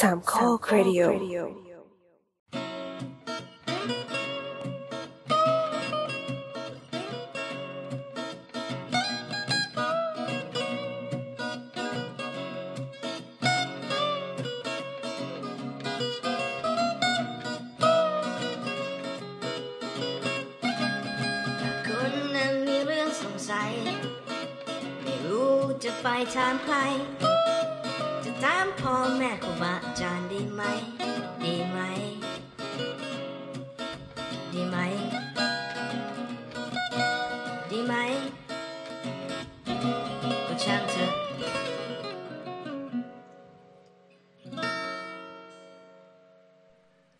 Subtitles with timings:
[0.00, 1.02] สามข้อครดิโอ
[21.88, 23.72] คนนั้นมีเรื่องสงสัย
[25.02, 26.76] ไม่รู้จะไปถามใคร
[28.24, 30.62] จะถามพ่อแม่ครูบาอา จารย์ดีไหม
[31.44, 31.78] ดีไหม
[34.54, 34.76] ดีไหม
[37.70, 37.94] ดีไหม
[40.46, 41.12] ก็ช่างเถอะ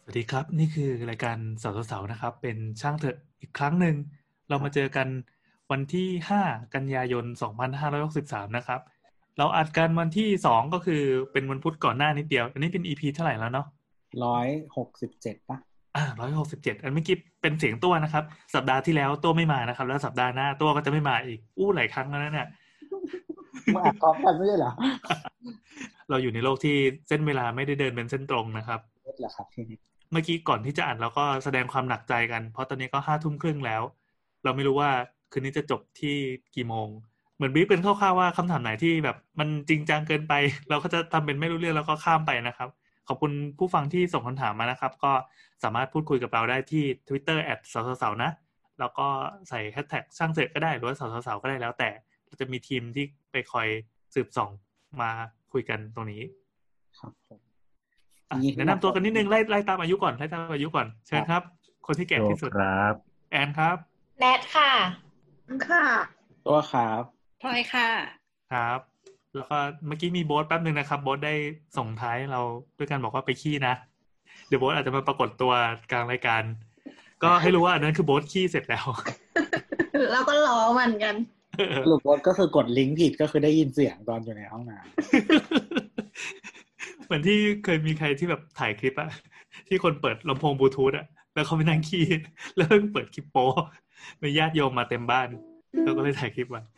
[0.03, 3.97] สวัสดีครับ นี่คือรายการเสาร์เสาร์นะครับ เป็นช่างเถอะอีกครั้งหนึ่ง
[4.49, 5.09] เรามาเจอกัน
[5.71, 6.09] วันที่
[6.43, 7.25] 5 กันยายน
[7.91, 8.81] 2563 นะครับ
[9.39, 13.67] เราอัดกันวันที่2ก็คือเป็นวันพุธก่อนหน้านิดเดียว อันนี้เป็น EP เท่าไหร่แล้วเนาะ
[14.25, 15.59] ร้อยหกสิบเจ็ดปะ
[15.97, 16.05] อ่า
[16.45, 22.49] 167อันเมื่อกี้เป็นเสียงตัวนะครับ สัปดาห์ที่แล้วตัวไม่มานะครับ แล้วสัปดาห์หน้าตัวก็จะไม่มาอีกอู้หลายครั้งแล้วนะเนี่ย
[23.75, 24.73] มาอัดพร้อมกันไม่ใช่เหรอ
[26.11, 26.77] เราอยู่ในโลกที่
[27.09, 29.79] เส้นเวลาไม่ได้เดินเป็นเส้นตรงนะครับเล็ดเหรอครับทีนี้
[30.13, 33.83] เมื่อกี้ก่อนที่จะอัดเราก็แสดงความหนักใจกัน เพราะตอนนี้ก็ห้าทุ่มครึ่งแล้ว
[34.45, 34.91] เราไม่รู้ว่า
[35.33, 36.17] คืนนี้จะจบที่
[36.55, 36.89] กี่โมง
[37.39, 40.35] เหมือนบีบเป็นคร่าวๆว่าคำถามไหนที่แบบมันจริงจังเกินไป
[40.71, 42.69] เราก็จะทำเป็นไม่รู้เรื่องแล้วก็ข้ามไปนะครับ
[43.09, 45.13] ขอบคุณผู้ฟังที่ส่งคำถามมานะครับ ก็
[45.63, 48.31] สามารถพูดคุยกับเราได้ที่ Twitter แอดสาวสาวๆนะ
[48.81, 49.07] แล้วก็
[49.49, 51.91] ใส่แฮชแท็กช่างเสร็จก็ได้หรือว่าสาวสาวๆก็ได้แล้วแต่
[52.27, 53.69] เราจะมีทีมที่ไปคอย
[54.15, 54.51] สืบส่อง
[55.01, 55.11] มา
[55.53, 56.23] คุยกันตรงนี้
[56.99, 57.41] ครับผม
[58.31, 61.43] อะยิแนะนำตัวกันนิดนึงไล่ไล่ตามอายุก่อนไล่ตามอายุก่อนเชิญครับ
[61.87, 62.95] คนที่แก่ที่สุดครับ
[63.31, 63.77] แอนครับ
[64.21, 64.71] แนทค่ะ
[65.69, 65.85] ค่ะ
[66.47, 67.89] ตัวครับ พลอยค่ะ
[68.53, 68.81] ครับ
[69.35, 71.35] แล้วก็เมื่อกี้มีโบ๊ทแป๊บหนึ่งนะครับโบ๊ทได้
[71.77, 72.41] ส่งท้ายเรา
[72.79, 73.75] ด้วยกันบอกว่าไปขี้นะ
[74.49, 75.53] เดี๋ยวโบ๊ทอาจจะมาปรากฏตัว
[75.91, 76.43] กลางรายการ
[77.23, 78.87] ก็ให้รู้ว่าอันนั้นคือโบ๊ทขี้เสร็จแล้ว
[80.13, 81.17] แล้วก็ล้อมันกัน
[81.85, 84.79] สรุปว่าก็คือกดลิงก์ผิดก็คือได้ยินเสียงตอนอยู่ในห้องน้
[87.05, 89.09] เหมือนที่เคยมีใครที่แบบถ่ายคลิปอะ
[89.69, 92.05] ที่คนเปิดลำโพงบลูทูธอะแล้วเขาไปนั่งขี้
[92.57, 93.45] แล้วเพิ่งเปิดคลิปโป้
[94.21, 95.29] มีญาติโยมมาเต็มบ้าน
[95.85, 96.78] แล้วก็เลยถ่ายคลิปไว้ำ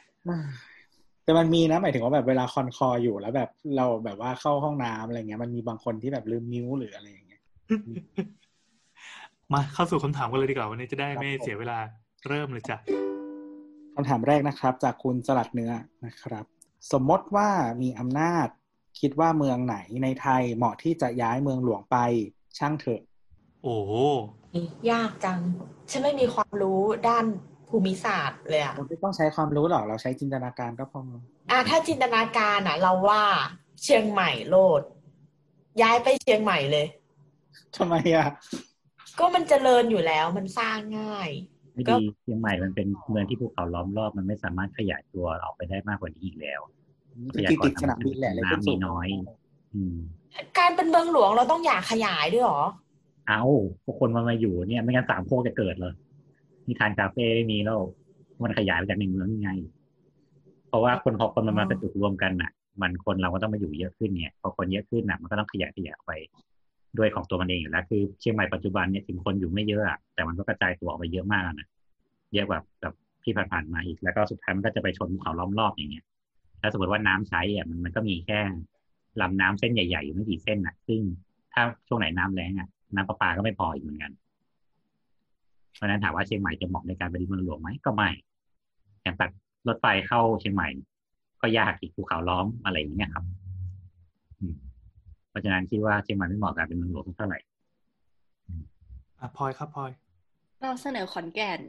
[1.25, 7.43] แต่มันมีนะหมายถึงว่าแบบเวลาคอนคออยู่แล้วแบบเราแบบว่าเข้าห้องน้ำอะไรเงี้ยมันมีบางคนที่แบบลืมนิ้วหรืออะไรอย่างเงี้ย
[9.53, 11.79] มาเข้าสู่คำถามกันเลยดีกว่าวันนี้จะได้ไม่ครับผมเสียเวลา
[12.29, 12.77] เริ่มเลยจ้ะ
[13.95, 15.73] คำถามแรกนะครับ จากคุณสลัดเนื้อ
[16.07, 16.45] นะครับ
[16.93, 17.49] สมมติว่า
[17.83, 18.49] มีอำนาจ
[19.01, 21.97] คิดว่าเมืองไหนในไทยเหมาะที่จะย้ายเมืองหลวงไป
[22.59, 23.03] ช่างเถอะ
[23.63, 23.93] โอ้โห
[24.91, 25.41] ยากจัง
[25.91, 27.25] ฉันไม่มีความรู้ด้าน
[27.71, 31.03] ภูมิศาสตร์เลยอะเราไม่ต้องใช้ความรู้หรอกเราใช้จินตนาการก็พอ
[31.51, 33.23] อะถ้าจินตนาการอะเราว่า
[33.83, 34.83] เชียงใหม่โลด
[35.83, 36.87] ย้ายไปเชียงใหม่เลย
[37.77, 38.29] ทำไมอะ
[39.19, 41.31] ก็มันเจริญอยู่แล้วมันสร้างง่าย
[41.75, 46.61] ไม่ก็ดีเชียงใหม่มันเป็นเมืองที่ภูเขาล้อมรอบมันไม่สามารถขยายตัวออกไปได้มากกว่านี้อีกแล้ว
[47.35, 49.07] ทรัพยาติดกรติดสนามบินแหละเลยน้ำมีน้อย
[49.75, 49.97] อืม
[50.59, 52.63] การเป็นเมืองหลวงเราต้องอยากขยายด้วยเหรอ
[53.29, 53.43] เอา
[53.85, 55.95] พวกคนมันมาอยู่เนี่ย ไม่งั้นสามโคกจะเกิดเลย
[56.71, 57.81] นิทานคาเฟ่ไม่มีแล้ว
[58.43, 59.51] มันขยายไปจากหนึ่งเมืองยังไง
[60.69, 62.51] เพราะว่าคนพอคนมันมาเป็นจุดรวมกันน่ะ
[62.83, 66.13] มันคนเราก็ต้องมาอยู่เยอะขึ้นเนี่ย พอคนเยอะขึ้นน่ะมันก็ต้องขยายขยายไป
[66.99, 71.69] ด้วยของตัวมันเองอยู่แล้วคือเชียงใหม่ปัจจุบันเนี่ยถึงคนอยู่ไม่เยอะอะแต่มันก็กระจายตัวออกไปเยอะมากนะ
[72.35, 72.95] เยอะแบบแบบ
[73.25, 76.05] ที่ผ่านๆมาอีกแล้วก็สุดท้ายมันก็จะไปชนเขาล้อมรอบอย่างเงี้ย
[76.61, 78.41] แล้วสมมติว่าน้ำใช้อะมันมันก็มีแค่
[79.21, 81.01] ลำน้ำเส้นใหญ่ๆอยู่ไม่กี่เส้นอะ ซึ่ง
[81.55, 84.13] ถ้าช่วงไหนน้ำแล้งอะน้ำประปาก็ไม่พออีกเหมือนกัน
[85.75, 88.11] เพราะฉะนั้นถามว่าเชียงใหม่จะเหมาะในการเป็นเมืองหลวงไหมก็ไม่
[89.03, 89.31] อย่างตัด
[89.69, 90.69] รถไฟเข้าเชียงใหม่
[91.43, 93.25] ก็ยากอีกภูเขาล้อมอะไรอย่างเงี้ยครับ
[94.41, 94.55] อืม
[95.31, 97.39] เพราะฉะนั้นคิดว่าเชียงใหม่ไม่เหมาะกับการเป็นเมืองหลวงเท่าไหร่
[99.21, 99.91] อะพลอยครับพลอย
[100.61, 101.61] เราเสนอขอนแก่น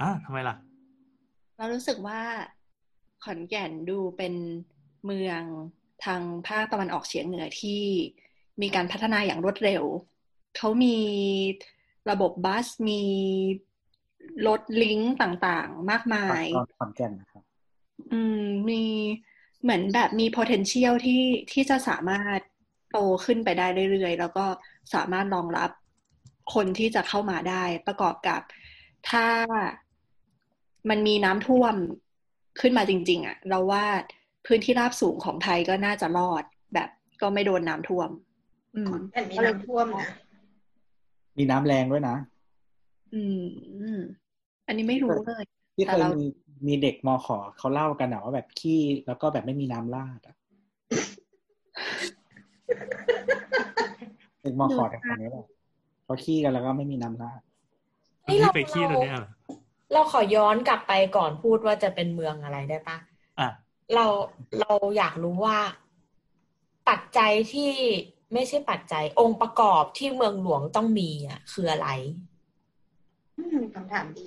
[0.00, 0.56] อะทำไมล่ะ
[1.56, 2.20] เรารู้สึกว่า
[3.24, 4.34] ขอนแก่นดูเป็น
[5.04, 5.42] เมือง
[6.04, 7.82] ทางภาคตะวันออกเฉียงเหนือที่
[8.62, 9.82] มีการพัฒนาอย่างรวดเร็ว
[10.56, 10.96] เขามี
[12.10, 13.02] ระบบบัสมี
[14.46, 17.42] รถลิงก์ต่างๆ มากมายตอนขอนแก่นนะครับ
[18.12, 18.82] อืมมี
[19.62, 21.22] เหมือนแบบมี potential ที่
[21.52, 22.40] ที่จะสามารถ
[22.90, 24.46] โตขึ้นไปได้เรื่อยๆ แล้วก็
[24.94, 25.70] สามารถรองรับ
[26.54, 28.40] คนที่จะเข้ามาได้ประกอบกับ
[29.10, 29.26] ถ้า
[30.90, 31.74] มันมีน้ำท่วม
[32.60, 33.84] ขึ้นมาจริง ๆอะ เราว่า
[34.46, 36.44] พื้นที่ราบสูงของไทยก็น่าจะรอด
[36.74, 36.88] แบบ
[37.20, 38.10] ก็ไม่โดนน้ำท่วม
[38.76, 40.08] อืมแต่มีน้ำท่วมนะ
[41.38, 42.16] มีน้ำแรงด้วยนะ
[43.14, 43.42] อืม
[43.80, 44.00] อืม
[44.66, 45.44] อันนี้ไม่รู้เลย
[45.76, 46.26] ที่แต่เคยเรามี
[46.68, 50.36] มีเด็กมอขอเขาเล่ากันอะว่าแบบขี้แล้วก็แบบไม่มีน้ำราดอะ
[54.42, 55.46] เด็กมอขอแต่คนนี้แหละ
[56.04, 57.40] เขาขี้กันแล้วก็ไม่มีน้ำราด
[58.26, 59.30] นี่ที่เราไปขี้ตัวเนี้ยเหรอ
[59.92, 62.96] เราขอย้อนกลับไปก่อนพูดว่าจะเป็นเมืองอะไรได้ปะ
[63.40, 63.48] อะ
[63.94, 64.06] เรา
[64.60, 65.58] เราอยากรู้ว่า
[66.88, 67.72] ปัจจัยที่
[68.32, 71.88] ไม่ใช่ปัจจัยองค์ประกอบที่เมืองหลวงต้องมีอะคืออะไร
[73.38, 74.26] อืมคำถามดี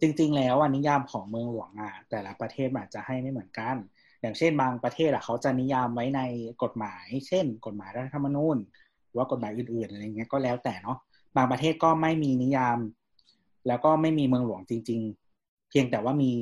[0.00, 3.76] จริง ๆ แล้วอะนิยามของเมืองหลวงอะแต่ละประเทศมันอาจจะให้ไม่เหมือนกัน
[4.20, 6.20] อย่างเช่น บางประเทศอะเขาจะนิยามไว้ใน
[6.62, 8.56] กฎหมาย เช่น กฎหมายรัฐธรรมนูญ
[9.06, 10.98] หรือว่ากฎหมายอื่นๆอะไรเงี้ยก็แล้วแต่เนาะ
[11.36, 12.78] บางประเทศก็ไม่มีนิยาม
[13.66, 15.00] แล้วก็ไม่มีเมืองหลวงจริง
[15.36, 16.32] ๆ เพียงแต่ว่ามี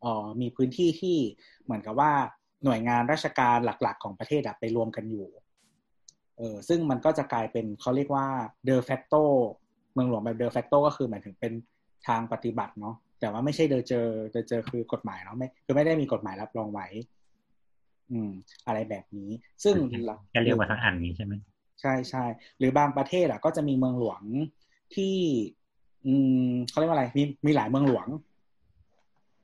[0.00, 1.16] เอ่อมีพื้นที่ที่
[1.64, 2.12] เหมือนกับว่า
[2.64, 8.26] หน่วยงานราชการหลักๆ ของประเทศอะไปรวมกันอยู่เออซึ่งมันก็จะกลายเป็นเขาเรียกว่า
[8.68, 9.22] de facto
[9.94, 11.52] เมืองหลวงแบบ de facto ก็คือหมายถึงเป็น
[12.06, 16.86] ทางปฏิบัติเนาะแต่ว่าไม่ใช่ de เจอ de เจอคือกฎหมายเนาะไม่คือไม่ได้มีกฎหมายรับรองไว้
[18.10, 18.30] อืม
[18.66, 19.30] อะไรแบบนี้
[19.64, 19.74] ซึ่ง
[20.34, 21.34] จะเรียกว่าทั้งอันนี้ใช่ไหม
[21.80, 22.24] ใช่ใช่
[22.58, 24.22] หรือบางประเทศอะ ก็จะมีเมืองหลวง
[24.94, 25.16] ที่
[26.06, 26.14] อื
[26.48, 28.06] มเขาเรียกว่าอะไรมีมีหลายเมืองหลวง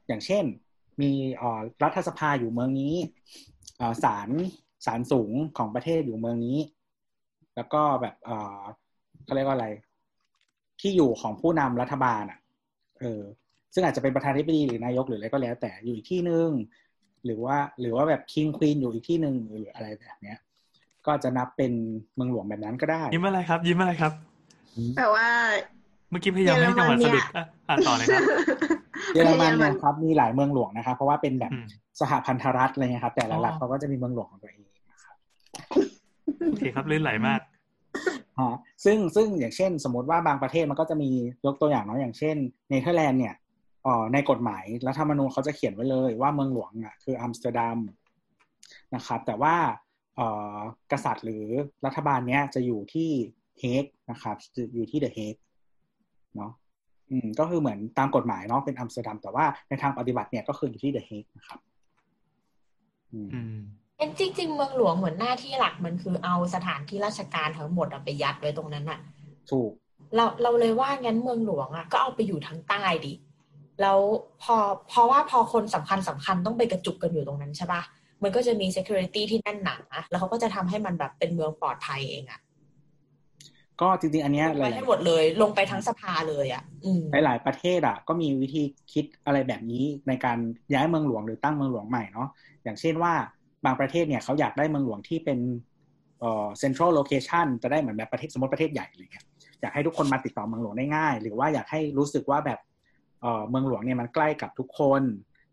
[0.09, 0.45] อย่างเช่น
[1.01, 2.95] มีเอ่อรัฐสภาอยู่เมืองนี้
[3.79, 4.29] เอ่อศาล
[4.87, 6.59] ศาลสูงของประเทศอยู่เมืองนี้
[7.59, 8.63] แล้วก็แบบเอ่อ
[9.25, 9.69] เขาเรียกว่าอะไร
[10.81, 12.39] ที่อยู่ของผู้นำรัฐบาลอะ
[13.01, 13.23] เออ
[13.75, 16.49] ซึ่งอาจจะเป็นประธานาธิบดีหรือนายกหรืออะไรก็แล้ว แต่อยู่อีกที่หนึ่ง
[17.25, 20.39] หรือว่าหรือว่าแบบคิงควีนอยู่อีกที่หนึ่งหรืออะไรแบบเนี้ย
[21.07, 21.73] ก็จะนับเป็น
[22.15, 24.13] เมืองหลวงแบบนั้นก็ได้ ยิ้มอะไรครับ ยิ้มอะไรครับ
[24.97, 25.27] แปลว่า
[26.11, 28.23] เมื่อกี้พยายามให้จังหวะสะดุดอะอะต่อเลยครับ
[29.15, 31.67] เยอรมันเนี่ยครับมีหลายเมืองหลวงนะครับเพราะว่าเป็นแบบอืม
[32.01, 35.17] สหพันธรัฐอะไรเงี้ยครับ แต่ละรัฐอ๋อเขาก็จะมีเมืองหลวงของตัวเองนะครับ
[36.51, 37.41] โอเคครับลื่นไหลมาก
[38.41, 38.53] ฮะ
[38.85, 41.11] ซึ่งซึ่งอย่างเช่น สมมติว่าบางประเทศมันก็จะมี
[41.47, 42.37] ยกตัวอย่างเนาะอย่างเช่น
[42.71, 43.35] เนเธอร์แลนด์เนี่ย
[43.87, 47.79] อ่อในกฎหมายรัฐธรรมนูญเขาจะเขียนไว้เลยว่าเมืองหลวงอะคืออัมสเตอร์ดัม
[48.95, 49.55] นะครับแต่ว่า
[50.17, 50.59] เอ่อ
[50.93, 51.45] กษัตริย์หรือ
[51.87, 53.11] รัฐบาลเนี้ยจะอยู่ที่
[53.61, 55.35] เฮกนะครับจะอยู่ที่เดอะเฮก
[56.37, 56.53] เนาะ
[57.11, 61.61] อืมก็คือเหมือนตามกฎหมายเนาะเป็นอัมสเตอร์ดัมแต่ว่าในทางปฏิบัติเนี่ยก็คืออยู่ที่เดอะเฮกนะครับ
[63.13, 63.29] อืม
[64.01, 69.01] อืมเอ็นจริง ๆ เมืองหลวงเหมือนหน้าที่หลักมันคือเอาสถานที่ราชการทั้งหมดอะไปยัดไว้ตรงนั้นอะ
[69.51, 69.71] ถูก
[70.17, 73.13] เราเราเลยว่างั้นเมืองหลวงอะก็เอาไปอยู่ทางใต้ดิ
[73.83, 73.99] แล้ว
[74.43, 74.57] พอ
[74.89, 77.83] เพราะว่าพอคนสำคัญสำคัญต้องไปกระจุกกันอยู่ตรงนั้นใช่ปะ
[78.23, 79.77] มันก็จะมี security ที่แน่นหนา
[80.09, 82.41] แล้วเขาก็จะทำให้มันแบบเป็นเมืองปลอดภัยเองอะ
[83.81, 88.63] ก็จริงๆ อันเนี้ยลงหไปลายให้หมดเลยลงไปทั้งสภาเลยอะอืมๆหลายๆประเทศอะ ก็มีวิธี
[88.93, 90.39] คิดอะไรแบบนี้ในการ
[90.75, 92.29] ย้ายเมืองหลวงหรือตั้งเมืองหลวงใหม่เนาะ
[92.65, 93.13] อย่างเช่นว่า
[93.65, 95.39] บางประเทศเนี่ยเขาอยากได้เมืองหลวงที่เป็น
[96.21, 99.25] เอ่อ central location จะได้เหมือนแบบประเทศสมมติประเทศใหญ่อะไรเงี้ย
[99.61, 102.59] อยากให้ทุกคนมาติดต่อเมืองหลวงได้ง่าย หรือว่าอยากให้รู้สึกว่าแบบ
[103.21, 105.03] เอ่อเมืองหลวงเนี่ยมันใกล้กับทุกคน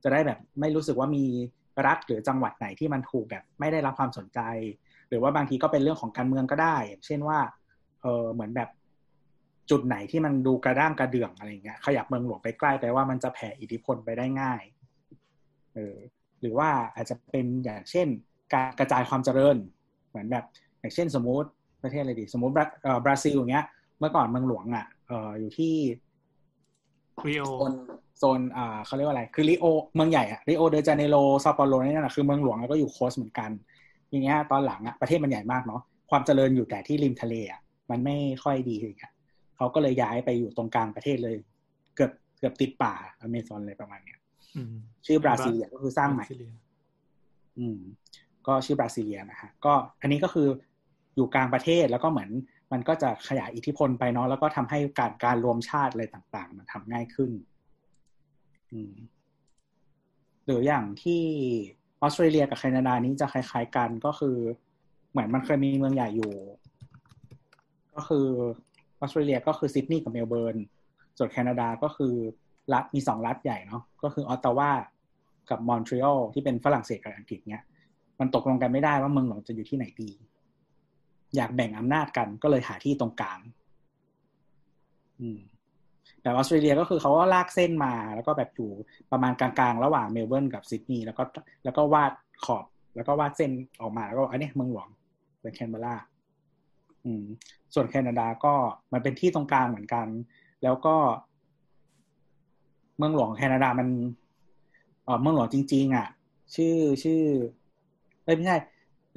[0.04, 1.26] จะได้แบบไม่รู้สึกว่ามี
[1.88, 4.40] รัฐหรือจังหวัดไหนที่มันถูกแบบไม่ได้รับความสนใจ
[5.10, 7.40] หรือว่าบางทีก็เป็นเรื่องของการเมืองก็ได้อย่างเช่นว่า
[8.02, 8.70] เออเหมือนแบบ
[9.70, 14.62] จุดไหนที่มันดูกระด้างกระเดื่องอะไรเงี้ยขยับเมืองหลวงไปใกล้ไปว่ามันจะแผ่อิทธิพลไปได้ง่าย
[15.76, 15.96] เออ
[16.46, 18.08] หรือว่าอาจจะเป็นอย่างเช่น
[18.54, 19.58] การกระจายความเจริญ
[20.10, 20.46] เหมือนแบบ
[20.80, 21.50] อย่างเช่นสมมุติ
[21.84, 23.66] ประเทศอะไรดี สมมุติบราเอ่อบราซิลอย่างเงี้ย
[24.00, 25.74] เมื่อก่อนเมืองหลวงอะเอออยู่ที่
[27.28, 27.74] ริโอโซน
[28.20, 29.66] โซนอ่าเขาเรียกว่าอะไร คือริโอ
[29.96, 33.50] เมืองใหญ่อะริโอเดจาเนโรซาเปาโลนี่แหละคือเมืองหลวงแล้วก็อยู่ coast เหมือนกัน
[34.10, 39.14] ทีเนี้ยตอนหลังอะประเทศมันใหญ่มากเนาะความเจริญอยู่แต่ที่ริมทะเลอะมันไม่ค่อยดีอย่างเงี้ย
[39.58, 41.38] เขาก็เลยย้ายไปอยู่ตรงกลางประเทศเลย
[41.96, 44.25] เกือบเกือบติดป่าอเมซอนเลยประมาณเนี้ยอืม
[45.06, 46.54] ชื่อบราซิเลียก็คือสร้างใหม่บราซิเลีย
[47.60, 47.80] อืม
[48.48, 50.48] ก็ชื่อบราซิเลียนะฮะก็อันนี้ก็คือ
[51.16, 52.30] อยู่กลางประเทศแล้วก็เหมือน
[52.72, 57.32] มันก็จะขยายอิทธิพลไปเนาะแล้วก็ทำให้การการรวมชาติอะไรต่างๆ มันทำง่ายขึ้น
[58.72, 58.94] อืม
[60.46, 61.22] หรืออย่างที่
[62.02, 64.38] ออสเตรเลียกับแคนาดานี้จะคล้ายๆกันก็คือ
[65.12, 66.34] เหมือนมันเคยมีเมืองใหญ่อยู่
[67.96, 68.28] ก็คือ
[69.00, 70.58] ออสเตรเลียก็คือซิดนีย์กับเมลเบิร์น
[71.18, 72.16] ส่วนแคนาดาก็คือ
[72.74, 74.72] รัฐมีสองรัฐใหญ่เนาะก็คือออตตาวา
[75.50, 77.64] กับมอนทรีออลที่เป็นฝรั่งเศสกับอังกฤษเนี้ย
[78.20, 80.10] มันตกลงกันไม่ได้ว่าเมืองหลวงจะอยู่ที่ไหนดี
[81.36, 83.40] อยากแบ่งอำนาจกันก็เลยหาที่ตรงกลาง
[86.22, 88.70] แต่ออสเตรเลียก็คือเขาก็ลากเส้นมา แล้วก็แบบอยู่
[89.12, 91.24] ประมาณกลางๆ ระหว่างเมลเบิร์นกับซิดนีย์แล้วก็
[91.64, 92.12] แล้วก็วาด
[92.46, 94.88] ขอบ แล้วก็วาดเส้นออกมาแล้วก็อันนี้เมืองหลวง
[95.42, 95.96] เป็นแคนเบรา
[97.74, 98.54] ส่วนแคนาดาก็
[98.94, 100.08] มันเป็นที่ตรงกลางเหมือนกัน
[100.64, 100.96] แล้วก็
[102.98, 103.88] เมืองหลวงแคนาดามัน
[105.04, 106.08] เออเมืองหลวงจริง ๆ อะ
[106.56, 107.22] ชื่อชื่อ
[108.24, 108.58] ไม่ใช่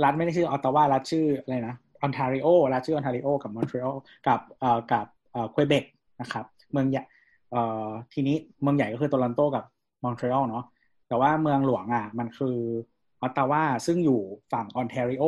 [0.05, 5.85] รัฐไม่ได้ชื่อออตตาวารัฐชื่ออะไรนะออนทาริโอรัฐชื่อออนทาริโอกับมอนทรีออลกับเอ่อกับเอ่อควเบก
[6.21, 7.03] นะครับ เมืองใหญ่
[7.51, 9.65] เอ่อทีนี้เมืองใหญ่ก็คือโทรอนโตกับ
[10.05, 10.65] มอนทรีออลเนาะ
[11.09, 12.57] แต่ว่าเมืองหลวงอะ มันคือ
[13.23, 14.21] ออตตาวาซึ่งอยู่
[14.53, 15.25] ฝั่งออนทาริโอ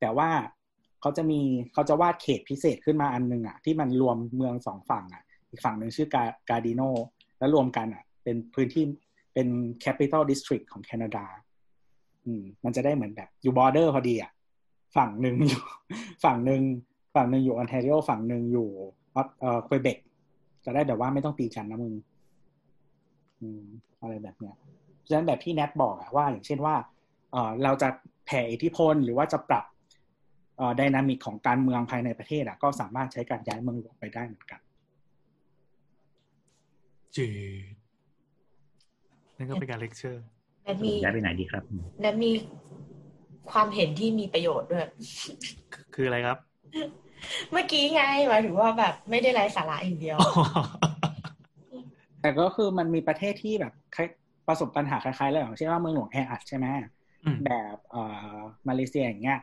[0.00, 0.30] แต่ว่า
[1.00, 1.40] เขาจะมี
[1.72, 6.82] เขาจะวาดเขตพิเศษขึ้นมาอันนึงอะที่มันรวมเมืองสองฝั่งอะ อีกฝั่งหนึ่งชื่อกากาดิโน
[7.44, 8.84] แล้วรวมกันอะ เป็นพื้นที่
[9.34, 9.48] เป็น
[9.84, 11.24] capital district ของแคนาดา
[12.26, 14.30] อืม มันจะได้เหมือนแบบอยู่บอร์เดอร์พอดีอะ
[14.96, 15.62] ฝั่งหนึ่งอยู่
[16.24, 16.62] ฝั่งหนึ่ง
[17.14, 18.68] ฝั่งหนึ่งอยู่ออนแทรีโอฝั่งหนึ่งอยู่
[19.40, 19.98] เอ่อควยเบก
[20.64, 21.94] จะได้แบบว่าไม่ต้องตีกันนะมึง
[23.40, 23.64] อืม
[24.00, 24.54] อะไรแบบเนี้ย
[25.06, 26.74] ฉะนั้นแบบที่แนทบอกอะว่าอย่างเช่นว่า
[27.32, 27.88] เออเราจะ
[28.26, 29.64] แผ่อิทธิพลหรือว่าจะปรับ
[30.56, 34.60] เอ่อ dynamic ของการเมืองภายในประเทศอะก็สามารถใช้การย้ายเมืองหลวงไปได้เหมือนกัน
[37.16, 37.32] จืด
[39.36, 40.24] นั่นก็เป็นการเลคเชอร์
[40.64, 41.62] แนทมีย้ายไปไหนดีครับ
[42.00, 42.30] แนทมี
[43.50, 44.86] ความเห็นที่มีประโยชน์ด้วย
[45.94, 46.38] คืออะไรครับ
[47.50, 50.18] เมื่อกี้ไงหมายถึงว่าแบบไม่ได้ไร้สาระอย่างเดียว
[52.20, 54.08] แต่ก็คือมันมีประเทศที่แบบคล้าย
[54.48, 56.66] ประสบปัญหาคล้ายๆแล้วอย่างเช่นว่าเมืองหลวงแออัดใช่ไหม
[57.24, 58.02] อืมแบบเอ่
[58.34, 58.36] อ
[58.68, 59.40] มาเลเซียอย่างเงี้ย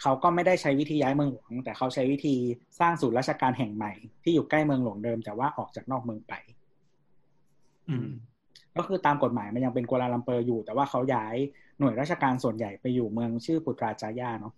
[0.00, 2.34] เขาก็ไม่ได้ใช้วิธีย้ายเมืองหลวง แต่เขาใช้วิธี
[2.80, 6.61] สร้างศูนย์ราชการแห่งใหม่ที่อยู่ใกล้เมืองหลวงเดิม แต่ว่าออกจากนอกเมืองไปอืม
[8.76, 11.34] ก็คือตามกฎหมายมันยังเป็นกัวลาลัมเปอร์อยู่ แต่ว่าเขาย้าย
[11.78, 14.54] หน่วยราชการส่วนใหญ่ไปอยู่เมืองชื่อปุตราจายาเนาะ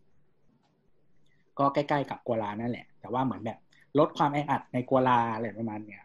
[1.59, 3.59] ก็ใกล้ๆกับกัวลานั่นแหละ แต่ว่าเหมือนแบบ
[3.99, 6.03] ลดความแออัดในกัวลาอะไรประมาณเนี้ย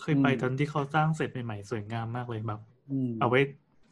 [0.00, 2.60] เคยไปอืมตอนที่เขาสร้างเสร็จใหม่ๆสวยงามมากเลยแบบ
[2.90, 3.40] อืมเอาไว้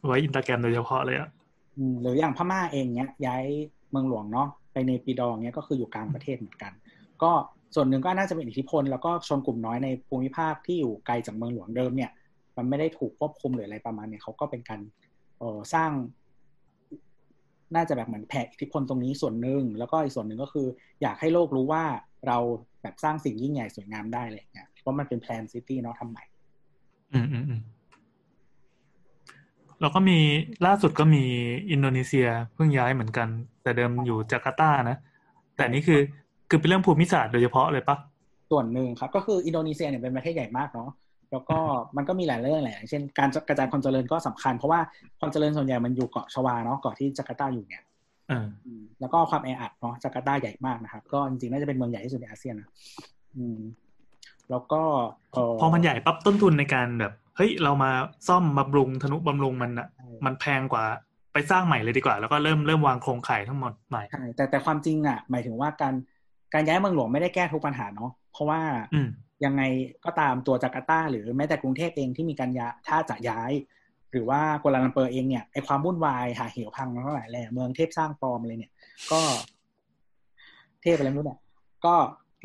[0.07, 1.29] ไว้อินสตาแกรมโดยเฉพาะเลยอะ
[1.77, 3.43] อืมหรืออย่างพม่าเองเนี้ยย้าย
[3.91, 6.71] เมืองหลวงเนาะไปในปีดองเนี้ยก็คืออยู่กลางประเทศเหมือนกัน
[7.23, 7.31] ก็
[7.75, 12.11] ส่วนหนึ่งก็น่าจะเป็นอิทธิพลแล้วก็ชนกลุ่มน้อยในภูมิภาคที่อยู่ไกลจากเมืองหลวงเดิมเนี่ย
[12.57, 14.81] มันไม่ได้ถูกควบคุมหรืออะไรประมาณเนี้ยเขาก็เป็นการ
[15.39, 15.91] เออสร้าง
[17.75, 20.67] น่าจะแบบเหมือนแผ่อิทธิพลตรงนี้ส่วนหนึ่งแล้วก็อีกส่วนหนึ่งก็คือ
[21.01, 21.83] อยากให้โลกรู้ว่า
[22.27, 22.37] เรา
[22.81, 26.23] แบบสร้างสิ่งยิ่งใหญ่สวยงามได้เลยเนี่ยเพราะมันเป็น planned city เนาะทำใหม่
[27.13, 27.61] อืมอืมอืม
[29.81, 30.19] แล้วก็มี
[30.65, 31.23] ล่าสุดก็มี
[31.71, 33.27] อินโดนีเซียเพิ่งย้ายเหมือนกัน
[33.63, 34.97] แต่เดิมอยู่จาการ์ตานะ
[35.55, 35.99] แต่นี่คือ
[36.49, 37.97] คือเป็นเรื่องภูมิศาสตร์โดยเฉพาะเลยปะ
[38.51, 40.89] ส่วนหนึ่งครับ ก็คืออินโดนีเซียเนี่ยเป็นประเทศใหญ่มากเนาะ
[41.31, 41.57] แล้วก็
[41.97, 44.79] มันก็มีหลายเรื่องแหละอย่างเช่นการกระจายความเจริญก็สำคัญ เพราะว่า
[45.19, 47.83] ความเจริญส่วนใหญ่มันอยู่เกาะชวาเนาะเกาะที่จาการ์ตาอยู่เนี่ย
[48.29, 52.69] เอออืมแล้วก็ความแออัดเนาะจาการ์ตาใหญ่มากนะครับ ก็จริงๆน่าจะเป็นเมืองใหญ่ที่สุดในอาเซียนนะ
[53.37, 53.59] อืม
[54.49, 54.81] แล้วก็
[55.31, 57.91] เออพอมันใหญ่ปั๊บต้นทุนในการแบบเฮ้ยเรามา
[58.27, 60.85] ซ่อมบำรุงธนุบำรุงมันอะใช่มันแพงกว่า
[61.33, 65.93] ไปสร้างใหม่เลยดีกว่า แล้วก็เริ่มเริ่มวางโครงข่ายทั้งหมดใหม่ใช่แต่แต่ความจริงอะหมายถึงว่าการ
[66.53, 68.61] การย้ายเมืองหลวงไม่ได้แก้ทุกปัญหาเนาะเพราะว่า
[68.93, 69.09] อืม
[69.45, 69.61] ยังไง
[70.05, 73.51] ก็ตามตัวจาการ์ตาหรือแม้แต่กรุงเทพเองที่มีการย้ายถ้าจะย้าย
[74.11, 78.73] หรือว่ากัวลาลัมเปอร์เองเนี่ยไอความวุ่นวายหาเหวพังมาเท่าไหร่แหละเมืองเทพสร้างปลอมอะไรเนี่ย
[79.11, 79.21] ก็
[80.81, 81.39] เทพอะไรไม่รู้เนี่ย
[81.85, 81.93] ก็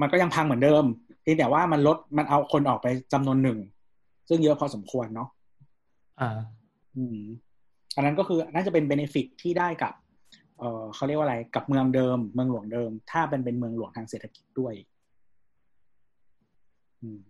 [0.01, 0.85] มันก็ยังพังเหมือนเดิม
[1.23, 3.59] เพียงแต่ว่ามันลดมันเอาคนออกไปจำนวนหนึ่ง
[4.29, 5.29] ซึ่งเยอะพอสมควรเนาะ
[6.21, 6.39] อ่า
[6.97, 7.19] อืม
[7.97, 9.93] อันนั้นก็คือน่าจะเป็น benefit ที่ได้กับ
[10.59, 14.75] เออเขาเรียกว่าอะไรกับเมืองเดิม เมืองหลวงเดิม ถ้าเป็นเป็นเมืองหลวงทางเศรษฐกิจด้วย
[17.03, 17.21] อืม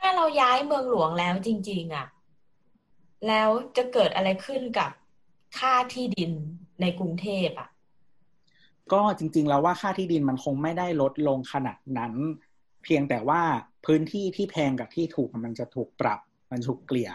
[0.00, 2.06] ถ้าเราย้ายเมืองหลวงแล้วจริง ๆอะ
[3.28, 4.90] แล้วจะเกิดอะไรขึ้นกับ
[5.58, 6.32] ค่าที่ดิน
[6.80, 7.68] ในกรุงเทพอะ
[8.92, 12.12] ก็จริง ๆ แล้วว่าค่าที่ดินมันคงไม่ได้ลดลงขนาดนั้น
[12.84, 13.42] เพียงแต่ว่า
[13.86, 17.10] พื้นที่ที่แพงกับที่ถูกมันจะถูกปรับมันถูกเกลี่ย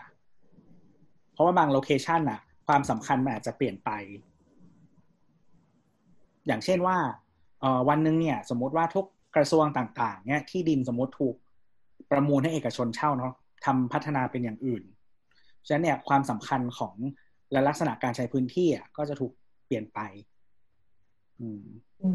[1.33, 3.89] เพราะว่าบางโลเคชันน่ะ ความสำคัญมันอาจจะเปลี่ยนไป
[6.47, 6.97] อย่างเช่นว่า
[7.61, 11.35] เอ่อวันหนึ่งเนี่ย สมมติว่าทุกกระทรวงต่างๆ เนี่ยที่ดินสมมติถูก
[12.11, 13.33] ประมูลให้เอกชนเช่าเนาะ
[13.65, 14.83] ทำพัฒนาเป็นอย่างอื่น
[15.65, 16.95] ฉะนั้นเนี่ยความสำคัญของ
[17.51, 19.31] และลักษณะการใช้พื้นที่อะก็จะถูก
[19.65, 19.99] เปลี่ยนไป
[21.39, 21.63] อืม
[21.99, 22.11] โอ้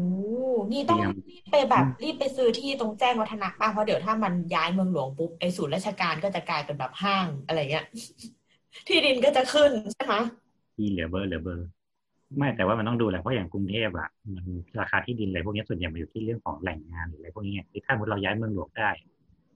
[0.71, 7.85] นี่ต้องเตรียมรีบไปแบบรีบไปซื้อที่ตรงแจ้งวัฒนะป่ะเพราะเดี๋ยวถ้ามันย้ายเมืองหลวงปุ๊บไอ้ศูนย์ราชการก็จะกลายเป็นแบบห้างอะไรเงี้ย
[8.87, 10.15] ที่ดินก็จะขึ้นใช่ไหม
[10.75, 11.67] ที่เหลือเบอร์เหลือเบอร์
[12.37, 14.45] ไม่แต่ว่ามันต้องดูแหละเพราะอย่างกรุงเทพอะมัน
[14.79, 18.89] ราคาที่ดินอะไรพวกนี้ส่วนใหญ่มันอยู่ที่เรื่องของแหล่งงานหรืออะไรพวกนี้ไงคือถ้าสมมติเราย้ายเมืองหลวงได้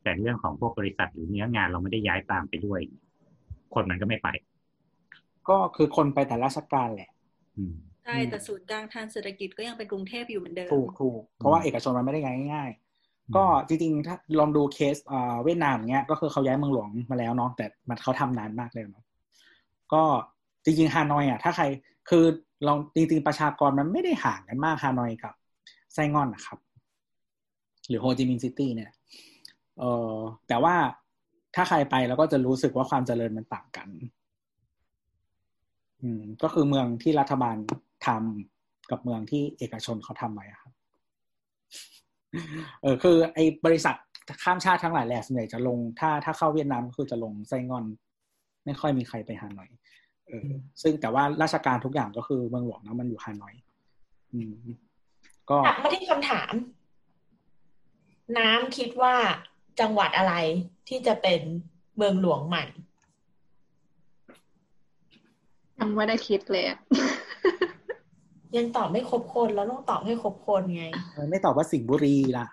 [0.03, 2.79] แต่เรื่องของพวกบริษัทหรือเนื้องานเราไม่ได้ย้ายตามไปด้วย
[3.73, 4.27] คนมันก็ไม่ไป
[5.49, 7.09] ก็คือคนไปแต่ราชการแหละ
[7.57, 19.05] อืมใช่แต่ศูนย์กลางทางเศรษฐกิจก็ยังเป็นกรุงเทพอยู่เหมือนเดิมถูกถูกเพราะว่าเอกชนมันไม่ได้ย้ายง่ายๆก็จริงๆถ้าลองดูเคสเอ่อเวียดนามเนี้ยก็คือเขาย้ายเมืองหลวงมาแล้วเนาะแต่มันเขาทำนานมากเลยเนาะ
[19.93, 20.03] ก็
[20.63, 21.65] จริงๆฮานอยอะถ้าใคร
[22.09, 22.25] คือ
[22.65, 25.33] ลองจริงๆประชากรมันไม่ได้ห่างกันมากฮานอยกับ
[25.93, 26.59] ไซงอนนะครับ
[27.87, 28.91] หรือโฮจิมินห์ซิตี้เนี่ย
[29.79, 30.13] เออ
[30.47, 30.75] แต่ว่า
[31.55, 33.87] ถ้าใครไปแล้วก็จะรู้สึกว่าความเจริญมันต่างกัน
[36.01, 37.55] อืม ก็คือเมืองที่รัฐบาล
[38.05, 40.73] ทำกับเมืองที่เอกชนเขาทำไว้อะครับ
[42.81, 43.95] เออคือ ไอ้บริษัท
[44.43, 47.85] ข้ามชาติทั้งหลายแหละส่วนใหญ่จะลง ถ้าถ้าเข้าเวียดนามก็คือจะลงไซง่อน
[48.65, 49.69] ไม่ค่อยมีใครไปฮานอย
[50.81, 53.55] ซึ่งแต่ว่าราชการทุกอย่างก็คือเมืองหลวงนะมันอยู่ฮานอย
[54.33, 54.53] อืม
[55.49, 56.53] ก็กลับมาที่คำถาม
[58.37, 59.15] น้ำคิดว่า
[59.79, 60.33] จังหวัดอะไร
[60.87, 61.41] ที่จะเป็น
[61.97, 62.63] เมืองหลวงใหม่
[65.79, 66.79] ยังไม่ได้คิดเลยอะ
[68.57, 72.47] ยังตอบไม่ครบคนแล้วต้องตอบให้ครบคนไงทำไมไม่ตอบว่าสิงห์บุรีล่ะ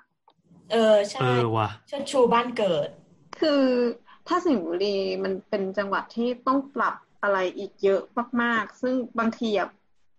[0.72, 2.88] เออ ใช่เออว่ะเชิดชูบ้านเกิด
[3.40, 3.62] คือ
[4.28, 8.00] ถ้าสิงห์บุรีมันเป็นจังหวัดที่ต้องปรับ อะไรอีกเยอะ
[8.42, 9.68] มากๆ ซึ่งบางทีอะ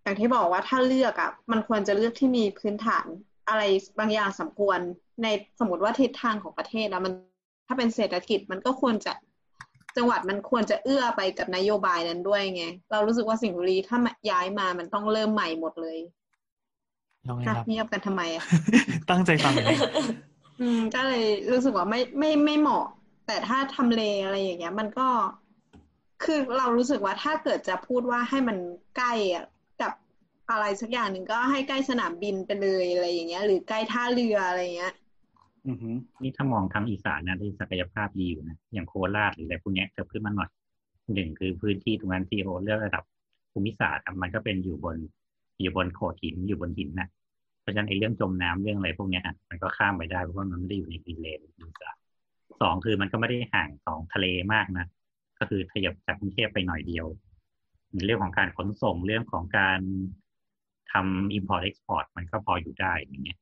[0.03, 3.05] อย่างที่บอกว่าถ้าเลือกอะมันควรจะเลือกที่มีพื้นฐาน
[3.49, 3.63] อะไร
[3.99, 4.79] บางอย่างสมควร
[5.23, 5.27] ใน
[5.59, 7.13] สมมติว่าทิศทางของประเทศนะมัน
[7.67, 9.13] ถ้าเป็นเศรษฐกิจมันก็ควรจะ
[9.97, 13.97] จังหวัดมันควรจะเอื้อไปกับนโยบายนั้นด้วยไง เรารู้สึกว่าสิงห์บุรีถ้า
[14.31, 15.97] ย้ายมามันต้องเริ่มใหม่หมดเลย
[17.27, 18.43] ยังไงนะครับบเงียบกันทำไมอะ
[19.09, 19.67] ตั้งใจฟังอยู่
[20.61, 22.85] อืมก็เลยรู้สึกว่าไม่ไม่ไม่เหมาะ
[23.27, 25.07] แต่ถ้าทำเลอะไรอย่างเงี้ย มันก็
[26.23, 28.57] คือเรารู้สึกว่าถ้าเกิดจะพูดว่าให้มัน
[28.97, 29.45] ใกล้อะ
[29.81, 29.93] กับ
[30.51, 34.93] อะไรสักอย่างหนึ่งก็ให้ใกล้สนามบินไปเลยอะไรอย่างเงี้ย หรือใกล้ท่าเรืออะไรเงี้ย
[35.67, 40.49] อือหือนี่ถ้ามองทางอีสานนะที่ศักยภาพดีอยู่นะอย่างโคราชหรืออะไรพวกเนี้ยเกิดขึ้นมาหน่อย
[41.13, 43.03] หนึ่งคือพื้นที่ตรงนั้นที่โอเลือกระดับ
[43.51, 44.97] ภูมิศาสตร์มันก็เป็นอยู่บน
[45.61, 47.07] อยู่บนโขดหินอยู่บนหินนะ
[47.61, 51.99] เพราะฉะนั้นไอ้เรื่องจมน้ำเรื่องอะไรพวกเนี้ยมันก็ข้ามไปได้เพราะว่ามันไม่ได้อยู่ในดินเลนภูส์
[52.61, 54.85] สองคือมันก็ไม่ได้ห่างของทะเลมากนะ
[55.39, 57.05] ก็คือขยับจากกรุงเทพไปหน่อยเดียว
[57.93, 59.79] ในเรื่องของการขนส่งเรื่องของการ
[60.91, 63.39] ทำ import export มันก็พออยู่ได้อย่างเงี้ย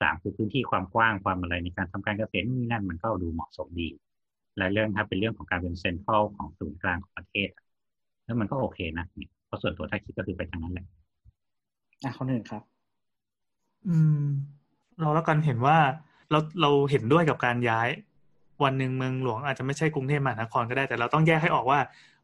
[0.00, 3.88] สามคือพื้นที่ความกว้างความอะไรในการทำการเกษตรนู่นนี่นั่นมันก็ดูเหมาะสมดี
[4.58, 7.64] และเรื่องถ้าเป็นเรื่องของการเป็นเซ็นทรัลของศูนย์กลางของประเทศอะ
[8.24, 10.86] แล้วมันก็โอเคนะเนี่ยเพราะส่วนตัวถ้าคิดก็คือไปทางนั้นแหละ
[12.04, 12.62] อะคนอื่นครับ
[13.88, 14.22] อืม
[15.00, 15.78] เราแล้วกันเห็นว่า
[16.30, 17.88] เราเราเห็นด้วยกับการย้าย
[18.62, 21.78] วันหนึ่งเมืองหลวงอาจจะไม่ใช่กรุงเทพมหานครก็ได้แต่เราต้องแยกให้ออกว่า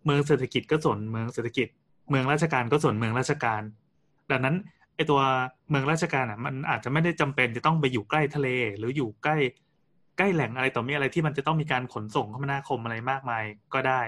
[0.04, 1.68] เมืองเศรษฐกิจก็ส่วนเมืองเศรษฐกิจ
[2.10, 3.62] เมืองราชการก็ส่วนเมืองราชการ
[4.30, 4.56] ดังนั้น
[4.96, 5.20] ไอตัว
[5.70, 9.36] เมืองราชการอะมันอาจจะไม่ได้จำเป็นจะต้องไปอยู่ใกล้ทะเล หรืออยู่ใกล้
[10.18, 14.02] ใกล้แหล่งอะไรต่อมีอะไรที่มันจะต้องมีการขนส่งคมนาคมอะไรมากมายก็ได้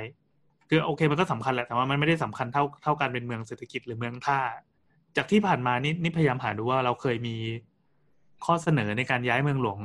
[0.69, 4.41] คือโอเคมันก็สำคัญแหละแต่ว่ามันไม่ได้สำคัญเท่าเท่าการเป็นเมืองเศรษฐกิจหรือเมืองท่า
[5.17, 7.37] จากที่ผ่านมานี่นี่พยายามหาดูว่าเราเคยมี
[8.45, 9.79] ข้อเสนอในการย้ายเมืองหลวง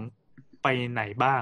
[0.63, 1.41] ไปไหนบ้าง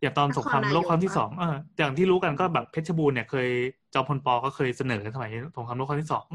[0.00, 3.48] อย่างตอนสงครามโลกครั้งที่สองเอออย่างที่รู้กันก็แบบเพชรบูรณ์เนี่ยเคย
[3.94, 6.26] จอมพลปอก็เคยเสนอสมัยสงครามโลกครั้งที่สอง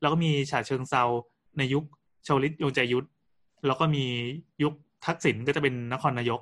[0.00, 1.02] แล้วก็มีฉะเชิงเซา
[1.58, 1.84] ในยุค
[2.26, 3.06] ชวลิตยงใจยุทธ
[3.66, 4.04] แล้วก็มี
[4.62, 4.72] ยุค
[5.06, 6.40] ทักษิณก็จะเป็นนครนายก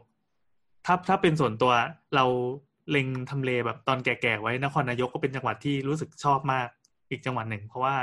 [0.87, 1.73] ถ้าถ้าเป็นส่วนตัว
[2.16, 2.25] เรา
[2.90, 6.69] เล็งทำเลแบบตอนแก่ๆไว้นครนายกก็เป็นจังหวัดที่รู้สึกชอบมาก
[7.11, 7.95] อีกจังหวัดหนึ่ง เพราะว่า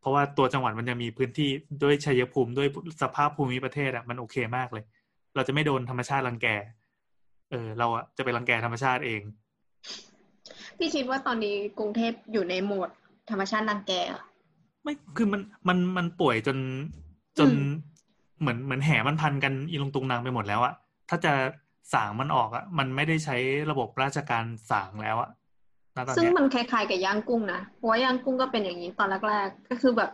[0.00, 1.50] เพราะว่าตัวจังหวัดมันจะมีพื้นที่
[1.82, 2.68] ด้วยชัยภูมิด้วย
[3.02, 4.84] สภาพภูมิประเทศอะมันโอเคมากเลย
[5.34, 6.46] เราจะไม่โดนธรรมชาติรังแก
[7.50, 9.22] เออเราอะจะไปรังแกธรรมชาติเอง
[10.78, 12.90] พี่คิดว่าตอนนี้กรุงเทพอยู่ในโหมด
[13.30, 14.22] ธรรมชาติรังแกเหรอ
[14.82, 16.58] ไม่คือมันมันมันป่วยจน
[17.38, 17.60] จนอืม
[18.40, 20.74] เหมือนเหมือนแห่มันพันกันอีลงตุงนางไปหมดแล้วอะ
[21.08, 21.32] ถ้าจะ
[21.94, 23.36] สางมันออกอะมันไม่ได้ใช้
[23.70, 25.30] ระบบราชการสางแล้วอะ
[25.96, 30.10] ณตอนซึ่งเนี้ยมันคล้ายๆกับย่างกุ้งนะเพราะว่าย่างกุ้งก็เป็นอย่างนี้ตอนแรกๆก็คือแบบ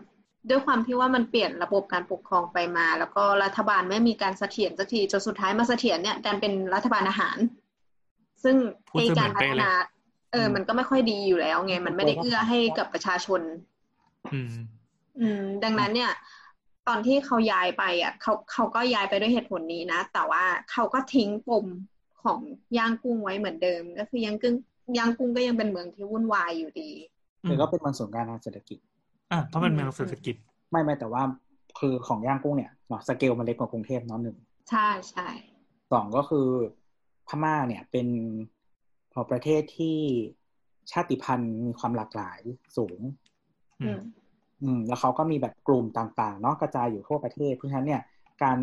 [0.49, 7.37] ด้วยความที่ว่ามันเปลี่ยนระบบการปกครองไปมา แล้วก็รัฐบาลไม่มีการเสถียรสักทีจนสุดท้ายมาเสถียรเนี่ยดันเป็นรัฐบาลอาหาร
[8.43, 8.57] ซึ่ง
[8.89, 9.73] พูดไอซะเหการมือนพัเป๊ะฒเลยนา
[10.33, 13.41] เออ มันก็ไม่ค่อยดีอยู่แล้วไง มันไม่ได้เอื้อให้กับประชาชน
[14.33, 14.49] อืม
[15.21, 16.13] อืม ดังนั้นเนี่ย
[16.89, 21.67] ตอนที่เขาย้ายไปอะเขาเขาก็ย้ายไปด้วยเหตุผลนี้นะ แต่ว่าเขาก็ทิ้งปม
[22.23, 22.41] ของ
[22.79, 24.55] ย่างกุ้งไว้เหมือนเดิม ก็คือย่างกุ้ง
[24.99, 26.91] ย่างกุ้งก็ยังเป็นเมืองที่วุ่นวายอยู่ดี
[27.45, 28.79] อืมคือก็เป็นวันสงกรารทางเศรษฐกิจ
[29.33, 30.35] อะเพราะมันเมืองเศรษฐกิจ
[30.71, 31.23] ไม่ไม่แต่ว่า
[31.79, 34.37] คือของย่างกุ้งเนี่ยเนาะสเกลมันเล็กกว่ากรุงเทพเนาะหนึ่ง
[34.71, 35.29] ใช่ใช่
[35.93, 36.49] สองก็คือ
[37.29, 38.09] พม่าเนี่ยเป็น
[39.13, 39.99] พอประเทศที่
[40.93, 42.41] ชาติพันธุ์มีความหลากหลาย
[42.77, 43.01] สูง
[43.83, 44.01] อือืมม
[44.63, 48.03] อืม แล้วเขาก็มีแบบกลุ่มต่างๆ เนาะกระจายอยู่ทั่วประเทศ เพราะฉะนั้นเนี่ย
[48.43, 48.59] การ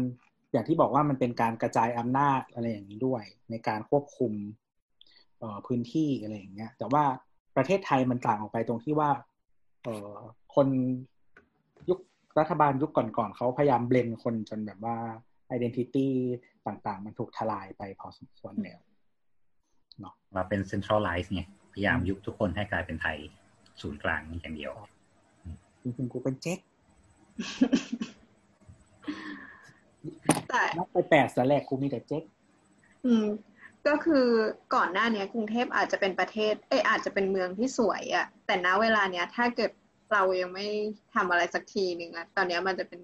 [0.51, 4.33] อย่างที่บอกว่ามันเป็นการกระจายอำนาจอะไรอย่างนี้ด้วย ในการควบคุม
[5.39, 7.03] เอ่อพื้นที่อะไรอย่างเงี้ย แต่ว่า
[7.55, 9.09] ประเทศไทยมันต่างออกไปตรงที่ว่า
[9.83, 10.15] เอ่อ
[10.55, 10.67] คน
[11.89, 11.99] ยุค
[12.39, 14.97] รัฐบาลยุคก่อนๆเขาพยายามเบลนคนจนแบบว่า
[15.55, 16.07] identity
[16.67, 18.79] ต่างๆ มันถูกทลายไปพอสมควรแล้ว
[20.35, 21.41] มาเป็น centralize ไง
[21.73, 23.17] พยายามยุบทุกคนให้กลายเป็นไทย
[23.81, 24.73] ศูนย์กลางอย่างเดียว
[25.81, 26.59] จริงๆกูเป็นเจ๊ก
[30.49, 32.23] แต่นับไปแปดสแลกกูมีแต่เจ๊ก
[33.05, 33.25] อืม
[33.87, 34.27] ก็คือ
[34.75, 39.71] ก่อนหน้าเนี้ยกรุงเทพอาจจะเป็นประเทศ เอยอาจจะเป็นเมืองที่สวยอะแต่ณเวลาเนี้ย ถ้าเกิด
[40.13, 40.67] เรายังไม่
[41.15, 43.01] ทำอะไรสักทีหนึ่งอะตอนเนี้ยมันจะเป็น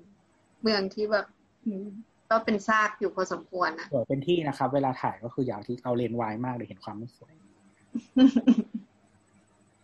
[0.61, 1.25] เมืองที่แบบ
[1.65, 1.85] อืม
[2.29, 7.33] ก็เป็นซากอยู่พอสมควรนะสวยเป็นที่นะครับ เวลาถ่ายก็คืออยากที่เอาเลนส์วายมากเลยเห็นความไม่สวย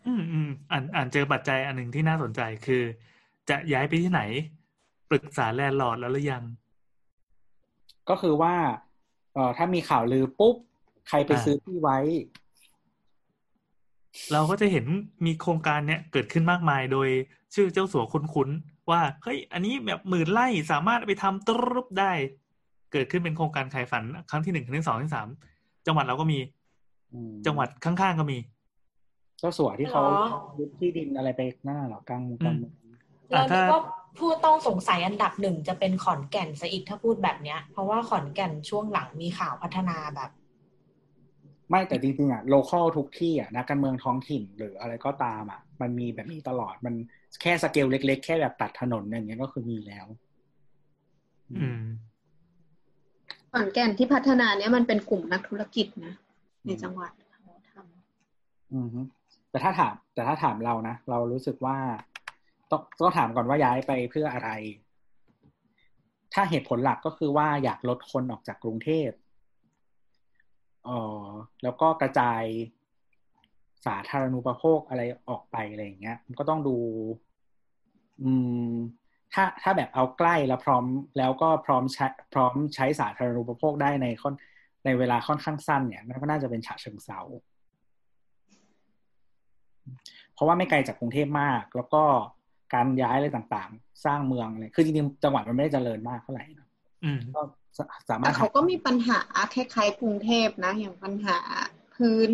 [0.05, 2.83] อืมอืมอ่านอ่านเจอปัจจัยอันหนึ่งที่น่าสนใจคือ
[3.49, 4.21] จะย้ายไปที่ไหน
[5.09, 6.43] ปรึกษา landlord แล้วหรือยัง
[8.09, 8.55] ก็คือว่า
[9.33, 10.55] เอ่อถ้ามีข่าวลือปุ๊บ
[11.07, 11.97] ใครไปอ่าซื้อที่ไว้
[14.31, 14.85] เราก็จะเห็น
[15.25, 17.09] มีโครงการเนี้ยเกิดขึ้นมากมายโดย
[17.55, 22.11] ชื่อเจ้าสัวคุ้นๆว่าเฮ้ยอันนี้แบบหมื่นไร่สามารถเอาไปทำตรุบได้
[22.91, 25.27] เกิดขึ้นเป็นโครงการใครฝัน ครั้งที่หนึ่งครั้งที่สองครั้งที่สาม
[25.87, 26.39] จังหวัดเราก็มี
[27.13, 28.39] อืมจังหวัดข้างๆก็มี
[29.39, 30.25] เจ้าสัวที่เขาเหรอ
[30.59, 32.73] ยึดที่ดินอะไรไปนั่นนะเหรอกลางกลางเมือง
[33.29, 33.81] เราอะคิดถ้าว่า
[34.19, 40.29] ผู้ต้องสงสัยอันดับหนึ่งจะเป็นขอนแก่นซะอีกถ้าพูดแบบเนี้ย เพราะว่าขอนแก่นช่วงหลังมีข่าวพัฒนาแบบ
[41.71, 46.93] ไม่แต่จริงๆอะโลคอลทุกที่อะนักการเมืองท้องถิ่นหรืออะไรก็ตามอะ มันมีแบบนี้ตลอดมัน
[47.41, 50.05] แค่สเกลเล็ก ๆ แค่แบบตัดถนนอย่างเงี้ยก็คือมีแล้ว
[51.51, 51.83] อืม
[53.51, 56.13] ขอนแก่นที่พัฒนาเนี่ยมันเป็นกลุ่มนักธุรกิจนะ
[56.65, 58.99] ในจังหวัดเขาทำอือฮึ
[59.49, 61.77] แต่ถ้าถาม แต่ถ้าถามเรานะเรารู้สึกว่า
[62.71, 64.49] ต้องต้องถามก่อนว่าย้ายไปเพื่ออะไร
[66.33, 69.09] ถ้าเหตุผลหลักก็คือว่าอยากลดคนออกจากกรุงเทพ
[70.85, 70.89] เอ
[71.23, 71.25] อ
[71.63, 72.43] แล้วก็กระจาย
[73.85, 76.77] สาธารณูปโภคอะไรออกไปอะไรอย่างเงี้ย มันก็ต้องดู
[78.23, 78.31] อื
[78.71, 78.73] ม
[79.33, 80.85] ถ้าถ้าแบบเอาใกล้แล้วพร้อม
[81.17, 84.33] แล้วก็พร้อมใช้พร้อมใช้สาธารณูปโภคได้ในค่อน
[84.85, 87.19] ในเวลาค่อนข้างสั้นเนี่ยมันก็น่าจะเป็นฉะเชิงเซา
[90.33, 92.03] เพราะว่าไม่ไกลจากกรุงเทพมาก แล้วก็
[92.73, 96.67] การย้ายอะไรต่างๆ สร้างเมืองอะไรคือจริงๆจังหวัดมันไม่ได้เจริญมากเท่าไหร่นะ
[97.03, 97.41] อืมก็
[97.77, 97.79] ส
[98.09, 99.19] สามารแต่ถเขาก็มีปัญหา
[99.53, 101.37] คล้ายๆกรุงเทพนะ อย่างปัญหา
[101.95, 102.29] พื้น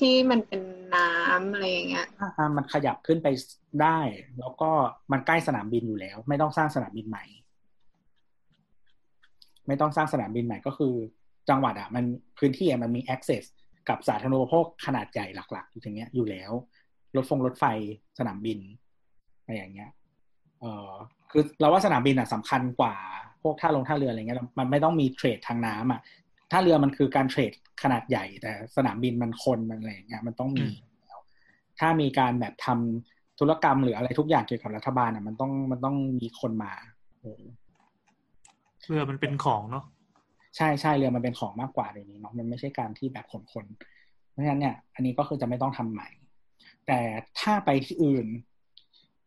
[0.00, 0.62] ที่มันเป็น
[0.94, 3.28] น้ำอะไรอย่างเงี้ยอ่ามันขยับขึ้นไป
[3.82, 3.98] ได้
[4.40, 4.70] แล้วก็
[5.12, 7.24] มันใกล้สนามบินอยู่แล้ว ไม่ต้องสร้างสนามบินใหม่
[9.66, 10.94] ไม่ต้องสร้างสนามบินใหม่ก็คือ
[11.48, 12.04] จังหวัดอะ มัน
[12.38, 13.44] พื้นที่อะมันมี access
[13.88, 16.52] กับสาธารณูปโภคขนาดใหญ่หลักๆอยู่อย่างเงี้ยอยู่แล้ว
[17.16, 17.64] รถฟงรถไฟ
[18.18, 18.58] สนามบิน
[19.42, 19.90] อะไรอย่างเงี้ย
[20.60, 20.90] เออ
[21.30, 22.94] คือเราว่าสนามบินอะสำคัญกว่า
[23.42, 26.00] พวกท่าลงท่าเรืออะไรเงี้ยมันไม่ต้องมีเทรดทางน้ำอะ
[26.50, 30.66] ท่าเรือมันคือการเทรดขนาดใหญ่ แต่สนามบินมันคนมันอะไรอย่างเงี้ยมันต้องมี
[31.06, 31.20] แล้ว
[31.78, 36.72] ถ้ามีการแบบทำธุรกรรมหรืออะไรทุกอย่างเกี่ยวกับรัฐบาลอะมันต้องมันต้องมีคนมา
[37.20, 37.42] เออ
[38.86, 39.84] เรือมันเป็นของเนาะ
[40.56, 43.66] ใช่ใช่เรือมันเป็นของมากกว่าเดี๋ยวนี้เนาะมันไม่ใช่การที่แบบขนคน
[44.30, 46.08] เพราะฉะนั้นเนี่ย อันนี้ก็คือจะไม่ต้องทำใหม่
[46.86, 47.00] แต่
[47.40, 48.26] ถ้าไปที่อื่น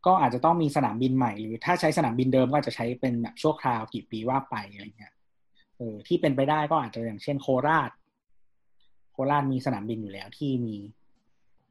[0.05, 5.13] ก็อาจจะต้องมีสนามบินใหม่หรือถ้าใช้สนามบินเดิมก็อาจจะใช้เป็นแบบชั่วคราวกี่ปีว่าไปอะไรเงี้ย
[5.77, 7.91] เออที่เป็นไปได้ก็อาจจะอย่างเช่นโคราช
[9.11, 10.77] โคราชมีสนามบินอยู่แล้วที่มี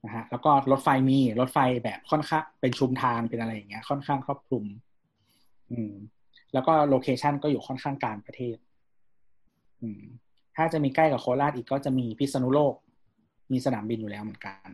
[0.04, 4.64] นะฮะแล้วก็รถไฟมีรถไฟแบบค่อนข้างเป็นชุมทางเป็นอะไรอย่างเงี้ย ค่อนข้างครอบคลุม
[5.72, 5.92] อืม
[6.52, 8.56] แล้วก็โลเคชันก็อยู่ค่อนข้างกลางประเทศ
[9.82, 10.02] อืม
[10.56, 12.74] ถ้าจะมีใกล้กับโคราชอีกก็จะมีพิษณุโลก
[13.52, 14.68] มีสนามบินอยู่แล้วเหมือนกัน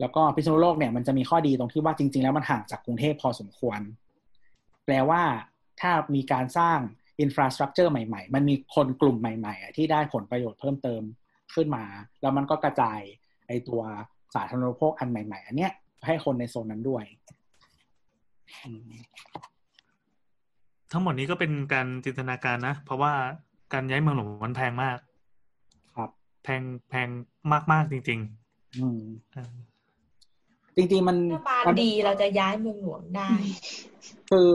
[0.00, 3.80] แล้วก็พิษณุโลกเนี่ยมันจะมีข้อดีตรงที่ว่าจริง ๆ แล้วมันห่างจากกรุงเทพพอสมควร
[4.84, 5.22] แปลว่า
[5.80, 6.78] ถ้ามีการสร้าง
[7.20, 11.02] อินฟราสตรักเจอร์ใหม่ ๆ มันมีคนกลุ่มใหม่ๆอะที่ได้ผลประโยชน์เพิ่มเติม
[11.54, 11.84] ขึ้นมา
[12.22, 13.00] แล้วมันก็กระจาย
[13.48, 13.82] ไอตัว
[14.34, 15.72] สาธารณูปโภคอันใหม่ ๆ อันเนี้ย
[16.06, 17.04] ให้คนในโซนนั้นด้วย
[18.64, 18.82] อืม
[20.92, 23.12] ทั้งหมดนี้ก็เป็นการจินตนาการนะ เพราะว่า
[23.72, 24.98] การย้ายเมืองหลวงมันแพงมาก
[25.96, 26.10] ครับ
[26.44, 27.08] แพงแพง
[27.72, 28.20] มากๆจริง
[28.78, 29.52] อืมๆเออ
[30.76, 33.30] จริง ๆ มันรัฐบาลมันดีเราจะย้ายเมืองหลวงได้
[34.30, 34.52] คือ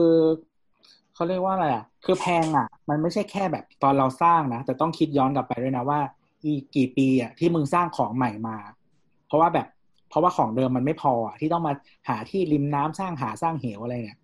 [1.14, 6.00] เขาเรียกว่าอะไรอะ คือแพงอะ มันไม่ใช่แค่แบบตอนเราสร้างนะแต่ต้องคิดย้อนกลับไปด้วยนะว่า
[6.44, 8.56] อีกกี่ปีอะที่มึงสร้างของใหม่มา
[9.26, 9.66] เพราะว่าแบบ
[10.08, 11.72] เพราะว่าของเดิมมันไม่พออะที่ต้องมา
[12.08, 14.18] หาที่ริมน้ำสร้างหาสร้างเหวอะไรเนี่ย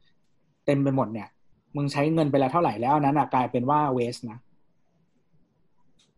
[0.67, 1.29] เต็มไปหมดเนี่ย
[1.77, 4.39] มึงใช้เงินไปแล้วเท่าไหร่แล้วอันนั้นอะกลายเป็นว่าเวสนะ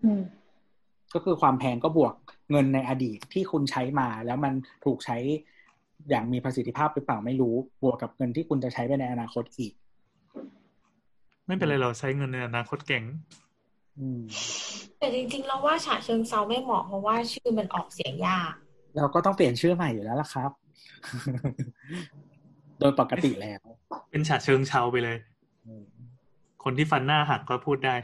[0.04, 0.22] อืม
[1.14, 2.14] ก็คือความแพงก็บวก
[2.50, 4.52] เงินในอดีตที่คุณใช้มาแล้วมัน
[4.84, 5.16] ถูกใช้
[6.10, 9.72] อย่างมีประสิทธิภาพหรือเปล่าไม่รู้ บวกกับเงินที่คุณจะใช้ไปในอนาคตอีก
[11.46, 13.04] ไม่เป็นไรเราใช้เงินในอนาคตเก่ง
[13.98, 14.22] อืม
[14.98, 18.52] แต่จริงๆ เราว่าฉะเชิงเซาไม่เหมาะเพราะว่าชื่อมันออกเสียงยาก
[18.96, 20.50] เราก็ต้องเปลี่ยนชื่อใหม่อยู่แล้วล่ะครับ
[22.78, 23.62] โดยปกติแล้ว
[24.10, 25.16] เป็นฉาเชิงเชาไปเลย
[25.66, 25.84] อืม
[26.64, 27.94] คนที่ฟันหน้าหักก็พูดได้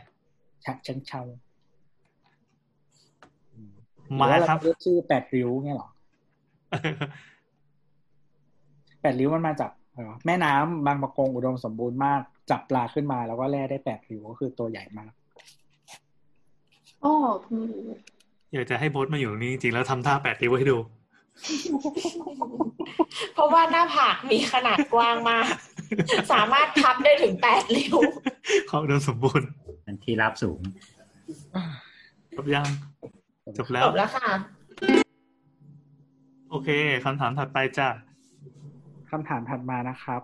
[0.64, 1.22] ฉะเชิงเชา
[3.52, 3.72] อืม
[4.20, 5.88] มาหอว่เครับเรียกชื่อแปดริ้วเนี่ยเหรอ
[9.04, 15.12] แปดริ้วมันมาจากเอ่อแม่น้ำบางประกงอุดมสมบูรณ์มาก จับปลาขึ้นมาแล้วก็แล่ได้แปดริ้วก็คือตัวใหญ่มาก
[17.04, 17.82] อ๋อเพิ่งรู้
[18.52, 20.78] อยากจะให้โบสมาอยู่ตรงนี้จริงๆแล้วทำท่าแปดริ้วให้ดู
[23.34, 25.54] เพราะว่าหน้าผากมีขนาดกว้างมาก
[26.32, 27.96] สามารถพับได้ถึงแปดริ้ว
[28.68, 29.48] เขาอุดมสมบูรณ์
[29.86, 30.60] มันที่ราบสูง
[32.36, 32.68] จบยัง
[33.58, 34.28] จบแล้จวบแล้วค่ะ
[36.50, 36.68] โอเค
[37.04, 37.88] คำถามถัดไปจ้า
[39.14, 40.20] คำถามถัดมานะครับ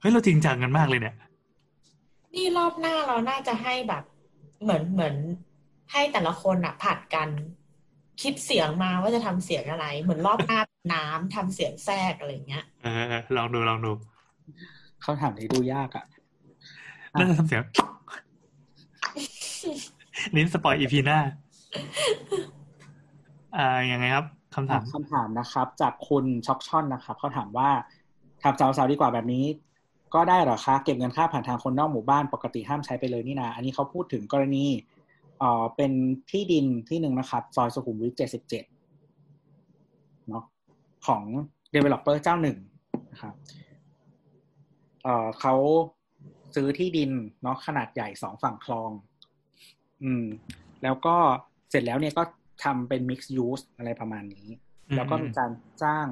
[0.00, 1.16] เฮ้ย เราจริงจังกันมากเลยเนี่ย
[2.34, 4.04] นี่รอบหน้าเราน่าจะให้แบบ
[4.62, 5.14] เหมือนเหมือน
[5.92, 7.28] ให้แต่ละคนอะผัดกัน
[8.22, 10.60] คิดเสียงมาว่าจะทำเสียงอะไร เหมือนรอบหน้า
[10.94, 13.92] น้ำทำเสียงแทรกอะไรอย่างเงี้ยเออลองดูลองดู
[15.02, 16.04] เขาถามนี้ดูยากอะ
[17.18, 17.62] น่าจะทำเสียง
[20.36, 21.18] นิ้นสปอยอีพีหน้า
[23.56, 27.70] อ่ายังไงครับ คำถามคำถามนะครับ จากคุณช็อกช่อนนะครับเขาถามว่า
[28.42, 29.44] ทำสาวๆดีกว่าแบบนี้
[30.14, 34.64] ก็ได้หรอคะ เก็บเงินค่าผ่านทางคนนอกหมู่บ้านปกติห้ามใช้ไปเลยนี่นาอันนี้เขาพูดถึงกรณี
[35.38, 35.92] เอ่อเป็น
[36.30, 38.64] ที่ดินที่หนึ่งนะครับซอยสุขุมวิทเจ็ดสิบเจ็ด
[40.28, 40.44] เนาะ
[41.06, 41.22] ของ
[41.74, 42.58] developer เจ้าหนึ่ง
[43.12, 43.34] นะครับ
[45.02, 45.54] เอ่อเขา
[46.54, 47.10] ซื้อที่ดิน
[47.42, 48.90] เนาะขนาดใหญ่สองฝั่งคลอง
[50.02, 50.24] อืม
[50.82, 51.16] แล้วก็
[51.70, 52.22] เสร็จแล้วเนี่ยก็
[52.64, 54.48] ทำเป็น mix use อะไรประมาณนี้
[54.88, 55.50] อืมแล้วก็มีการ
[55.82, 56.06] จ้าง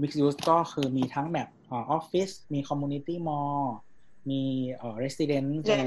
[0.00, 3.62] mix use ก็คือมีทั้งแบบออฟฟิศมี community mall
[4.30, 4.42] มี
[4.74, 5.84] เอ่อ resident อะไร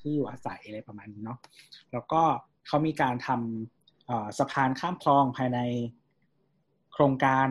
[0.00, 1.38] ที่อยู่อาศัยอะไรประมาณนี้เนาะ
[1.92, 2.22] แล้วก็
[2.66, 5.58] เขามีการทำเอ่อสะพานข้ามคลองภายใน
[6.92, 7.48] โครงการ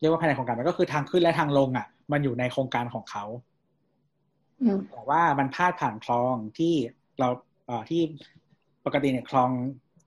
[0.00, 3.24] เรียกว่าภายในโครงการมันก็คือทางขึ้นและทางลงอะ มันอยู่ในโครงการของเขา
[4.62, 6.74] อืมแต่ว่ามันพาดผ่านคลองที่
[7.20, 7.28] เรา
[7.66, 8.02] เอ่อที่
[8.86, 9.50] ปกติเนี่ยคลอง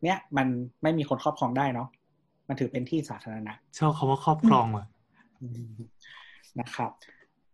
[0.05, 0.47] เนี้ยมัน
[0.83, 1.87] ไม่มีคนครอบครองได้เนาะ
[2.47, 4.85] มันถือเป็นที่สาธารณะชอบคำว่าครอบครองว่ะ
[6.59, 6.91] นะครับ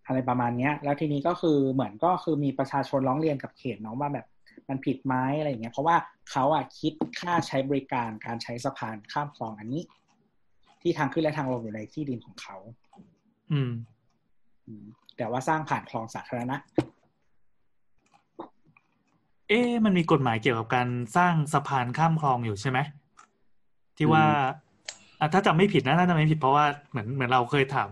[0.08, 4.26] อะไรประมาณเนี้ย แล้วทีนี้ก็คือเหมือนก็คือมีประชาชนร้องเรียนกับเขตเนาะว่าแบบ
[4.70, 5.96] มันผิดไหมอะไรอย่างเงี้ย เพราะว่า
[6.32, 9.84] เขาอะคิดค่าใช้บริการการใช้สะพานข้ามคลองอันนี้
[10.82, 12.58] ที่ทางขึ้นและทางลงอยู่ในที่ดินของเขา
[13.52, 13.72] อืม
[14.68, 14.86] อืม
[15.18, 16.56] แต่ว่าสร้างผ่านคลองสาธารณะ
[19.52, 20.88] เอ๊ะมันมีกฎหมายเกี่ยวกับการ
[21.18, 22.80] สร้างสะพานข้ามคลองอยู่ใช่ไหม
[23.98, 24.24] ที่ว่า
[25.20, 27.92] อะถ้าจำไม่ผิดนะน่าจะไม่ผิดเพราะว่าเหมือนเหมือนเราเคยถาม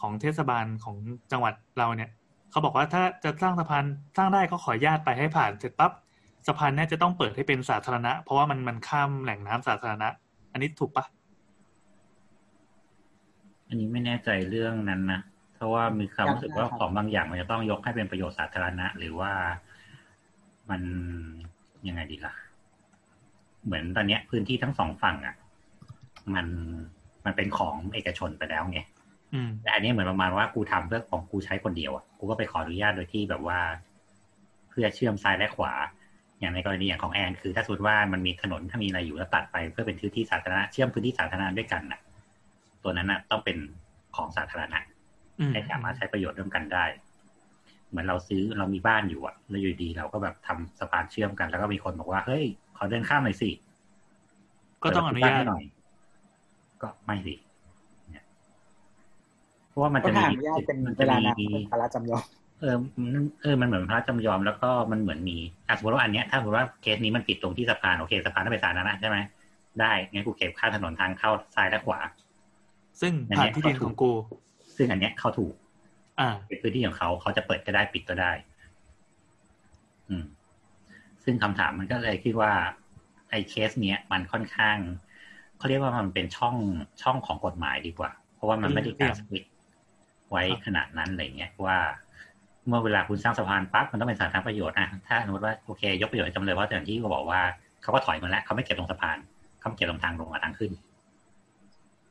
[0.00, 0.96] ของเทศบาลของ
[1.32, 2.10] จังหวัดเราเนี่ย
[2.50, 3.84] เขาบอกว่าถ้าจะสร้างสะพาน
[4.16, 5.92] สร้างได้ก็ขออนุญาตไปให้ผ่านเสร็จปั๊บ
[6.46, 10.08] สะพานเนี่ยจะต้องเปิดให้เป็นสาธารณะ เพราะว่ามันมันข้ามแหล่งน้ำสาธารณะ
[10.52, 11.04] อันนี้ถูกปะ
[13.68, 15.20] อันนี้ไม่แน่ใจเรื่องนั้นนะ
[15.54, 19.32] เพราะว่ามีความรู้สึกว่ายังไงครับของบางอย่างมันจะต้องยกให้เป็นประโยชน์สาธารณะ หรือว่า
[20.70, 20.82] มัน
[21.88, 22.34] ยังไงดีล่ะ
[23.64, 25.34] เหมือนตอนเนี้ย พื้นที่ทั้งสองฝั่งอะ
[26.34, 26.46] มัน
[27.24, 28.80] มันเป็นของเอกชนไปแล้วไง
[29.34, 33.58] อืมแต่อันนี้เหมือนประมาณว่ากูทำเพื่อของกูใช้คนเดียวอะกูก็ไปขออนุญาตโดยที่แบบว่า
[34.70, 35.72] เพื่อเชื่อมซ้ายและขวา
[36.40, 42.00] อย่างในกรณีอย่างของแอน คือ ถ้าสมมติว่ามันมีถนนถ้ามีอะไรอยู่แล้วตัดไป เพื่อเป็นพื้นที่สาธารณะเชื่อมพื้นที่สาธารณะด้วยกันน่ะ
[42.82, 43.56] ตัวนั้นน่ะ ต้องเป็น
[44.16, 44.78] ของสาธารณะ
[45.40, 46.84] อืมให้สามารถใช้ประโยชน์ร่วมกันได้
[47.88, 52.44] เหมือนเราซื้อเรามีบ้านอยู่อะแล้วอยู่ดีเราก็แบบทำสะพานเชื่อมกัน แล้วก็มีคนบอกว่าเฮ้ย
[52.76, 53.50] ขอเดินข้ามหน่อยสิ
[54.82, 55.62] ก็ต้องอนุญาตเปิดประตูบ้นให้หน่อย
[56.82, 57.34] ก็ไม่สิ
[58.10, 58.24] เนี่ย
[59.68, 62.24] เพราะว่ามันก็จะถ้ามีอนุญาตเป็นมัเวจะลามีนะเป็นภาระจำยอม
[62.60, 65.36] เออมันเออมันเหมือนพระจำยอมแล้วก็มันเหมือนมี
[65.68, 69.18] อะสมมติว่าอันเนี้ยถ้าสมมติว่าเคสนี้มันติดตรงที่สะพานโอเคสะพานต้องเป็นสาธารณะใช่ไหม
[69.80, 72.00] ได้งั้นกูเก็บค่าถนนทางเข้าซ้ายและขวา
[73.00, 74.10] ซึ่งอันผ่าเนี้นยที่ดินของกู
[74.76, 75.54] ซึ่งอันเนี้ยเขาถูก
[76.18, 78.32] อ่าเป็นพื้นที่ของเขาเขาจะเปิดก็ได้ปิดก็ได้
[80.08, 80.24] อืม
[81.24, 82.52] ซึ่งคำถามมันก็เลยคิดว่า
[83.30, 84.76] ไอ้เคสเนี้ย มันค่อนข้าง
[85.58, 86.56] เขาเรียกว่ามันเป็นช่อง
[87.02, 89.44] ช่องของกฎหมายดีกว่า เพราะว่ามันไม่ได้การสวิต
[90.30, 91.78] ไว้ขนาดนั้นอะไรเงี้ยว่า
[92.66, 97.40] เมื่อเวลาคุณสร้างสะพานปั๊บมันต้องเป็นสาธารณประโยชน์อะถ้าสมมติว่าโอเค ยกประโยชน์ให้จำเลยว่าอย่างที่เขาบอกว่า
[97.82, 99.18] เขาก็ถอยมาแล้วเขาไม่เก็บลงสะพาน
[99.60, 100.72] เขาเก็บลงทางลงกับทางขึ้น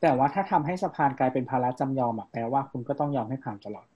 [0.02, 3.88] แต่ว่าถ้าทำให้สะพานกลายเป็นภาระจำยอมอะแปลว่าคุณก็ต้องยอมให้ผ่านตลอด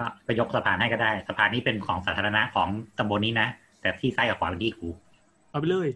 [0.00, 3.48] ก็ไปยกสะพานให้ก็ได้สะพานนี้เป็นของสาธารณะของตำบลนี้นะ
[3.80, 4.88] แต่ที่ซ้ายกับขวาเป็นที่กู
[5.50, 5.88] เอาไปเลย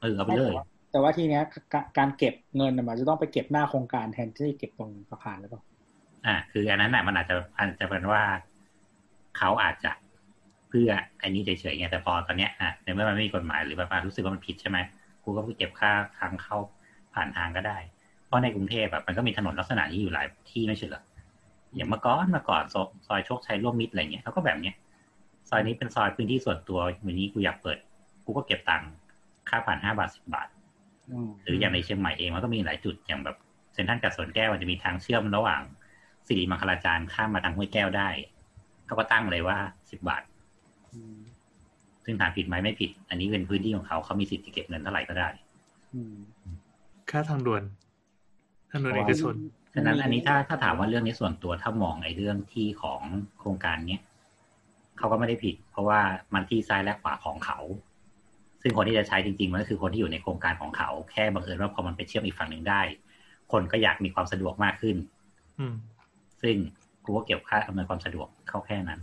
[0.00, 0.52] เออเอาไปเลย
[0.92, 1.42] แต่ว่าทีเนี้ย
[1.72, 5.62] กาการเก็บเงินน่ะมันจะต้องไปเก็บหน้าโครงการแทนที่จะเก็บตรงสะพานหรือเปล่า
[6.26, 8.22] อ่า คืออันนั้นน่ะมันอาจจะอาจจะเป็นว่า
[9.38, 9.92] เขาอาจจะ
[10.68, 10.90] เพื่อ
[11.22, 14.78] อันนี้เฉยๆไงแต่พอตอนเนี้ยอะในเมื่อมันไม่มีกฎหมายหรือแบบว่ารู้สึกว่ามันผิดใช่ไหม
[15.24, 16.56] กูก็ไปเก็บค่าทางเข้า
[17.14, 17.78] ผ่านทางก็ได้
[18.26, 21.02] เพราะในกรุงเทพแบบมันก็มีถนนลักษณะนี้อยู่หลายที่ไม่ใช่เหรอ
[21.76, 24.74] อย่างเมื่อก่อนเมื่อก่อนซอยซอยโชคชัยร่วมมิตรอะไรเงี้ยเขาก็แบบเนี้ย
[25.48, 27.78] ซอยนี้เป็นซอยพื้นที่ส่วนตัววันนี้กูอยากเปิด
[28.24, 28.82] กูก็เก็บตัง
[29.48, 30.48] ค่าผ่านห้าบาทสิบบาท
[31.42, 33.36] หรืออย่างในเชียงใหม่เองมันก็มีหลายจุดอย่างแบบ
[33.72, 35.62] เซ็นทรัลกับสวนแก้วมันจะมีทางเชื่อมระหว่าง
[36.26, 38.08] สิริมังคลาจารย์ข้ามมาทางห้วยแก้วได้
[38.86, 39.58] เขาก็ตั้งเลยว่า
[39.90, 40.22] สิบบาท
[42.04, 45.28] ซึ่งถามผิดไหมไม่ผิด อันนี้เป็นพื้นที่ของเขาเขามีสิทธิ์จะเก็บเงินเท่าไหร่ก็ได้
[47.10, 47.62] ค่าทางด่วน
[48.70, 49.34] ทางด่วนเอกชน
[49.74, 53.00] ฉะนั้นอันนี้ถ้าถ้าถามว่าเรื่องนี้ส่วนตัวถ้ามองไอ้เรื่องที่ของ
[53.38, 54.02] โครงการเนี้ย
[54.98, 56.00] เขาก็ไม่ได้ผิด เพราะว่า
[56.34, 57.58] มันที่ซ้ายและขวาของเขา
[58.62, 62.80] ซึ่งคนที่จะใช้จริงๆมันก็คือคนที่อยู่ในโครงการของเขา แค่บังเอิญว่าพอมันไปเชื่อมอีกฝั่งหนึ่งได้
[63.52, 64.96] คนก็อยากมีความสะดวกมากขึ้น
[65.58, 65.74] อืม
[66.42, 66.56] ซึ่ง
[67.04, 69.00] กูก็เก็บค่าอำนวยความสะดวกเข้าแค่นั้น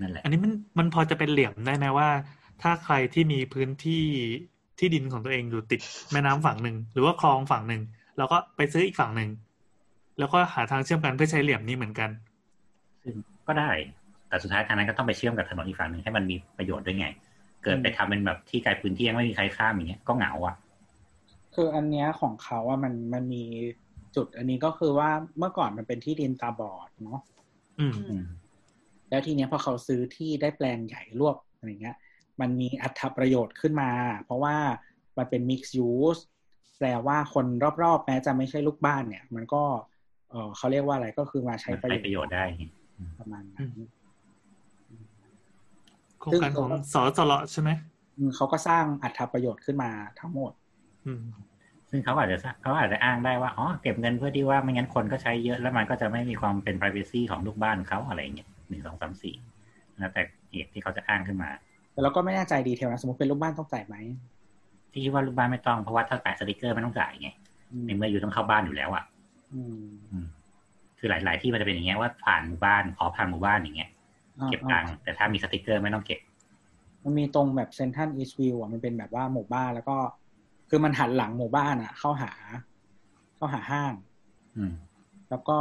[0.00, 2.08] นั่นแหละ อันนี้มันมันพอจะเป็นเหลี่ยมได้ไหมว่า
[2.62, 4.04] ถ้าใครที่มีพื้นที่
[4.78, 5.80] ที่ดินของตัวเองอยู่ติด
[6.12, 7.82] แม่น้ำฝั่งหนึ่งหรือว่าคลองฝั่งหนึ่ง
[8.18, 9.30] เราก็ไปซื้ออีกฝั่งหนึ่ง
[10.18, 12.10] แล้วก็หาทางเชื่อมกันเพื่อใช้เหลี่ยมนี้เหมือนกัน
[13.02, 13.14] ซึ่ง
[13.46, 13.70] ก็ได้
[14.28, 17.06] แต่สุดท้ายทางนั้นก็ต้องไปเชื่อมกับถนนอีกฝั่งหนึ่งให้มันมีประโยชน์ด้วยไง
[17.64, 20.56] เกิดไปทำเป็นแบบที่ไกลพื้นที่ยังไม่มีใครข้ามอย่างเงี้ยก็เหงาอะ
[21.54, 23.44] คืออันเนี้ยของเขาว่ามันมันมี
[24.16, 27.20] จุด อันนี้ก็คือว่าเมื่อก่อนมันเป็นที่ดินตาบอดเนาะ
[27.80, 28.24] อืมอืม
[29.10, 31.96] แล้วทีเนี้ยพอเขาซื้อที่ได้แปลงใหญ่รวบอะไรเงี้ย
[32.40, 33.90] มันมีอัตประโยชน์ขึ้นมา
[34.24, 34.56] เพราะว่า
[35.18, 36.20] มันเป็น mixed use
[36.78, 37.46] แปลว่าคน
[37.82, 39.62] รอบๆ แม้จะไม่ใช่ลูกบ้านเนี่ย มันก็
[40.30, 42.44] เออเขาเรียกว่าอะไรก็คือมาใช้มันประใช้โยชน์ประโยชน์ได้
[43.18, 43.68] ประมาณนั้น
[46.20, 47.70] โครงการของสสลใช่ไหม
[48.16, 50.52] อืมเขาก็สร้างอัตประโยชน์ขึ้นมาทั้งหมด
[51.06, 51.20] อืม
[51.90, 59.34] ซึ่งเขาอาจจะสร้างเขาอาจจะอ้างได้ว่าอ๋อเก็บเงินเพื่อที่ว่าไม่งั้นคนก็ใช้เยอะแล้วมันก็จะไม่มีความเป็น p r i เวซีของลูกบ้านเขาอะไรเงี้ยหนึ่งสองสามสี่
[59.98, 61.50] แล้วแต่เหตุที่เขาจะอ้างขึ้นมา
[61.94, 63.96] แต่เราก็ไม่แน่ใจดีเทลนะสมมติเป็นลูกบ้านต้องจ่ายไหม
[64.92, 67.28] ที่คิดว่าลูกบ้านไม่ต้องเพราะว่าถ้าแปะสติกเกอร์ไม่ต้องจ่ายไง
[67.72, 69.04] อืมในเมื่ออยู่ต้องเข้าบ้านอยู่แล้วอะ
[69.54, 70.26] อืมอืม
[70.98, 73.90] คือหลาย ๆ ที่มันจะเป็นอย่างเงี้ยว่าผ่านหมู่บ้านขอผ่านหมู่บ้านอย่างเงี้ย
[74.40, 76.20] อ่าเก็บตังค์แต่ถ้ามีสติกเกอร์ไม่ต้องเก็บ
[77.04, 79.96] มันมีตรงแบบเซนทันอีสต์วิวอะมันเป็นแบบว่าหมู่บ้านแล้วก็
[80.70, 82.32] คือมันหันหลังหมู่บ้านอะ เข้าหา
[83.36, 83.92] เข้าหาห้าง
[84.56, 84.72] อืม
[85.30, 85.58] แล้วก็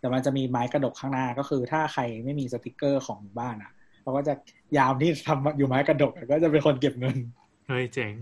[0.00, 3.72] แต่มันจะมีไม้กระดกข้างหน้าก็คือ ถ้าใครไม่มีสติกเกอร์ของหมู่บ้านอะ
[4.08, 4.34] เขาก็จะ
[4.76, 7.16] ยามที่ทำอยู่ไม้กระดกอะก็จะเป็นคนเก็บเงิน
[7.68, 8.12] เฮ้ยเจ๋ง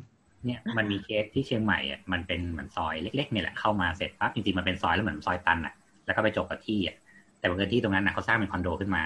[0.45, 5.75] เนี่ยมันมีเคสที่เชียงใหม่อะมันเป็นเหมือนซอยเล็กๆเนี่ยแหละเข้ามาเสร็จปั๊บจริงๆมันเป็นซอยแล้วเหมือนซอยตันอะ
[6.07, 6.97] แล้วก็ไปจบกับที่อะ
[7.39, 9.03] แต่บังเอิญที่ตรงนั้นนะเขาสร้างเป็นคอนโดขึ้นมา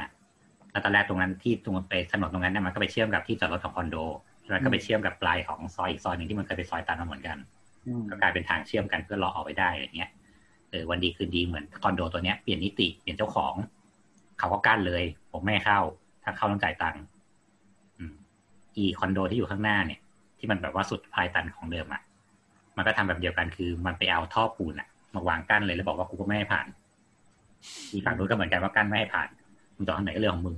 [0.72, 3.96] แล้วตอนแรกตรงนั้นที่ตรงไปถนนตรงนั้นเนี่ยมันก็ไปเชื่อมกับที่จอดรถของคอนโด
[4.50, 7.36] แล้วก็ไปเชื่อมกับปลายของซอยอีกซอยหนึ่งที่มันเคยเป็นซอยตันมาเหมือนกัน
[7.86, 10.10] อืมก็กลายเป็นทางเชื่อมกันเพื่อรอออกไปได้อะไรเงี้ย
[10.70, 13.54] เออวันดีคืนดีเหมือนคอนโดตัวเนี้ยเปลี่ยนนิติเปลี่ยนเจ้าของ
[14.38, 17.02] เขาก็กั้นเลย ผมไม่ให้เข้าถ้าเข้าต้องจ่ายตังค์
[17.98, 18.14] อืม
[18.76, 20.00] อีคอนโดที่อยู่ข้างหน้าเนี่ย
[20.38, 22.02] ที่มันแบบว่าสุดปลายตันของเดิมอะ
[22.76, 26.66] มันก็ทำแบบเดียวกันคือมันไปเอาท่อปูนอะ มาวางกั้นเลยแล้วบอกว่ากูก็ไม่ให้ผ่าน
[27.92, 29.28] อีกฝั่งนู้นก็เหมือนกันว่ากั้นไม่ให้ผ่าน
[29.76, 30.56] มึงต่อทางไหนก็เรื่องของมึง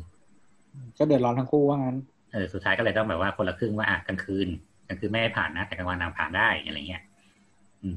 [0.98, 1.96] ก็เดือดร้อนทั้งคู่ว่างั้น
[2.32, 4.48] เออสุดท้ายก็เลยต้องแบบว่าคนละครึ่งว่าอะกลางคืน
[4.88, 7.02] กลางคืนไม่ให้ผ่านนะ แต่กลางวันนางผ่านได้อะไรเงี้ย
[7.82, 7.96] อืม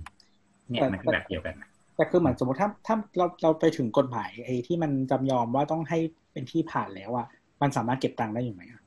[0.69, 5.99] เนี่ยมันก็แบบเดียวกันนะแต่คือเหมือนสมมติถ้าถ้าเราเราไปถึงกฎหมายไอ้ที่มันจำยอมว่าต้องให้
[6.33, 7.27] เป็นที่ผ่านแล้วอะ
[7.65, 8.81] มันสามารถเก็บตังค์ได้อยู่ไหมอะ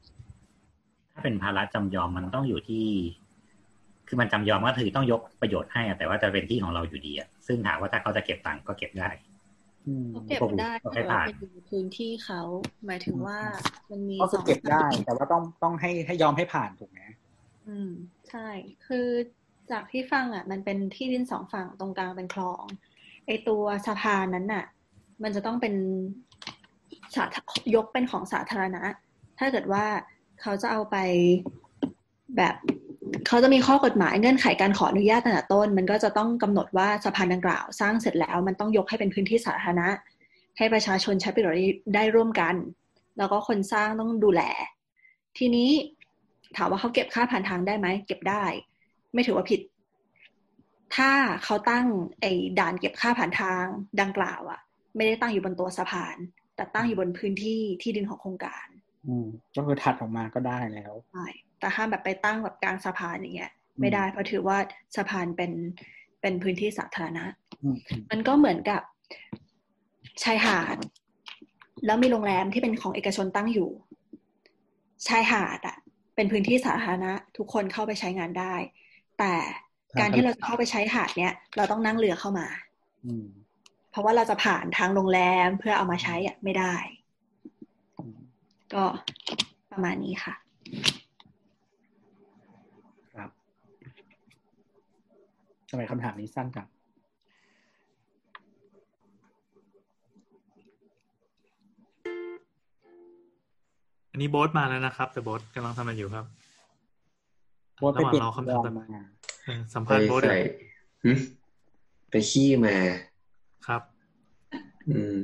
[1.12, 2.87] ถ้าเป็นภาระจำยอมมันต้องอยู่ที่
[4.09, 9.09] คือมันจำยอมก็คือต้องยกประโยชน์ให้อะแต่ว่าจะเป็นที่ของเราอยู่ดีอะซึ่งถามว่าถ้าเขาจะเก็บตังค์ก็เก็บได้
[9.87, 12.41] อืมเขาเก็บได้ก็ให้แต่ว่าผ่านเป็นพื้นที่เขา
[12.87, 13.38] หมายถึงว่า
[13.91, 17.01] มันมีก็คือเก็บได้สองแต่ว่าต้องต้องให้ให้ยอมให้ผ่านถูกไหม
[17.69, 17.91] อืม
[18.31, 18.49] ใช่
[18.87, 19.07] คือ
[19.71, 22.64] จากที่ฟังอะ มันเป็นที่ดินสองฝั่งตรงกลางเป็นคลอง
[23.27, 24.64] ไอตัวสะพานนั้นน่ะ
[25.23, 25.75] มันจะต้องเป็น
[26.43, 26.58] สาธ
[27.75, 28.83] ยกเป็นของสาธารณะ
[29.38, 29.85] ถ้าเกิดว่า
[30.42, 30.97] เขาจะเอาไป
[32.37, 32.55] แบบ
[33.27, 39.88] เขาจะมีข้อกฎหมายเงื่อนไขการขออนุญาตตั้งแต่ต้น มันก็จะต้องกำหนดว่าสะพานดังกล่าว สร้างเสร็จแล้วมันต้องยกให้เป็นพื้นที่สาธารณะ
[40.59, 41.59] ให้ประชาชนใช้ประโยชน์
[41.94, 42.55] ได้ร่วมกัน
[43.18, 44.42] แล้วก็คนสร้างต้องดูแล
[45.38, 45.71] ทีนี้
[46.57, 48.44] ถามว่าเขาเก็บค่าผ่านทางได้ไหมเก็บได้
[49.14, 49.61] ไม่ถือว่าผิด
[50.97, 51.11] ถ้า
[51.44, 51.87] เขาตั้ง
[52.21, 53.64] ไอ้ด่านเก็บค่าผ่านทาง
[54.01, 54.61] ดังกล่าวอะ
[54.97, 56.16] ไม่ได้ตั้งอยู่บนตัวสะพาน
[56.59, 58.66] แต่ตั้งอยู่บนพื้นที่ที่ดินของโครงการ
[59.07, 61.27] อืมก็คือถัดออกมาก็ได้แล้วใช่
[61.59, 64.59] แต่ห้ามแบบไปตั้งแบบกลางสะพานอย่างเงี้ย ไม่ได้เพราะถือว่า
[64.97, 65.53] สะพานเป็น
[66.21, 67.25] เป็นพื้นที่สาธารณะ
[67.62, 67.77] อืม
[68.11, 68.83] มันก็เหมือนกับ
[70.23, 70.77] ชายหาด
[71.87, 73.71] แล้วมีโรงแรมที่เป็นของเอกชนตั้งอยู่
[75.09, 75.77] ชายหาดอะ
[76.14, 78.55] เป็นพื้นที่สาธารณะ ทุกคนเข้าไปใช้งานได้
[79.18, 79.33] แต่
[80.01, 82.47] การที่เราจะเข้าไปใช้หาดเนี่ยเราต้องนั่งเรือเข้ามา
[83.07, 83.48] อืมเพ
[83.99, 86.75] ราะว่าเราจะผ่านทางโรงแรมเพื่อเอามาใช้อะไม่ได้
[87.99, 88.19] อืม
[88.75, 88.85] ก็
[89.73, 90.35] ประมาณนี้ค่ะ
[93.14, 93.31] ครับ
[95.70, 96.68] ทำไมคำถามนี้สั้นจัง
[104.11, 106.25] อันนี้โบ๊ทมาแล้วนะครับ แต่โบ๊ทกำลังทำอะไรอยู่ครับ
[107.79, 108.85] โบทไปเปลี่ยนระหว่างรอคำถามยอมมา
[109.45, 110.39] เออสัมไปภาษณ์โบ๊ทใส่
[111.05, 111.12] หึ
[112.11, 112.77] ไปขี้มา
[113.66, 113.83] ครับ
[114.89, 115.18] อืม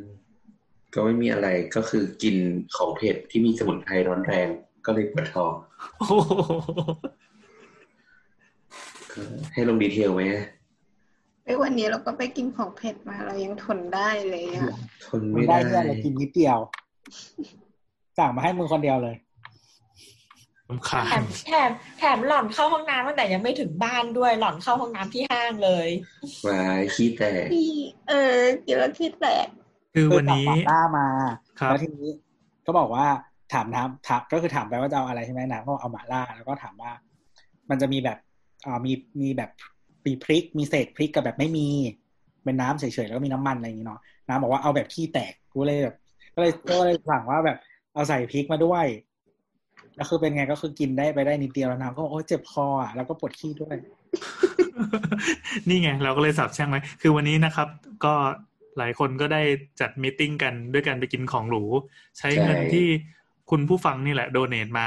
[0.94, 2.36] ก็ไม่มีอะไรก็คือกิน
[2.76, 4.48] ของเผ็ดที่มีสมุนไพรร้อนแรง
[4.86, 5.52] ก็เลยปวดท้อง
[5.98, 6.32] โอ้โห
[9.12, 9.20] ก็
[9.52, 10.22] ให้ลงดีเทลไหม
[11.44, 14.68] ไอ้ยวันนี้เราก็ไปกินของเผ็ดมาเรายังทนได้เลยอะ
[15.06, 16.58] ทนไม่ไม่ได้ได้เพื่อนเลยกินนิดเดียว
[18.18, 19.16] สั่งมาให้มึงคนเดียวเลย
[20.70, 25.88] ลำคาแถญมแถมแถมหล่อนเข้าห้องน้ำตั้งแต่ยังไม่ถึงบ้านด้วย หล่อนเข้าห้องน้ำที่ห้างเลย
[26.46, 27.72] วายขี้แตกพี่
[28.08, 29.46] เออกินแล้วที่แตก
[29.94, 31.08] คือวันนี้เคยสั่งหม่าล่ามา
[31.60, 32.10] ครับแล้วทีนี้
[32.66, 33.06] ก็บอกว่า
[33.52, 36.92] ถามน้ำถามก็คือถามไปว่าจะเอาอะไรใช่ไหมน้ำก็เอาหม่าล่า แล้วก็ถามว่า
[37.70, 38.18] มันจะมีแบบ
[38.66, 39.50] อ่ามีมีแบบ
[40.06, 41.68] มีพริก มีเศษพริกกับแบบไม่มี
[42.44, 45.96] เป็นน้ำเฉยๆแล้วก็มีน้ำมันอะไรอย่างงี้เนาะน้ำบอกว่าเอาแบบขี้แตกกูเลยแบบ
[46.34, 47.58] ก็เลยก็เลยสั่งว่าแบบ
[47.94, 48.86] เอาใส่พริกมาด้วย
[49.96, 53.76] แล้วคือเป็นไงก็คือกินได้ไปได้นิดเดียวแล้วน้ำก็บอกโอ้ยเจ็บคออะแล้วก็ปวดขี้ด้วย
[55.68, 57.68] นี่ไง เราก็เลยสับแช่งไว้คือวันนี้นะครับ
[58.04, 58.14] ก็
[58.78, 59.42] หลายคนก็ได้
[59.80, 61.64] จัดมตติ팅กันด้วยการไปกินของหรู
[62.18, 62.86] ใช้เงินใช่ที่
[63.50, 64.86] คุณผู้ฟังนี่แหละโดเนทมา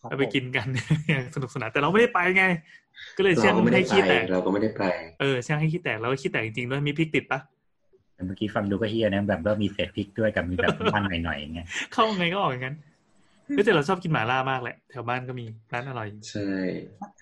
[0.00, 0.66] ครับเอาไปกินกัน
[1.08, 2.44] อย่างสนุกสนานแต่เราไม่ได้ไปไง
[3.16, 4.84] ก็เลยแช่เรางก็ไม่ได้ให้ไปขี้แตกเราก็ไม่ได้ไป
[5.20, 7.40] เออแช่งให้ขี้แตกแล้วก็ขี้แตกจริงๆด้วยมีพริกติดปะ
[8.14, 12.87] แต่เมื่อกี้ฟังดูก็เฮียนะแบบว่ามีเศษพริกด้วยกับมีแบบมันหน่อยๆอย่างเงี้ยเข้าไงก็ออกอย่างนั้นเฮ้ย
[13.64, 16.50] แต่เราชอบกินหม่าล่ามากแหละ แถวบ้านก็มีร้านอร่อย ใช่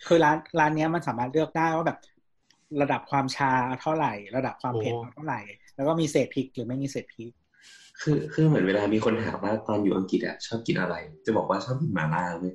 [0.07, 1.99] คือร้านร้านเนี้ยมันสามารถเลือกได้ว่าแบบ
[2.83, 5.41] ระดับความชาเท่าไหร่ ระดับความเผ็ดโอ้เท่าไหร่
[5.77, 7.33] แล้วก็มีเศษพริกหรือไม่มีเศษพริก
[8.01, 10.95] คือคือเหมือนเวลามีคนถามว่าตอนอยู่อังกฤษอะชอบกินอะไร
[11.27, 12.55] จะบอกว่าชอบกินหม่าล่าเว้ย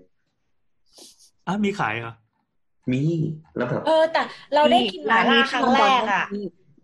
[1.48, 2.16] อะมีขายเหรอ
[2.92, 3.02] มี
[3.58, 4.22] แล้วแบบเออ แต่
[4.54, 6.26] เราได้กินหมาล่าครั้งแรกอะ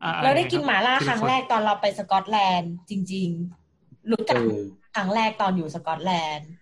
[0.03, 3.29] อะเราได้กินยังหงมาล่าทีคละรั้งนแรกตอนเราไปสกอตแลนด์จริง
[3.69, 4.61] ๆ รู้จัเอกอ
[4.95, 6.57] ครั้งแรกตอนอยู่สกอตแลนด์ก็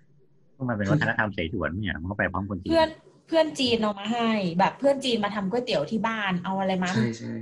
[0.69, 2.89] มันเป็นวัฒนธรรมเสฉวนเนี่ยมันก็ไปพร้อมคนจีนเพื่อน
[3.27, 4.29] เพื่อนจีนเอามาให้
[4.59, 7.33] แบบเพื่อนจีนมาทำก๋วยเตี๋ยวที่บ้านเอาอะไรมาใช่ใช่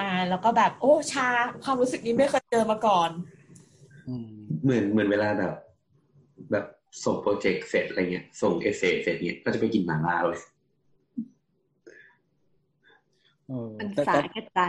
[0.00, 1.28] มาแล้วก็แบบ โอ้ชา
[1.64, 3.10] ความรู้สึกนี้ไม่เคยเจอมาก่อน
[4.08, 4.28] อืม
[4.62, 5.54] เหมือนเหมือนเวลาแบบ
[6.50, 6.64] แบบ
[7.04, 10.40] ส่งโปรเจกต์เสร็จอะไรเงี้ยส่งเอเซเสร็จเนี้ยก็จะไปกินหม่าล่าเลย
[13.48, 14.60] เออมันแต่สาแต่แก่ใจ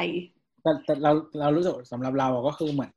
[0.61, 2.91] แต่แต่เราเรารู้สึกสำหรับเราอะก็คือเหมือน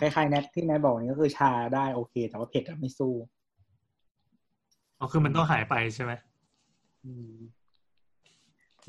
[0.00, 3.12] คล้ายๆแนทที่แนทบอกนี่ก็คือชาได้โอเค แต่ว่าเผ็ดอะไม่สู้
[4.98, 6.12] อ๋อคือมันต้องหายไปใช่ไหม
[7.04, 7.32] อืม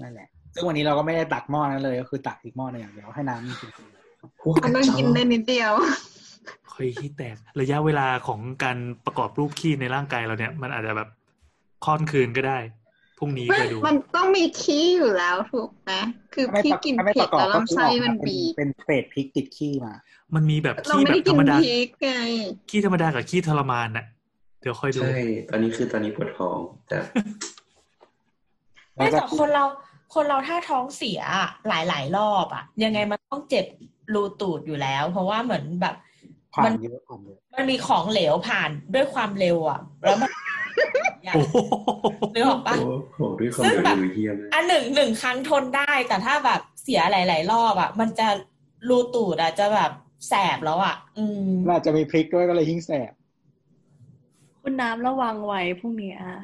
[0.01, 3.72] นั่นแหละ ซึ่งวันนี้เราก็ไม่ได้ตักหม้อนั้นเลย ก็คือตักอีกหม้อหนึงอย่างเดียวให้น้ำมันกิน
[4.64, 5.74] อันนั้นกินได้นิดเดียว
[6.72, 11.10] เคยขี้แตก ระยะเวลาของการประกอบรูปขี้ในร่างกายเราเนี่ย มันอาจจะแบบ
[11.86, 12.60] ค่อนคืนก็ได้
[13.18, 15.93] พรุ่งนี้ไม่ไปดู มันต้องมีขี้อยู่แล้วถูกไหม
[16.34, 19.93] คือถ้าไม่พี่ประกินถ้าไม่เผ็ปดระกอบแล้วก็ลำคือไส้ออกมัมานเป็นบีบเป็นเศษพริกติดขี้มา
[20.36, 22.12] มันมีแบบเราขี้ไม่แบได้บธกิรนรมดาพริกไง
[22.70, 24.05] ขี้ธรรมดากับขี้ทรมานน่ะ
[24.62, 25.18] เดี๋ยวค่อยดู ใช่
[25.49, 26.97] ตอนนี้คือตอนนี้ปวดท้องแต่
[28.95, 29.66] ไม่แต่คนเรา
[30.14, 33.66] คนเราถ้าท้องเสียอะหลายๆรอบอะยังไงมันต้องเจ็บ
[34.14, 35.95] รูตูดอยู่แล้ว เพราะว่าเหมือนแบบ
[36.53, 40.32] ความัมนเยอะความเยอะมันมีของเหลวผ่านด้วยความเร็วอะแล้วมัน
[41.36, 41.55] โอ้โห
[42.36, 48.28] นึกออกปะโอ้โหด้วยความซึ่งเร็วแบบมือเฮียมากอันหนึ่งหนึ่งครั้งทนได้ แต่ถ้าแบบเสียหลาย ๆ รอบอะมันจะ
[48.89, 49.91] รูตูดอะจะแบบ
[50.28, 53.12] แสบแล้วอะอืมน่าจะมีพริกด้วยก็เลยยิ่งแสบ
[54.70, 56.39] คุณน้ำระวังไว้พรุ่งนี้อะ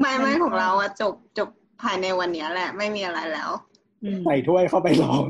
[0.00, 1.48] ไม่ไม่ของเราอะจบจบ
[1.82, 3.50] ภายในวันเนี้ยแหละ ไม่มีอะไรแล้ว
[4.02, 5.24] อืมใส่ถ้วยเข้าไปลอง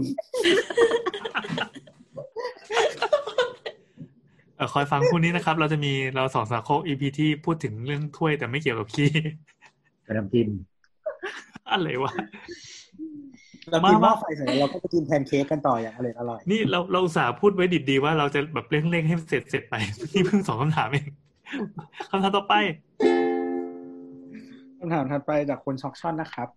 [4.57, 9.11] เออคอยฟังพรุ่งนี้นะครับ เราจะมีเราสองสาโคก EP ที่พูดถึงเรื่องถ้วยแต่ไม่เกี่ยวกับขี้
[10.05, 10.49] เป็นน้ำจิ้ม
[11.71, 12.13] อะไรวะ
[13.71, 19.75] เรากินหมาม้อมาไฟเสร็จแล้วเราก็ไปกินแพนเค้กกันต่ออย่างอร่อยอร่อย นี่เราเราอุตส่าห์พูดไว้ดิบดีว่าเราจะแบบเร่งๆให้เสร็จเสร็จไป
[20.13, 21.09] นี่เพิ่งสองคำถามเอง
[22.11, 22.55] คำถามต่อไป
[24.79, 26.49] คำถามถัดไปจากคุณช็อกช่อนนะครับ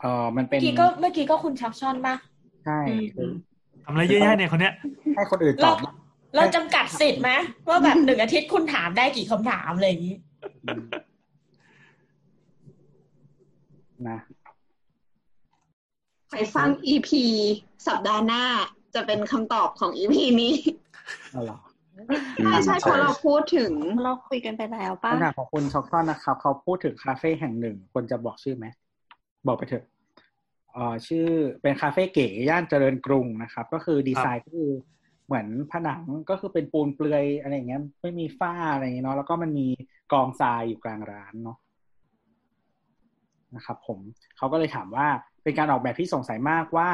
[0.00, 2.14] เออมันเป็เมื่นอกี้ก็เมื่อกี้ก็คุณชักช่อนปะ
[2.64, 2.78] ใช่
[3.14, 3.30] คือ
[3.84, 4.74] ทำอะไรเยอะแยะเนี่ยคนเนี้ย
[5.14, 5.76] ให้คนอื่นตเราอบ
[6.36, 7.30] เราจำกัดสิทธิ์ไหม
[7.68, 10.16] ว่าแบบหนึ่งอาทิตย์คุณถามได้กี่คำถามอะไรอย่างนี้
[14.08, 14.18] นะ
[16.30, 17.10] ไปฟัง EP
[17.86, 18.44] สัปดาห์หน้า
[18.94, 20.54] จะเป็นคำตอบของ EP นี้
[21.32, 21.58] เอาเหรอ
[22.44, 23.72] ใช่ใช่เพราะเราพูดถึง
[24.02, 28.66] เราคุยกันไปแล้วป่ะคำถามของคุณช็อกช่อนนะครับ เขาพูดถึงคาเฟ่แห่งหนึ่งควรจะบอกชื่อไหม
[29.46, 29.84] บอกไปเถอะ
[30.72, 31.26] เอ่อชื่อ
[31.62, 34.72] เป็นคาเฟ่เก๋ย่านเจริญกรุงนะครับ ก็คือดีไซน์ก็คือ
[35.26, 39.68] เหมือนผนังก็คือเป็นปูนเปลือยอะไรอย่างเงี้ย ไม่มีฝ้าอะไรอย่างเงี้ยเนาะแล้วก็มันมี
[40.12, 41.58] กองทรายอยู่กลางร้านเนาะ
[43.56, 43.98] นะครับผม
[44.36, 45.08] เขาก็เลยถามว่า
[45.42, 46.90] เป็นการออกแบบที่สงสัยมากว่า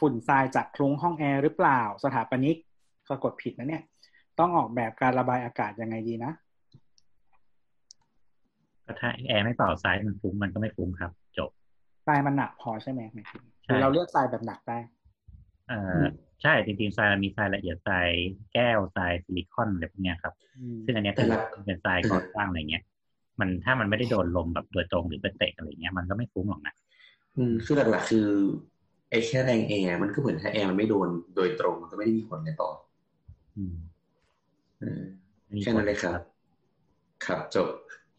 [0.00, 2.56] ฝุ่นทรายจากคลุ้งห้องแอร์หรือเปล่า สถาปนิก
[3.08, 3.82] สะกดผิดนะเนี่ย
[4.38, 6.32] ต้องออกแบบการระบายอากาศยังไงดีนะ
[8.84, 11.50] ก็ถ้าแอร์ไม่เป่าซ้ายมันฟุ้งมันก็ไม่ฟุ้งครับ จบ
[12.06, 14.78] ทรายมันหนักพอใช่ไหมหมายถึงใช่หรือเราเลือกทรายแบบหนักได้
[15.68, 16.02] เอ่อ
[16.42, 18.08] ใช่จริงๆทรายมีทรายละเอียดทราย
[18.54, 20.34] แก้วทรายซิลิคอนอะไรพวกเนี้ยครับ
[20.84, 22.84] ซึ่งอันเนี้ยแต่คือละเป็นทรายก่อสร้างอะไรเงี้ย
[23.40, 26.74] มันถ้ามันไม่ได้โดนลมแบบโดยตรงหรือไปเตะอะไรเงี้ยมันก็ไม่ฟุ้งหรอกนะ
[27.36, 28.28] อืมคือหลักๆ คือ
[29.10, 32.70] ไอ้แค่แรงแอร์มันก็เหมือนถ้าแอร์มันไม่โดนโดยตรงมันก็ไม่ได้มีผลอะไรต่อ
[33.56, 33.74] อืม
[34.80, 35.02] เออ
[35.54, 36.20] มีแค่นั้นเลยครับ
[37.26, 37.68] ครับจบ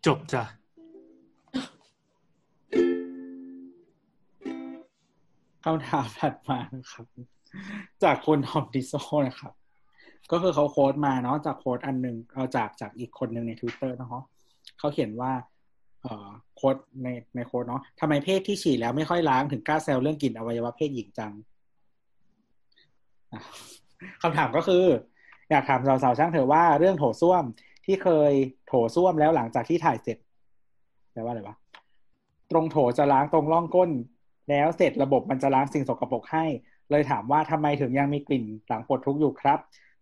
[0.06, 0.44] จบจ้ะ
[5.64, 7.06] คำถามถัดมานะครับ
[8.04, 8.94] จากคุณฮอมดิโซ
[9.28, 9.54] นะครับ
[10.32, 14.24] ก็คือเขาโค้ดมาเนาะจากโค้ดอันหนึ่งเอาจากจากอีกคนหนึ่งใน Twitter เนาะ
[14.80, 15.55] เขาเขียนว่าเอ่อ
[16.56, 21.34] โค้ดในในโค้ดเนาะทำไมเพศที่ฉี่แล้วไม่ค่อยล้างถึงกล้าแซวเรื่องกลิ่นอวัยวะเพศหญิงจัง
[24.22, 24.84] คำถามก็คือ
[25.50, 27.44] อยากถามสาวๆช่างเถอะว่าเรื่องโถส้วม
[27.86, 28.34] ที่เคย
[28.68, 30.18] โถส้วมแล้วหลังจากที่ถ่ายเสร็จ
[31.14, 31.56] แปลว่าอะไรวะ
[32.52, 33.90] ตรงโถจะล้างตรงร่องก้น
[34.50, 36.46] แล้วเสร็จระบบมันจะล้างสิ่งสกปรกให้
[36.92, 39.60] เลยถามว่าทำไมถึงยังมีกลิ่นหลังปลดทุกข์อยู่ครับ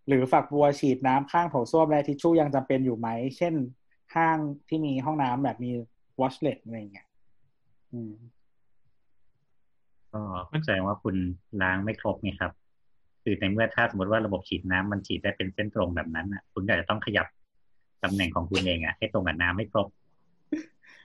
[0.07, 3.53] หรือฝักบัวฉีดน้ำข้างโถส้วมและทิชชู่ยังจำเป็นอยู่ไหม เช่น
[4.15, 4.37] ห้าง
[4.69, 5.71] ที่มีห้องน้ำแบบมี
[6.21, 7.07] วอชเลตอะไรอย่างเงี้ย
[7.93, 8.13] อืม
[10.13, 11.15] ก็แสดงว่าคุณ
[11.61, 12.51] ล้างไม่ครบไงครับ
[13.23, 17.27] คือในเมื่อถ้าสมมติว่าระบบฉีดน้ำมันฉีดได้เป็นเส้นตรงแบบนั้นอะ คุณก็อาจจะต้องขยับ
[18.03, 19.87] ตำแหน่งของคุณเองอะให้ตรงกับน้ำให้ครบ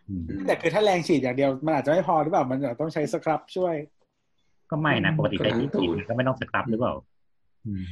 [0.09, 3.75] อืมแต่คือถ้าแรงฉีดอย่างเดียว มันอาจจะไม่พอหรือเปล่ามันอาจจะต้องใช้สครับช่วย
[4.71, 6.95] ก็ไม่นะปกติก็ใช้ล้างที่ตูฉีดดมันก็ไม่ต้องสครับหรือเปล่า
[7.67, 7.85] อืม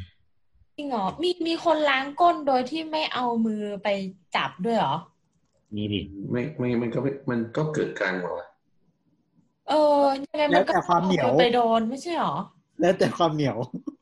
[0.77, 3.89] จริงเหรอมีมีคนล้างก้นโดยที่ไม่เอามือไป
[4.37, 4.95] จับด้วยเหรอ
[5.75, 6.01] นี่ดิ
[6.31, 8.49] ไม่ไม่มันก็ไม่มันก็เกิดกลางหมดว่ะ
[9.69, 12.37] เออยังไงแล้มัวนก็แต่ความเหนียวอไปโดนไม่ใช่เหรอ
[12.81, 13.57] แล้วแต่ความเหนียว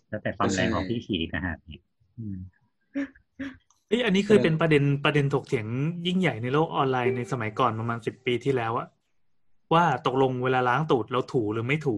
[0.09, 1.83] แล้วแต่ความแรงของที่ฉีดอีกนะฮะเนี่ย
[2.19, 2.37] อืม
[3.89, 5.67] เอ้ยอันนี้เคยเป็นประเด็นประเด็นถกเถียง
[6.07, 8.89] ยิ่งใหญ่ในโลกออนไลน์ในสมัยก่อนประมาณสิบปีที่แล้วอะ
[9.75, 11.97] ว่าตกลงเวลาล้างตูดเราถูหรือไม่ถู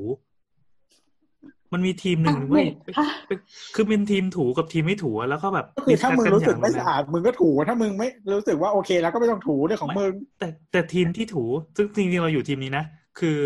[1.73, 3.39] มันมีทีมหนึ่งอะเว้ยไม่ฮะเป็น
[3.75, 11.45] คือเป็นทีมถูกับทีมไม่ถูอะแล้วก็แบบก็คือถ้ามึง discuss รู้สึกนไม่ย่งสะอาดมึงก็ถูถ้ามึงไม่รู้สึกว่าโอเค แล้วก็ไม่ต้องถูเรื่องของมึง แต่แต่ทีมที่ถู
[11.77, 12.85] ซึ่งจริงๆเราอยู่ทีมนี้นะ
[13.19, 13.39] คือ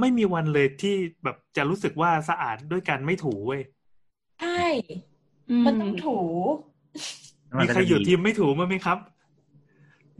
[0.00, 0.94] ไม่มีวันเลยที่
[1.24, 3.60] แบบจะรู้สึกว่าสะอาดด้วยการไม่ถูเว้ย
[4.40, 4.62] ใช่
[5.50, 6.18] อืมมันต้องถู
[7.60, 8.98] มีใครอยู่ทีมไม่ถูมั้ยไหมครับ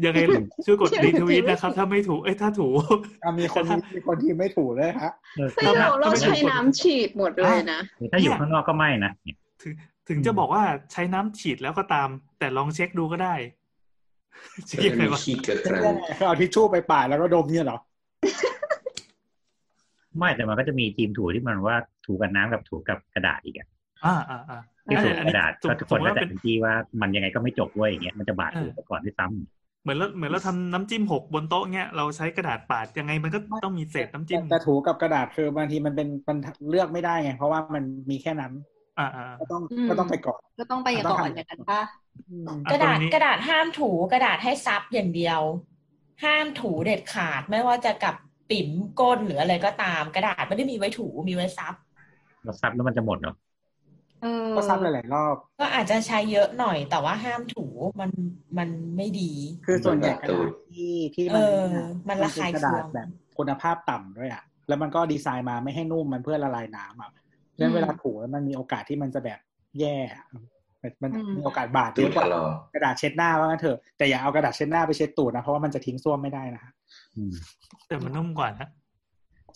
[0.05, 0.19] ยังไง
[0.67, 2.69] ช่วยกดรีทวีตนะครับ ถ้าไม่ถูเอ้ยถ้าถู
[3.25, 7.81] อะมีคนมีมีคนที่ไม่ถูเลยฮะเออแต่เราเราใช้น้ำฉีดหมดเลยนะ
[8.13, 9.73] ถ้าอยู่ข้างนอกก็ไม่นะเนี่ยถึง
[10.09, 13.35] ถึงจะบอกว่าใช้น้ำฉีดแล้วก็ตาม แต่ลองเช็คดูก็ได้
[14.67, 17.79] เช็คก็ยังไงมีวะขี้เกิดกลางคือเอาทิชชู่ไปป่าดแล้วก็ดมเนี่ยเหรอ
[20.19, 21.77] ไม่แต่มันก็จะมีทีมถูที่มันว่า
[22.07, 23.69] ถูกับน้ำกับถูกับกระดาษอีกอะ
[24.05, 38.53] อ่าอ่าอ่าที่ถูอันกนี้ระดาษสมก็ทุกคนสมมก็ติว่าจะเป็นเป็นที่ว่ามันยังไงก็ไม่จบเว้ยอย่างเงี้ยมันจะบาดถูเออไปก่อนด้วยซ้ำ เหมือนเราเหมือนเราทำน้ำจิ้มหกบนโต๊ะเงี้ยเราใช้กระดาษปาดยังไงมันก็ต้องมีเศษน้ำจิ้มแต่ถูกับกระดาษคือบางทีมันเป็นมันเลือกไม่ได้ไงเพราะว่ามันมีแค่นั้น
[38.99, 41.81] อ่าอ่าก็ต้องอืมก็ต้องไปก่อนก็ต้องไปก่อนอย่างนั้นป่ะ
[42.29, 45.41] อืมอะกระดาษตรงนี้กระดาษห้ามถูกระดาษให้ซับอย่างเดียว
[46.25, 48.15] ห้ามถูเด็ดขาดไม่ว่าจะกับ
[48.51, 48.69] ปิ่ม
[49.01, 51.75] ก้นหรืออะไรก็ตาม กระดาษไม่ได้มีไว้ถูมีไว้ซับ
[52.45, 53.48] เราซับแล้วมันจะหมดเหรอเออ
[54.57, 57.67] ก็ซ้ำหลายๆรอบ ก็อาจจะใช้เยอะหน่อยแต่ว่าห้ามถู
[58.01, 58.11] มัน
[58.59, 59.31] มันไม่ดี
[59.67, 61.67] คือส่วนใหญ่กระดาษที่ที่มันเออ
[62.09, 63.09] มันระคายเป็นกระดาษเคืองแบบ
[63.39, 69.39] คุณภาพต่ำด้วยอะแล้วมันก็ดีไซน์มาไม่ให้นุ่มมันเพื่อละลายน้ำอะเพราะฉะนั้นเวลาถูแล้วมันมีโอกาสที่มันจะแบบ
[69.81, 70.27] แย่อะ
[70.83, 76.73] มันมันมีโอกาสบาดเยตูดอะกว่าถลอกกระดาษเช็ดหน้าว่างั้นเถอะแต่อย่าเอากระดาษเช็ดหน้าไปเช็ดตูดนะเพราะว่ามันจะทิ้งส้วมไม่ได้นะฮะ
[77.17, 77.33] อืม
[77.89, 78.69] แต่มันนุ่มกว่านะ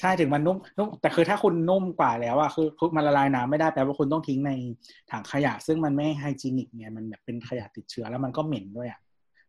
[0.00, 4.52] ใช่ถึงมันนุ่มนุ่มแต่คือถ้าคุณนุ่มกว่าแล้วอะคือคือมันละลายน้ำไม่ได้แปลว่าคุณต้องทิ้งใน
[5.10, 9.00] ถังขยะ ซึ่งมันไม่ไฮจีนิกไงมันแบบเป็นขยะติดเชื้อแล้วมันก็เหม็นด้วยอะ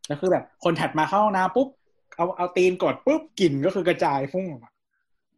[0.08, 1.68] แล้วคือแบบคนถัดมาเข้าห้องน้ำปุ๊บ
[2.16, 4.72] เอาเอาตีนกดปุ๊บกลิ่นก็คือกระจายฟุ้งออกมา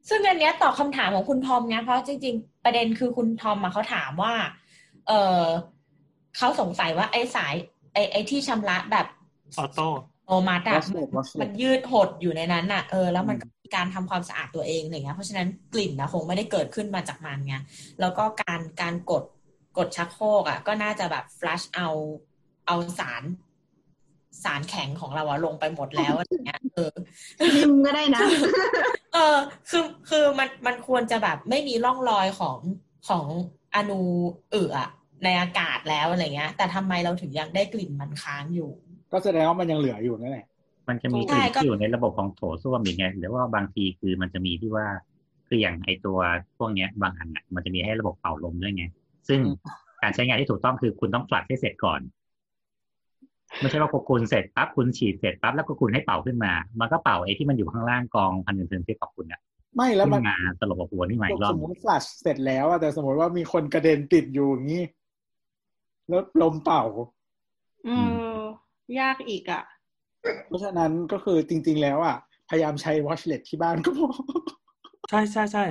[0.10, 4.34] ซึ่งอันเนี้ยตอบคำถามของคุณทอมไงเพราะจริง ๆ ประเด็นคือคุณทอมมาเขาถามว่า
[5.08, 5.43] เออ
[6.38, 7.53] เขาสงสัยว่าไอ้สาย
[7.93, 9.06] ไอ้ไอ้ที่ชำระแบบ
[9.58, 9.88] ออโต้
[10.28, 17.55] โอมัสอะ Washlet Washlet มันยืดหดอยู่ในนั้นอะเออแล้วมันก็มีการทำความสะอาดตัวเองอะไรเงี้ยเพราะฉะนั้นกลิ่นนะคงไม่ได้เกิดขึ้นมาจากมันไง
[17.99, 19.23] แล้วก็การการกด
[19.78, 21.89] กดชักโครกอะก็น่าจะแบบ flush เอา
[22.67, 23.23] เอาสาร
[24.43, 26.91] สารแข็งของเราอะลงไปหมดแล้วอะไรเงี้ยเออ
[27.55, 28.21] นิ่มก็ได้นะ
[29.13, 29.38] เออ
[29.69, 32.57] คือคือมันมันควรจะแบบไม่มีร่องรอยของ
[33.07, 33.26] ของ
[33.76, 34.01] อนู
[34.51, 34.89] เอืออะ
[35.23, 38.71] ในอากาศแล้วอะไรเงี้ย แต่ทำไมเราถึงยังได้กลิ่นมันค้างอยู่
[39.16, 40.45] ก็แสดงว่ามันยังเหลืออยู่นั่นแหละ
[40.88, 44.88] มันจะมีกใช่ลิ่นก็ที่อยู่ในระบบของโถส้วมอย่างเงี้ยหรือว่าบางทีคือมันจะมีที่ว่า
[45.47, 46.18] คืออย่างไอตัว
[46.57, 48.84] พวกเนี้ย บางอันอะมันจะมีให้ระบบเป่าลมด้วยไง
[49.28, 49.41] ซึ่ง
[50.01, 52.01] การใช้งานที่ถูกต้องคือคุณต้องฟลัดให้เสร็จก่อน
[53.59, 59.41] ไม่ใช่ว่าพอคุณเสร็จปั๊บคุณฉีดเสร็จปั๊บแล้วก็คุณให้เป่าขึ้นมา มันก็เป่าไอ้ที่มันอยู่ข้างล่างกองพันธุ์เพนๆของคุณอะ
[59.76, 64.84] ไม่แล้วขึ้มันนมาตลบกับหัวนี่ใหม่อีกรอสบมมติฟลัชเสร็จแล้วอะแต่สมมติว่ามีคนกระเด็นติดอยู่อย่างนี้
[66.09, 66.84] แล้วลมเป่า
[67.86, 68.11] อืม
[69.00, 69.64] ยากอีกอะ
[70.48, 72.18] เพราะฉะนั้นก็คือจริง ๆ แล้วอะ
[72.50, 74.10] พยายามใช้วอชเลตที่บ้านก็พอ
[75.10, 75.64] ใช่ใช่ใช่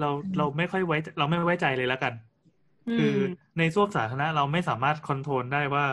[0.00, 0.08] เรา
[0.38, 2.12] เราไม่ค่อยไว้ เราไม่ไว้ใจเลยแล้วกัน
[2.98, 3.14] คือ
[3.58, 5.84] ในส้วมสาธารณะเราไม่สามารถคอนโทรลได้ว่า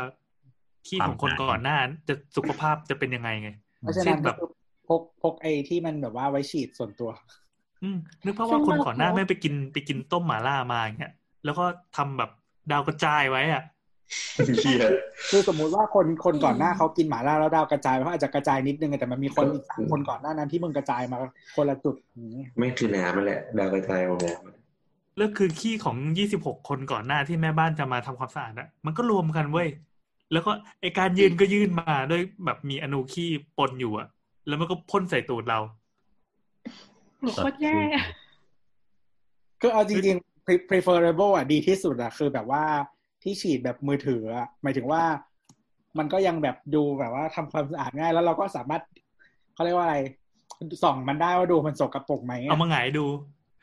[0.88, 1.78] ขี้ของคนก่อนหน้า
[2.08, 3.50] จะสุขภาพจะเป็นยังไงไง
[3.80, 4.50] เพราะฉะเช่นั้นนแบก็บคือ
[4.88, 7.10] พกพกไอ้ที่มันแบบว่าไว้ฉีดส่วนตัว
[7.84, 11.14] อืมนึกภาพว่าคนก่อนหน้าไม่ไปกินไปกินต้มหม่าล่ามาอย่างเงี้ย
[11.46, 11.66] แล้วก็
[11.98, 12.30] ทำแบบ
[12.72, 13.64] ดาวกระจายไว้อะเชี่ย
[15.32, 21.18] คือสมมุติว่าคนคนก่อนหน้าเขากินหมาล่าแล้วดาวกระจายเขาอาจจะกระจายนิดนึงแต่มันมีคนอีกสามคนก่อนหน้านั้นที่มึงกระจายมา
[21.56, 29.68] คนละจุดอย่างนี้ไม่คือน้ำนั่นแหละดาวกระจายของน้ำแล้วคือขี้ของยี่สิบหกคนก่อนหน้าที่แม่บ้านจะมาทำความสะอาดอะมันก็รวมกันเว้ย
[30.34, 30.52] แล้วก็
[30.82, 34.08] ไอการยืนก็ยื่นมาด้วยแบบมีอนูขี้ปนอยู่อะ
[34.48, 35.60] แล้วมันก็พ่นใส่ตูดเรา
[37.20, 37.78] โหโคตรแย่
[39.62, 42.64] คือเอาจริงๆ pre- preferable อะดีที่สุดอะคือแบบว่า
[43.24, 45.04] ที่ฉีดแบบมือถืออะหมายถึงว่า
[45.98, 48.82] มันก็ยังแบบดูแบบว่าทำความสะอาดง่าย แล้วเราก็สามารถ
[49.54, 49.98] เขาเรียกว่าอะไร
[50.84, 53.06] ส่องมันได้ว่าดูมันสกปรกไหมอะเอามาหงายดู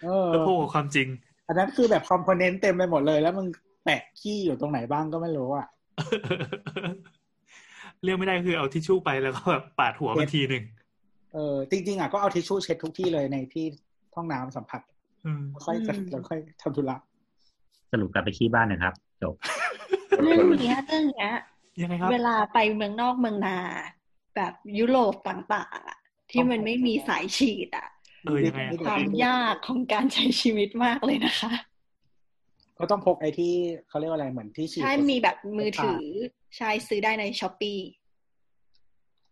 [0.02, 1.08] เออแล้วพูดกับความจริง
[1.48, 3.46] อันนั้นคือแบบคอมโพเนนต์เต็มไปหมดเลย แล้วมึง
[3.84, 5.66] แปะขี้อยู่ตรงไหนบ้างก็ไม่รู้อะ
[8.04, 10.64] เรียกไม่ได้คือเอาทิชชู่ไปแล้วก็แบบปาดหัวไปทีหนึ่ง
[11.32, 13.64] เออจริงๆอะก็เอาทิชชู่เช็ดทุกที่เลยในที่
[14.14, 14.80] ห้องน้ำสัมผัส
[15.26, 16.96] อืมค่อยจะอืมแล้วค่อยทำธุระ
[17.92, 19.34] สรุปกลับไปขี้บ้านนะครับ จบ
[20.22, 21.32] เรื่องเนี้ยเรื่องเนี้ย
[21.80, 23.58] ยังไงครับ เวลาไปเมืองนอกเมืองนา
[24.36, 25.98] แบบยุโรปต่างๆอะ
[26.30, 27.88] ที่มันไม่มีสายฉีดอะ
[28.24, 31.52] เออยังไงอะความยากของการใช้ชีวิตมากเลยนะคะ
[32.78, 33.52] ก็ต้องพกไอ้ที่
[33.88, 36.02] เขาเรียกว่าอะไรเหมือนที่ฉีดใช่มีแบบมือถือ
[36.56, 37.72] ใช่ซื้อได้ในช้อปปี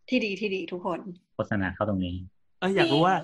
[0.09, 1.01] ที่ดีที่ดีทุกคน
[1.35, 2.15] โฆษณาเข้าตรงนี้
[2.61, 3.15] เอออยากรู้ว่า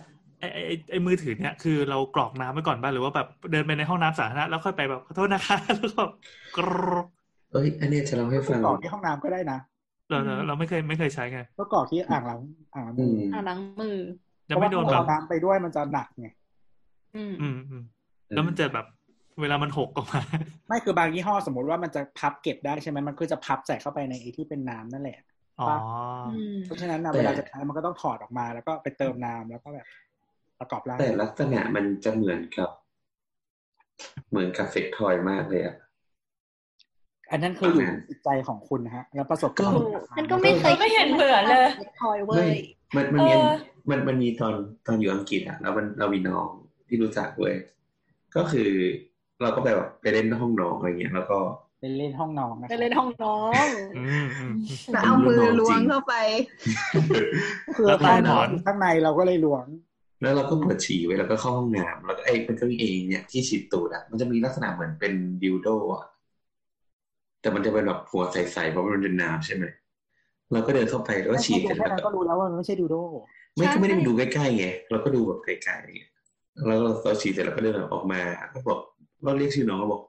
[0.41, 6.03] ไอไอไอ้ไอมือถือเนี่ยคือเรากรอกน้ำไว้ก่อนบ้างหรือว่าแบบเดินไปในห้องน้ำสาธารณะแล้วค่อยไปแบบขอโทษนะคะแล้วก็
[6.57, 7.07] กรอก
[7.53, 9.59] เอ้ยอันเนี้ยจะเล่าให้ฟังกรอกที่ห้องน้ำก็ได้นะ
[10.11, 12.41] เราเราเราไม่เคยไม่เคยใช้ไงก็กรอกที่อ่างล้าง
[12.75, 13.97] อ่างล้างอืมือมอ่าล้างมือ
[14.51, 16.29] จะไม่โดนเพแบราะบว่าเอาน้ำไปด้วยมันจะหนักไง
[17.17, 17.83] อืมอืมอืม
[18.31, 18.87] แล้วมันจะแบบ
[19.41, 20.21] เวลามันหกออกมา
[20.69, 25.19] ไม่คือบางยี่ห้อสมมติว่ามันจะพับเก็บได้ใช่ไหมมันก็จะพับใส่เข้าไปในไอ้ที่เป็นน้ำนั่นแหละ
[25.61, 25.67] อ๋อ
[26.27, 29.87] อืมเพราะฉะนั้นนะแต่เวลาจะใช้มันก็ต้องถอดออกมาแล้วก็ไปเติมน้ำแล้วก็แบบ
[30.61, 32.71] ประกอบร่างแต่ลักษณะมันจะเหมือนกับ
[34.31, 35.77] เหมือนกับเซ็กทอยมากเลยอะ
[37.31, 41.67] อันนั้นคืออยู่ที่จิตใจของคุณนะฮะ แล้วประสบการณ์ถูกมันก็ไม่เคยไม่เห็นเหมือนเลย
[42.03, 42.59] ทอยเว้ไม่ย
[42.97, 43.53] มันมันมีเออ
[43.91, 44.55] มันมันมีตอน
[44.87, 46.47] ตอนอยู่อังกฤษอะแล้วมันเรามีน้อง
[46.89, 47.55] ที่รู้จักเว้ย
[48.37, 48.71] ก็คือ
[49.43, 51.39] เราก็ไปแบบไปเล่นห้องน้องอะไรเงี้ยแล้วก็
[51.81, 53.53] ไปเล่นห้องนอนนะไปเล่นห้องน้อง
[53.97, 54.55] อืมอืม
[54.93, 56.15] แล้วเอามือล้วงเข้าไป
[57.77, 59.67] คือแล้วตอนใต้หมอนข้างในเราก็เลยล้วง
[60.21, 65.13] แล้วเราก็ปวดฉี่ไว้แล้วก็เข้าห้องน้ำแล้วก็ไอ้เป็นเครื่องเองเนี่ยที่ฉีดตูดอะมันจะมีลักษณะเหมือนเป็น
[65.43, 66.05] ดิวโดอะ
[67.41, 69.65] แต่มันจะเป็นแบบหัวใสๆเพราะมันเป็นน้ำใช่ไหม
[70.53, 72.97] เราก็เดินเข้าไปแล้วก็ฉีดแค่เสร็จแค่แล้วนั้นก็ก็รู้แล้วว่ามันไม่ใช่ดูโด
[73.57, 76.11] ไม่ก็ไม่ได้ดูใกล้ๆไงเราก็ดูแบบไกลๆอย่างเงี้ย
[76.67, 78.21] แล้วเราเราฉีดเสร็จแล้วก็เดินออกมา
[78.55, 78.81] ก็บอก
[79.25, 80.03] เราเรียกชื่อน้องก็บอก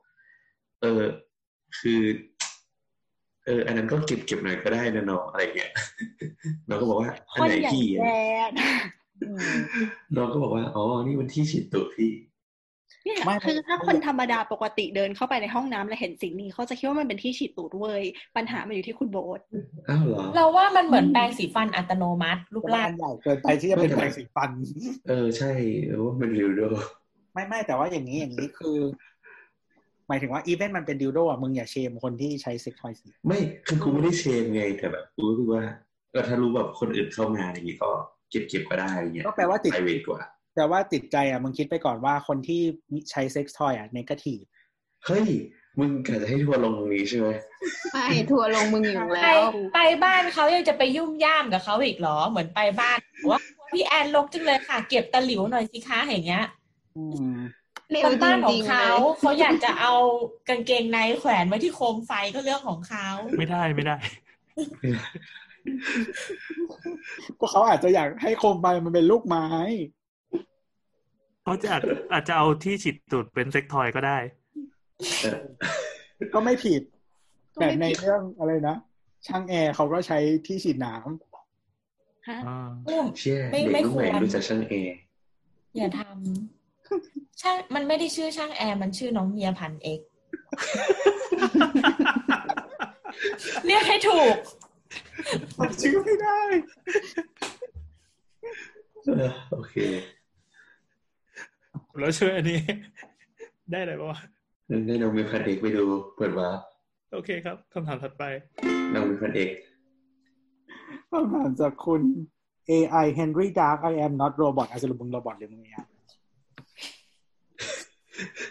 [0.81, 1.01] เออ
[1.79, 2.01] คือ
[3.45, 5.71] เออ อันนั้นก็เก็บเก็บหน่อยก็ได้นะน้องอะไรเงี้ย
[6.69, 8.19] น้องก็บอกว่าคอันนไหนอย่างพี่แย่
[10.15, 12.11] น้องก็บอกว่าอ๋อนี่มันที่ฉีดตูดพี่
[13.05, 18.03] เนี่ยไม่คือถ้าคนธรรมดาปกติเดินเข้าไปในห้องน้ำแล้วเห็นสิ่งนี้เขาจะคิดว่ามันเป็นที่ฉีดตูดเว้ย
[18.35, 19.39] ปัญหามันอยู่ที่คุณโบ๊ท
[19.89, 24.49] อ้าวเหรอเราว่ามันเหมือนแปรงสีฟันอัตโนมัติรูปแต่ว่าร่างอันใหญ่เกินไปที่จะเป็นแปรงสีฟัน
[25.07, 25.51] เออใช่
[25.87, 26.61] เออว่ามันดิวโด
[27.33, 28.77] ไม่ไม่แต่ว่าอย่างนี้อย่างนี้คือ
[30.07, 35.63] หมายถึงว่าอีเวนต์มันเป็นดิวโดอะมึงอย่าเชมคนที่ใช้เซ็กทอยสิไม่คือกูไม่ได้เชมไงแต่แบบกูรู้สึกว่า
[36.11, 37.91] เออถ้ารู้แบบคนอื่นเข้ามาอย่างงี้ก็
[38.31, 40.21] เก็บเก็บก็ได้อย่างเงี้ยก็แปลว่าติดไพรเวทกว่า
[40.55, 42.61] แต่ว่าติดใจอะมึงคิดไปก่อนว่าคนที่
[43.11, 44.39] ใช้เซ็กทอยอะเนกาทีฟ
[45.05, 45.25] เฮ้ย
[45.79, 47.27] มึงกะจะให้ทัวร์ลงตรงนี้ใช่ไหม
[47.93, 49.41] ไม่ทัวร์ลงมึงอยู่ไปแล้ว
[49.73, 52.97] ไปบ้านเขายังจะไปยุ่มย่ามกับเขาอีกเหรอ เหมือนไปบ้าน
[53.29, 53.39] ว่า
[53.71, 56.45] พี่แอนลกจังเลยค่ะ เก็บตะหลิวหน่อยสิคะอย่างเงี้ย
[56.97, 57.03] อื
[57.35, 57.39] ม
[57.91, 59.93] เร็ควนจบ้านขอริงงๆเขาเลยเขาอยากจะเอา
[60.49, 63.07] กางเกงในแขวนไว้ที่โคมไฟก็เรื่องของเขา
[63.37, 63.97] ไม่ได้ไม่ได้
[67.39, 69.45] ก็เขาอาจจะอยากให้โคมไฟมันเป็นลูกไม้
[71.43, 71.83] เขาจะอาจ
[72.13, 74.17] อาจจะเอาที่ฉีดตูดเป็นเซ็กทอยก็ได้
[75.21, 75.41] เออ
[76.33, 76.81] ก็ไม่ผิด
[77.55, 78.75] ก็แต่ไม่ในผิดเรื่องอะไรนะ
[79.27, 84.73] ช่างแอร์เขาก็ใช้ที่ฉีดน้ำฮะอ่าอุ้มเชี่ยไม่เด็กไม่รุ่นใหม่ควรรู้จักช่างเอ
[85.75, 89.99] อย่าทำช่างมันไม่ได้ชื่อช่างแอร์มันชื่อน้องเมียพันเอก
[93.65, 94.35] เรียกให้ถูก
[95.81, 96.39] ชื่อไม่ได้
[99.05, 99.75] เออโอเค
[101.99, 102.59] แล้วช่วยอันนี้
[103.71, 104.19] ได้เลยปะวะ
[104.69, 105.85] นั่นได้น้องมีพันเอกไปดู
[106.15, 106.59] เปิดวาร์ป
[107.13, 108.23] โอเคครับคำถามถัดไป
[108.93, 109.51] น้องมีพันเอก
[111.11, 112.01] คำถามจากคุณ
[112.69, 115.85] AI Henry Dark I am not robot อาจจะมึงโรบอทหรือมึงเนี่ย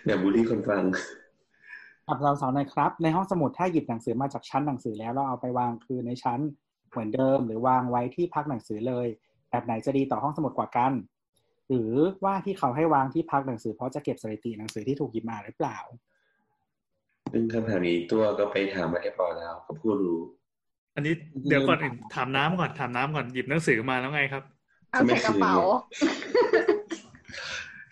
[0.07, 0.83] อย่าบูลลี่คนฟัง
[2.11, 6.41] อับเราสาวหน่อยครับ ในห้องสมุดถ้าหยิบหนังสือมาจากชั้นหนังสือแล้วเราเอาไปวางคือในชั้น
[6.91, 9.07] เหมือนเดิม หรือวางไว้ที่พักหนังสือเลย
[9.51, 10.93] แบบไหนจะดีต่อห้องสมุดกว่ากัน
[11.69, 11.93] หรือ
[12.25, 15.79] ว่าที่เขาให้วางที่พักหนังสือเพราะจะเก็บสถิติหนังสือที่ถูกหยิบมาหรือเปล่า
[17.33, 20.19] ซึ่งคำถามนี้ตัวก็ไปถามมาเรียบร้อยแล้วกับผู้รู้
[20.95, 21.15] อันนี้
[21.49, 24.43] เดี๋ยวก่อนอื่นถามน้ำก่อนถามน้ำก่อนหยิบหนังสือมาแล้วไงครับ
[24.91, 25.55] เอาใส่กระเป๋า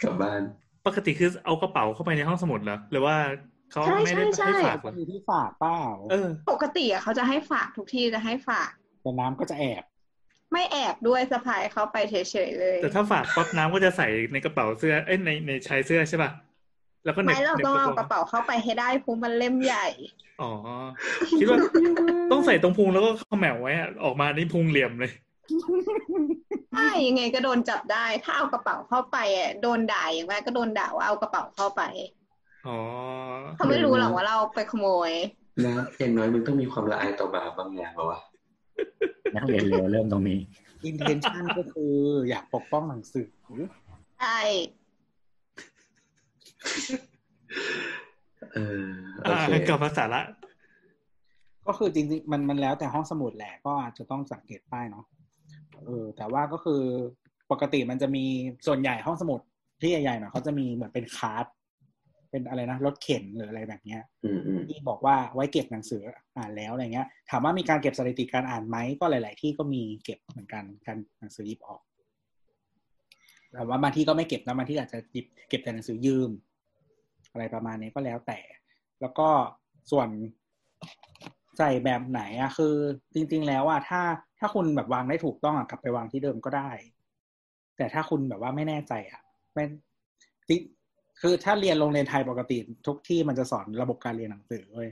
[0.03, 0.43] กลับบ้าน
[0.87, 3.17] ปกติคือเอากระเป๋าเข้าไปในห้องสมุดเหรอหรือว่า
[3.71, 8.71] เขาใช่ไม่ได้ใช่ให้ใช่ฝากเหรก็อมีที่ฝากเปล่าเออ ปกติอะเขาจะให้ฝากทุกที่จะให้ฝาก
[9.03, 9.83] แต่น้ำก็จะแอบ
[10.53, 12.15] ไม่แอบด้วยสะพายเขาไปเฉ
[12.49, 16.31] ยๆเลย แต่ถ้าฝากปั๊บน้ำก็จะใส่ในกระเป๋าเสื้อเอ้ยในในชายเสื้อใช่ป่ะ
[17.05, 19.87] แล้วก็หน็บไม่เราหน็บต้องเอาโกระเป๋าเข้าไปให้ได้เพราะมันเล่มใหญ่
[20.43, 20.51] อ๋อ
[21.39, 21.59] คิดว่า
[22.33, 25.13] ต้องใส่ตรงพุงแล้วก็เขมแหมวไว้อะออกมานี่พุงเหลี่ยมเลย
[26.73, 31.83] ไม่ยังไงก็โดนจับได้ ถ้าเอากระเป๋าเข้าไปอะโดนด่าอย่างแรกก็โดนด่าว่าเอากระเป๋าเข้าไป
[32.67, 32.79] อ๋อ
[33.57, 35.13] เขาไม่รู้หรอกว่าเราไปขโมย
[35.67, 38.21] นะอย่างน้อยมึงต้องมีความละอายต่อบาปบางอย่างเหรอวะ
[39.35, 40.39] นักเรียนเร็วเริ่มตรงนี้
[40.85, 41.95] อินเทนชันก็คือ
[42.29, 43.29] อยากปกป้องหนังสือ
[44.19, 44.39] ใช่
[48.55, 48.87] เออ
[49.27, 50.21] โออ่าเคกลับมาสาระ
[51.67, 55.05] ก็คือจริงๆมันมันแล้วแต่ห้องสมุดแหละก็อาจจะต้องสังเกตป้ายเนาะ
[55.87, 56.83] เออ แต่ว่าก็คือ
[57.51, 58.25] ปกติมันจะมี
[58.67, 59.41] ส่วนใหญ่ห้องสมุด
[59.81, 61.47] ที่ใหญ่ๆหน่อยเขาจะมีเหมือนเป็นคาร์ด
[62.31, 66.03] เป็นอะไรนะรถเข็นหรืออะไรแบบเนี้ยอืมอืมที่บอกว่าไว้เก็บหนังสือ
[66.37, 71.83] อ่านแล้วอะไรเงี้ย ถามว่ามีการเก็บสถิติการอ่านไหมก็หลาย ๆ ที่ก็มีเก็บเหมือนกันการหนังสือหยิบออก
[73.53, 76.31] แต่ว่าบางที่ก็ไม่เก็บนะบางที่อาจจะหยิบเก็บแต่หนังสือยืม
[77.33, 78.41] อะไรประมาณนี้ก็แล้วแต่
[79.01, 79.29] แล้วก็
[79.91, 80.09] ส่วน
[81.59, 82.75] ใส่แบบไหนอะคือ
[83.15, 84.01] จริง ๆ แล้วอะถ้า
[84.39, 86.71] ถ้าคุณแบบวางได้ถูกต้องอะกลับไปวางที่เดิมก็ได้
[87.77, 89.21] แต่ถ้าคุณแบบว่าไม่แน่ใจอะ
[89.55, 89.65] ไม่
[90.49, 90.61] จริง
[91.21, 94.89] คือถ้าเรียนโรงเรียนไทยปกติ ทุกที่มันจะสอนระบบการเรียนหนังสือเว้ย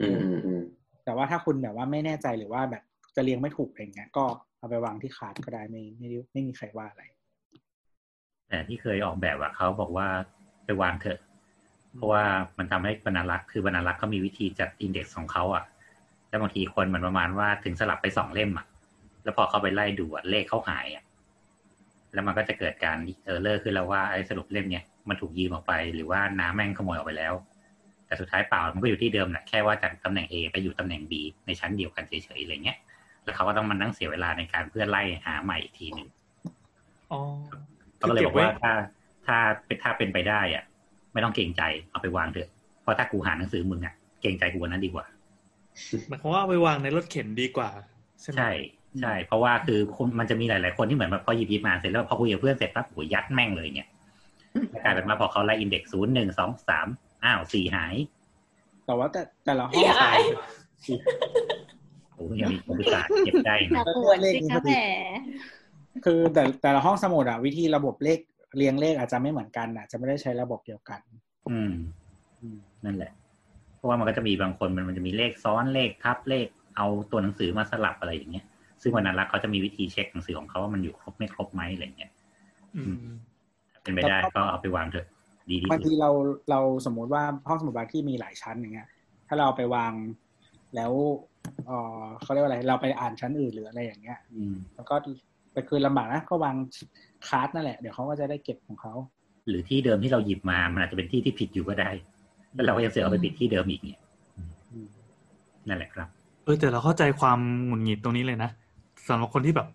[0.00, 0.62] อืมอืมอืม
[1.04, 2.82] แต่ว่าถ้าคุณแบบว่าไม่แน่ใจหรือว่าแบบ
[3.16, 4.24] จะเรียงไม่ถูกอะไรเงี้ย ก็
[4.58, 7.02] เอาไปวางที่คาร์ดก็ได้ไม่ไม่ได้ไม่มีใครว่าอะไร
[8.48, 10.06] แต่ที่เคยออกแบบอะเขาบอกว่า
[10.64, 11.18] ไปวางเถอะ
[11.94, 12.22] เพราะว่า
[12.58, 15.64] มันทำให้บรรลักษ์คือบรรลักษ์เขามีวิธีจัดอินเด็กซ์ของเขาอะ
[16.28, 18.66] แล้วบางทีคนมันประมาณว่าถึงสลับไปสองเล่มอะ
[19.24, 21.04] แล้วพอเขาไปไล่ดูอะเลขเขาหายอะ
[22.14, 27.34] แล้วมันก็จะเกิดการเออเลอร์ขึ้นแล้วว่าไอ้สรุปเล่มเนี้ยมันถูกยืมออกไป หรือว่าน้าแม่งขโมยออกไปแล้ว
[28.06, 31.12] แต่สุดท้ายเปล่ามันก็อยู่ที่เดิมแหละแค่ว่าจากตำแหน่ง A ไปอยู่ตำแหน่ง B
[31.46, 32.78] ในชั้นเดียวกันเฉยๆอะไรเงี้ย
[33.24, 36.08] แล้วเขาก็ต้องมานั่งเสียเวลาในการเพื่อไล่หาใหม่อีกทีหนึ่ง
[37.12, 37.20] อ๋อ
[37.96, 38.72] เขาก็เลยบอกว่าถ้า
[39.26, 39.36] ถ้า
[39.66, 40.64] เป็นถ้าเป็นไปได้อะ
[41.12, 42.48] ไม่ต้องเกรงใจเอาไปวางเถอะ
[42.82, 45.06] เพราะถ้ากูหาหนังสือมึงอะเกรงใจกูกว่านั้นดีกว่า
[46.08, 47.70] หมายความว่าเอาไปวางในรถเข็นดีกว่า
[48.22, 48.50] ใช่ไหมใช่
[49.00, 53.88] ใช่เพราะว่าคือคนมันจะมีหลาย ๆ คนที่เหมือนแบบพอหยิบหยิบมาเสร็จแล้วพอคุยกับเพื่อนเสร็จปั๊บโหยัดแม่งเลยเนี่ย
[54.70, 56.86] แล้วกลายเป็นว่าพอเขาไล่อินเด็กซ์ศูนย์หนึ่งสองสาม
[57.24, 57.94] อ้าวสี่หาย
[58.86, 60.20] แต่ว่าแต่แต่ละห้องอย่าอาย
[62.14, 64.72] โอ้ยังมีคอมพิวเตอร์เก็บได้หนันะกปวดสิคะแหม
[66.04, 68.18] คือแต่แต่ละห้องสมุดอะวิธีระบบเลข
[68.56, 71.00] เรียงเลขอาจจะไม่เหมือนกันอะจะไม่ได้ใช้ระบบเดียวกัน
[71.50, 71.72] อืม
[72.42, 73.12] อืมนั่นแหละ
[73.76, 76.46] เพราะว่ามันก็จะมีบางคนมันมันจะมีเลขซ้อนเลขทับเลข
[76.76, 78.46] เอาตัวหนังสือมาสลับอะไรอย่างเงี้ย
[78.82, 82.12] ซึ่งวันนั้นรักเขาจะมีวิธีเช็คหนังสือของเขาว่ามันอยู่ครบไม่ครบไหมอะไรเงี้ย
[82.76, 82.94] อืม
[83.72, 85.06] ถ้าเป็นไปได้ก็เอาไปวางเถอะ
[85.50, 86.10] ดีที่บางสุทีดเรา
[86.50, 88.88] เราสมมุติว่าห้องสมุดบางที่มีหลายชั้นอย่างเงี้ย
[89.28, 89.92] ถ้าเราเอาไปวาง
[90.76, 90.92] แล้ว
[91.66, 91.70] เอ
[92.02, 94.94] อเขาเรียกว่าอะไร เราไปอ่านชั้นอื่นหรืออะไรอย่างเงี้ย อืมแล้วก็
[95.52, 96.56] ไปคืนลำบากนะก็วาง
[97.28, 98.94] คาร์ดนั่นแหละเดี๋ยวเขาก็จะได้เก็บของเขา
[99.48, 101.90] หรือที่เดิมที่เราหยิบมามันอาจจะเป็นที่ที่ผิดอยู่ก็ได้
[102.54, 104.00] แล้วเราก็ยังเสือกเอาไปปิดที่เดิมอีกเนี่ย
[104.72, 104.86] อืม
[105.68, 106.08] นั่นแหละครับ
[106.44, 108.50] เออแต่เราเข้าใจความหงุดหงิดตรงนี้เลยนะ
[109.08, 109.68] สำหรับคนที่แบบ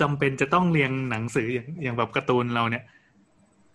[0.00, 2.84] จำเป็นจะต้องเรียงหนังสืออย่างอย่างแบบการ์ตูนเราเนี่ย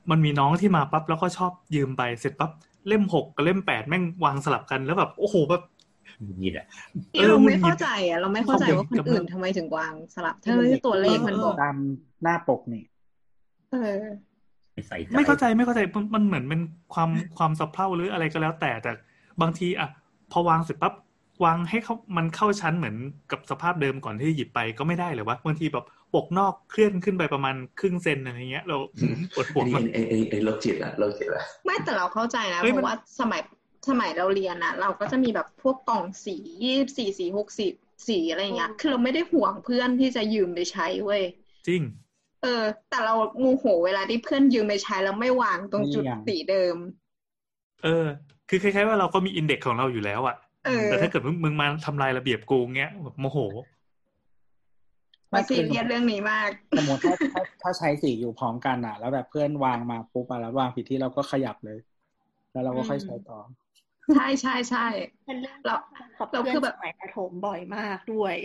[0.10, 2.52] มันมีน้องที่มาปั๊บแล้วก็ชอบยืมไปเสร็จปั๊บ
[2.88, 5.64] เล่มหกกับเล่มแปดแม่งวางสลับกันแล้วแบบโอ้โหแบบ
[6.40, 6.68] หยิดอะ
[7.14, 11.76] ที่เราไม่เข้าใจอะเราไม่เข้าใจว่าคนอื่นทำไมถึงวางสลับถ้าไม่ใช่ตัวเลขมันบอกตาม
[12.24, 12.84] หน้าปกนี่
[13.72, 14.04] เออ
[14.74, 16.62] ไม่ใส่ใจไม่เข้าใจไม่เข้าใจมันมันเหมือนเป็น
[16.94, 18.92] ความความสะเพร่าหรืออะไรก็แล้วแต่แต่
[19.42, 19.88] บางทีอะ
[20.32, 20.94] พอวางเสร็จปั๊บ
[21.44, 22.96] วางให้เขามันเข้าชั้นเหมือน
[23.32, 28.76] กับสภาพเดิมก่อนที่หยิบไปก็ไม่ได้เลยวะบางทีแบบปกนอกเคลื่อนขึ้นไปประมาณครึ่งเซนอะไรเงี้ย เรา
[29.34, 33.42] ปวดหัวไอ้มันไอ้ไอ้ไอ้โรคจิตอะโรคจิตอะไม่แต่เราเข้าใจนะเฮ้ยเพมันราะว่าสมัย
[33.90, 37.74] สมัยเราเรียนอะเราก็จะมีแบบพวกกล่องสียี่สีสีหกสิบ
[38.08, 41.24] สีอะไรเงี้ยคือเราไม่ได้ห่วงเพื่อนที่จะยืมไปใช้เว้ย
[41.68, 41.82] จริง
[42.42, 46.76] เออ แต่เราโมโหเวลาที่เพื่อนยืมไปใช้แล้วไม่วางตรงจุดไม่ยังสีเดิม
[47.82, 47.90] เออ
[48.48, 50.47] คือคล้ายๆว่าเราก็มีอินเด็กซ์ของเราอยู่แล้วอะเออ
[50.90, 53.38] แต่ถ้าเกิดมึงมึงมาทำลายระเบียบกูเงี้ยแบบโมโห
[55.34, 61.80] มาซีเรียสเรื่องนี้มากสมมติถ้าถ้าถ้าใช้สีอยู่พร้อมกันอะ แล้วแบบเพื่อนวางมาปุ๊บอะแล้ววางผิดที่เราก็ขยับเลย
[62.52, 63.40] แล้วเราก็ค่อยใช้ต่อ
[64.16, 64.86] ใช่ใช่ใช่
[65.26, 65.78] เป็นเรื่องเรา
[66.20, 68.36] กับเราเพื่คืออนแบบสมัยประถมบ่อยมากด้วย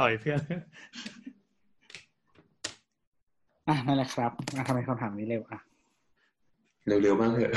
[0.00, 0.40] ต่อยเพื่อน
[3.68, 5.60] อะนั่นแหละครับอะทำไมคำถามนี้เร็วอะ
[6.86, 7.52] เร็วๆบ้างเถอะ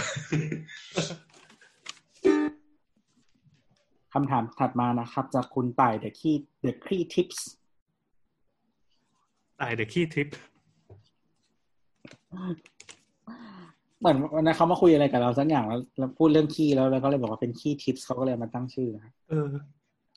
[4.14, 7.40] คำถามถัดมานะครับ จากคุณต่าย The Key The Key Tips
[9.60, 10.28] ตายเด็กขี้ทริป
[14.00, 19.50] เหมือนวันนั้นเขามาคุยอะไรกับเราสักอย่างแล้วแล้วพูดเรื่องขี้แล้วแล้วก็เลยบอกว่าเป็นขี้ทิปส์เขาก็เลยมาตั้งชื่อนะครับเออ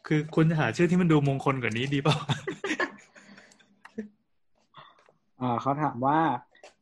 [0.07, 2.17] คือคุณจะหาชื่อที่มันดูมงคลกว่านี้ดีเปล่า
[5.41, 6.19] อ่าเขาถามว่า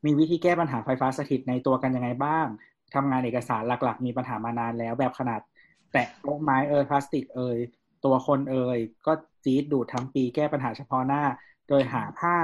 [0.05, 2.47] มีวิธีแก้ปัญหาไฟฟ้าสถิตในตัวกันยังไงบ้าง
[2.95, 5.41] ทำงานเอกสารหลัก ๆ มีปัญหามานานแล้ว แบบขนาด
[5.95, 7.59] แตะโต๊ะไม้เอยพลาสติกเอย
[8.05, 9.13] ตัวคนเอยก็
[9.45, 11.23] จี๊ดดูดทั้งปีแก้ปัญหาเฉพาะหน้า
[11.69, 12.37] โดยหาผ้า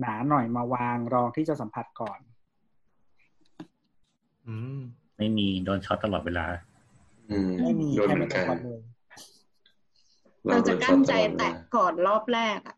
[0.00, 2.18] หนาหน่อยมาวางรองที่จะสัมผัสก่อน
[4.46, 4.80] อืม
[5.18, 6.46] ไม่มีโดนช็อตตลอดเวลา
[7.30, 8.80] อืมไม่มีโดนแค่เหมืไม่อนต้กัอนงวัดเลย
[10.46, 12.76] เราจะกั้นใจแตะก่อนรอบแรกอะ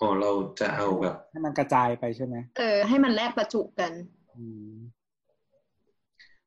[0.00, 0.30] อ๋อเรา
[0.60, 3.92] จะเอาแบบ ให้มันกระจายไปใช่ไหมเออ ให้มันแลกประจุกัน
[4.36, 4.76] อืม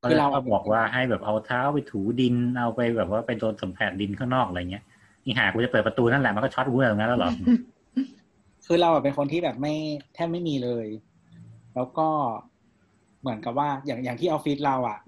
[0.10, 4.84] คือเราบอกว่าให้แบบเอาเท้าไปถูดินเอาไปแบบว่าไปโดนสัมผัสดินข้างนอกอะไรเงี้ย
[5.26, 7.32] นี่หากูจะเปิดประตูนั่นแหละมันก็ช็อตกูตรงนั้นแล้วเหรอ
[8.66, 9.74] คือเราอะเป็นคนที่แบบไม่
[10.14, 10.88] แทบไม่มีเลย
[11.76, 12.08] แล้วก็
[13.22, 15.00] เหมือนกับว่าอย่างอย่างที่ออฟฟิศเราอะ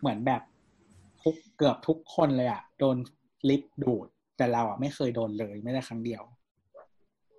[0.00, 0.42] เหมือนแบบ
[1.22, 2.96] ทุกเกือบทุกคนเลยอะโดน
[3.48, 6.22] ลิฟต์ดูด แต่เราอะไม่เคยโดนเลยไม่ได้ครั้งเดียว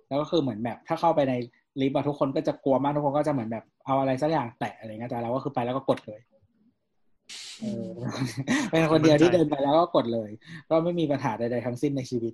[0.08, 1.34] แล้วก็คือเหมือนแบบ ถ้าเข้าไปใน
[1.80, 6.20] ลิฟต์อะทุกคนก็จะกลัวมากทุกคนก็จะเหมือนแบบเอาอะไรสักอย่างแตะอะไรเงี้ยแต่เราก็คือไปแล้วก็กดเลย
[7.60, 7.90] เออ
[8.70, 10.30] เป็นคนเดียวที่เดินไปแล้วก็กดเลย
[10.70, 12.32] ก็ไม่มีปัญหาใดๆทั้งสิ้นในชีวิต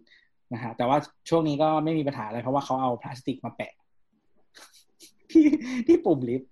[0.52, 3.72] นะฮะแต่ว่าช่วงนี้ก็ไม่มีปัญหาอะไรเพราะว่าเขาเอาพลาสติกมาแปะ
[5.30, 5.44] ที่
[5.86, 6.50] ที่ปุ่มลิฟต์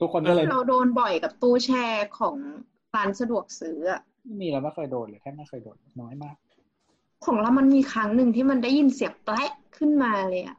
[0.00, 1.84] ทุกคนก็เลยเราโดนบ่อยกับตู้แช่
[2.18, 2.36] ของ
[2.94, 6.36] ร้านสะดวกซื้ออะไม่มีเราไม่เคยโดนเลยแค่ไม่เคยโดนน้อยมาก
[7.26, 10.56] ของเรามันมีครั้งหนึ่งที่มันได้ยินเสียงแปะขึ้นมาเลยอะ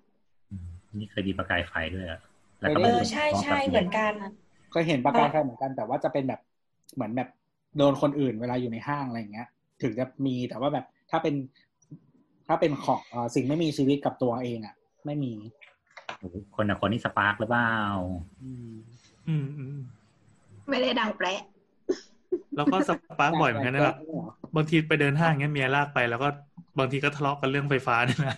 [0.99, 2.19] นี่เคยมีประกายไฟด้วยอะ
[2.59, 4.13] แล้วก็เอไม่อรู้ใช่ใช่เหมือนกัน
[4.71, 6.39] เคยเห็นประกายไฟเหมือนกันแต่ว่าจะเป็นแบบ
[6.95, 7.29] เหมือนแบบ
[7.77, 9.47] โดนคนอื่นเวลาอยู่ในห้างอะไรอย่างเงี้ย
[9.81, 11.35] ถึงจะมีแต่ว่าแบบถ้าเป็น
[12.47, 14.75] ถ้าเป็นของเอ่อสิ่งไม่มีชีวิตกับตัวเองอะ
[15.05, 15.33] ไม่มี
[16.19, 17.73] โอ้โหคนอะคนนี่สปาร์กหรือเปล่า
[18.43, 18.73] อืม
[19.27, 19.79] อืมอืม
[20.69, 21.41] ไม่ได้ดังแปะ
[22.57, 23.95] แล้วก็สปาร์กบ่อยเหมือนกันนะครับ
[24.55, 26.27] บางทีไปเดินห้างเงี้ยเมียลากไปแล้วก็
[26.79, 28.35] บางทีก็ทะเลาะกันเรื่องไฟฟ้าเนี่ยนะ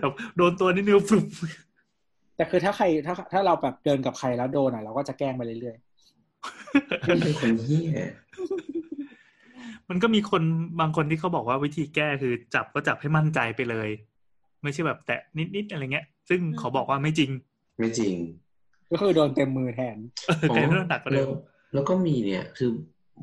[0.00, 1.24] แบบโดนตัวนิดนึงฟึบ
[2.36, 5.76] แต่คือถ้าใครถ้าถ้าเราแบบเดินกับใครแล้วโดนอะ เราก็จะแกล้งไปเรื่อย
[7.06, 7.88] เป็นคนเฮี้ย
[9.90, 10.42] มันก็มีคน
[10.80, 13.88] บางคนที่เขาบอกว่าวิธีแก้คือจับก็จับให้มั่นใจไปเลย
[14.62, 15.20] ไม่ใช่แบบแตะ
[15.56, 17.30] นิดๆอะไรเงี้ย ซึ่งเขาบอกว่าไม่จริง
[17.78, 19.96] ไม่จริงๆก็คือโดนเต็มมือแทน
[20.26, 21.32] เออแต่เรื่องหนักกว่าเดิแล้วม
[21.74, 22.70] แล้วก็มีเนี่ย คือ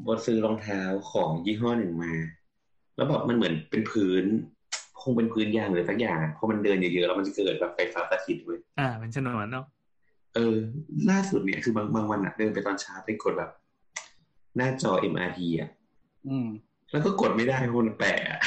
[0.05, 0.81] บอซื้อรองเท้า
[1.11, 2.13] ของยี่ห้อหนึ่งมา
[2.95, 4.23] แล้วแบบมันเหมือนเป็นพื้น
[5.01, 9.65] คงเป็นพื้นยางหรือสักอย่างอะพอมันเดินเยอะๆแล้วมันจะเกิดแบบไฟฟ้าสถิตเว้ยอ่าเป็นชนวนเนาะ
[10.35, 10.55] เออ
[11.09, 13.51] ล่าสุดเนี่ยคือบางบางวันอะเดินไปตอนเช้าไปกดแบบ
[14.57, 15.69] หน้าจอ MRT อะ
[16.27, 16.47] อืม
[16.91, 18.39] แล้วก็กดไม่ได้เพราะมันแปะอะ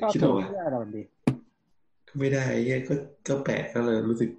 [0.00, 1.02] ก็คิดถูดูกว่าเพื่อเราดี
[2.18, 2.94] ไม่ได้เหี้ยก็
[3.28, 4.30] ก็แปะก็เลยรู้สึก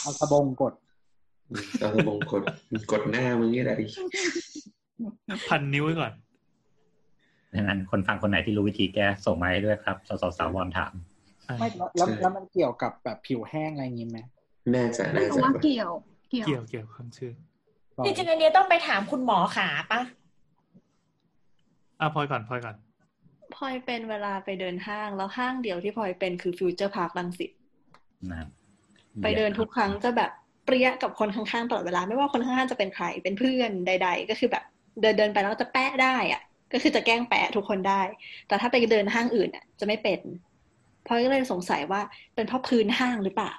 [0.00, 0.72] เอาสบงกด
[1.78, 2.42] เอาสมองกด
[2.92, 3.76] กดหน้ามึงนี่แหละ
[5.48, 6.12] พันนิ้วไว้ก่อน
[7.54, 10.92] ดังนั้นคนฟังคนไหนที่รู้วิธีแก้ส่งมาให้ด้วยครับสาวสาววอนถาม
[11.48, 14.18] อ่าไม่แล้วแล้วแล้วมันเกี่ยวกับแบบผิวแห้งอะไรอย่างงี้ไหม
[14.74, 15.90] น่าจะไม่น่ารู้จะว่าเกี่ยว
[16.30, 17.32] เกี่ยวเกี่ยวเกี่ยวความชื่อ
[17.96, 20.00] ก็จริงๆอันเนี้ยต้องไปถามคุณหมอขาปะ
[22.00, 22.76] อะพลอยก่อนพลอยก่อน
[23.54, 27.50] พลอยเป็นเวลาไปเดินห้างแล้วห้างเดียวที่พลอยเป็นคือฟิวเจอร์พาร์ครังสิต
[28.30, 28.48] นะครับ
[29.22, 30.30] ไปเดินทุกครั้งจะแบบ
[30.64, 34.64] เปรี๊ยะกับคนข้างๆตลอดเวลาไม่ว่าคนข้างๆจะเป็นใครเป็นเพื่อนใด ๆ ก็คือแบบ
[35.00, 36.42] เดินเดินไปแล้วจะแปะได้อะ
[36.72, 38.02] ก็คือจะแกล้งแปะทุกคนได้
[38.48, 40.20] แต่ถ้าไปเดินห้างอื่นอะ จะไม่เป็น
[41.06, 42.00] พลอยก็เลยสงสัยว่า
[42.34, 43.52] เป็นเพราะพื้นห้างหรือเปล่า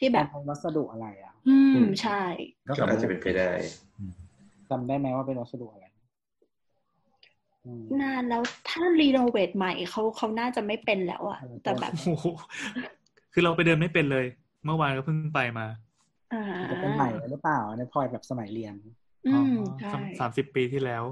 [0.00, 2.22] ที่แบบมันวัสดุอะไรอะ อืมใช่
[2.68, 3.50] ก็ก็อาจจะเป็นไปได้
[4.70, 5.86] จำได้ไหมว่าเป็นวัสดุอะไร
[7.64, 12.26] อืมนานแล้วถ้ารีโนเวทใหม่เขาเขาน่าจะไม่เป็นแล้วอะเออแต่แบบโอ้โห
[13.32, 14.26] คือเราไปเดินไม่เป็นเลย
[14.64, 15.66] เมื่อวานก็เพิ่งไปมา
[16.32, 18.74] อ่าจะเป็นใหม่หรือเปล่าในพลอยแบบสมัยเรียน
[19.26, 21.04] อืมอ๋อใช่สามสามสิบปีที่แล้ว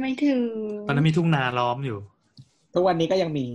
[0.00, 0.42] ไม่ถึง
[0.88, 1.98] ตอนนั้นมีทุ่งนาล้อมอยู่
[2.78, 3.46] ทุกวันนี้ก็ยังมี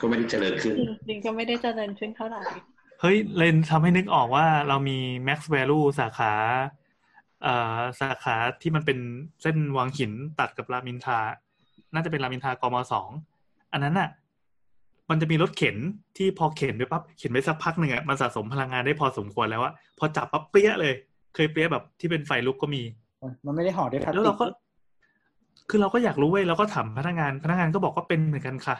[0.00, 0.74] ก็ไม่ได้เจริญขึ้น
[1.08, 2.42] จริงๆก็ไม่ได้เจริญขึ้นเท่าไหร่
[3.00, 6.32] เฮ้ย เลยทำให้นึกออกว่าเรามี max value สาขา
[7.42, 8.98] เอ่อสาขาที่มันเป็น
[9.42, 11.20] เส้นวังหินตัดกับรามอินทรา
[11.94, 13.08] น่าจะเป็นรามอินทรากมสอง
[13.72, 14.08] อันนั้นอะ
[15.10, 15.76] มันจะมีรถเข็น
[16.16, 20.94] ที่พอเข็นไปปั๊บเข็นไปสักพักหนึ่งอะมันสะสมพลังงานได้พอสมควรแล้วอะพอจับปั๊บเปรี้ยเลย
[21.34, 22.82] เคยเปรี้ยแบบที่เป็นไฟลุกก็มี
[23.46, 24.46] มันไม่ได้ห่อด้วยพลาสแล้วติเรากก็
[25.70, 28.76] คือเราก็อยากรู้เว้ยเราก็ถามพนักงาน พนักงานก็บอกว่าเป็นเหมือนกันค่ะ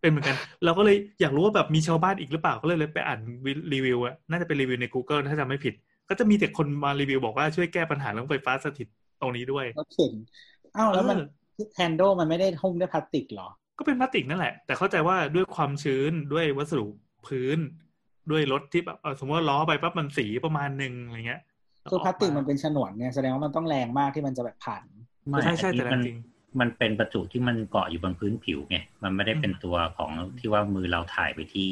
[0.00, 3.20] เป็นเหมือนกัน เราก็เลยอยากรู้ว่าแบบมีชาวบ้านอีกหรือเปล่าก็เลยเลยไปอ่าน
[3.72, 5.74] รีวิวอะน่าจะเป็นรีวิวใน Google ถ้าจำไม่ผิด
[6.08, 8.88] ก็จะมีแต่คนมารีวิวบอกว่าช่วยแก้ปัญหาเรื่องไฟฟ้าสถิต
[9.20, 10.12] ตรงนี้ด้วยรถเข็น
[10.76, 11.18] อ้าวแล้วมัน
[11.54, 13.48] เออแฮนด์ลมันไม่ได้หุ้มด้วยพลาสติกเหรอ
[13.78, 16.86] ก็เป็นพลาสติกนั่นแหละ แต่เข้าใจว่าด้วยความชื้นด้วยวัสดุ
[17.26, 17.58] พื้น
[18.30, 21.40] ด้วยรถที่แบบเออสมมติว่าล้อไปปั๊บมันสีประมาณหนึ่งอะไรเงี้ย
[21.90, 24.84] คือพลาสติกมันเป็นฉนวนเนี่ยแสดงว่ามันต้องแรงมากที่มันจะแบบผ่าน
[25.28, 26.18] ไม่ใช่ใช่อันนี้แต่มันจริง
[26.60, 31.70] มันเป็นประจุที่มันเกาะอยู่บนพื้นผิวไงมันไม่ได้เป็นตัวของที่ว่ามือเราถ่ายไปที่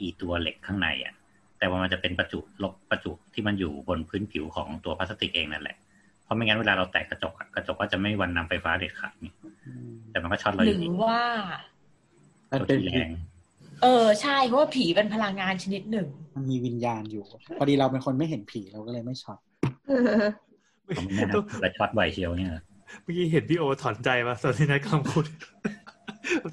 [0.00, 1.14] อีตัวเหล็กข้างในอะ
[1.58, 5.76] แต่ว่ามันจะเป็นประจุลบประจุที่มันอยู่บนพื้นผิวของตัวพลาสติกเองนั่นแหละ
[6.24, 9.32] เพราะไม่งั้นเวลาเราแตะกระจกอะกระจกก็จะไม่มีวันนำไฟฟ้าเด็ดขาดนี่
[10.10, 11.22] แต่มันก็ช็อตเราหอรืยู่ดีอว่า
[12.50, 13.10] มันตัวเป็นที่แรง
[13.82, 17.24] เออใช่เพราะว่าผีเป็นพลังงานชนิดหนึ่ง มันมีวิญญาณอยู่
[17.58, 19.38] พอดีเราเป็นคนไม่เห็นผีเราก็เลยไม่ช็อต
[19.88, 20.24] เออ
[20.96, 22.52] ผมไม่แน่นะแล้วช็อตบ่อยเชียวเนี่ย
[23.02, 25.24] เมื่อกี้เห็นพี่โอถอนใจป่ะตอนที่นายกำลังพูด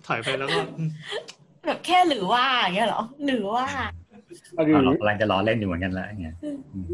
[0.08, 0.90] ถอยไปแล้วก็อืม
[1.66, 3.66] แบบแค่หรือว่าอย่างเงี้ยเหรอหรือว่า
[4.66, 6.36] หรือเรากำลังจะล้อเล่นอยู่เหมือนกันแล้วเนี่ย
[6.74, 6.86] อืม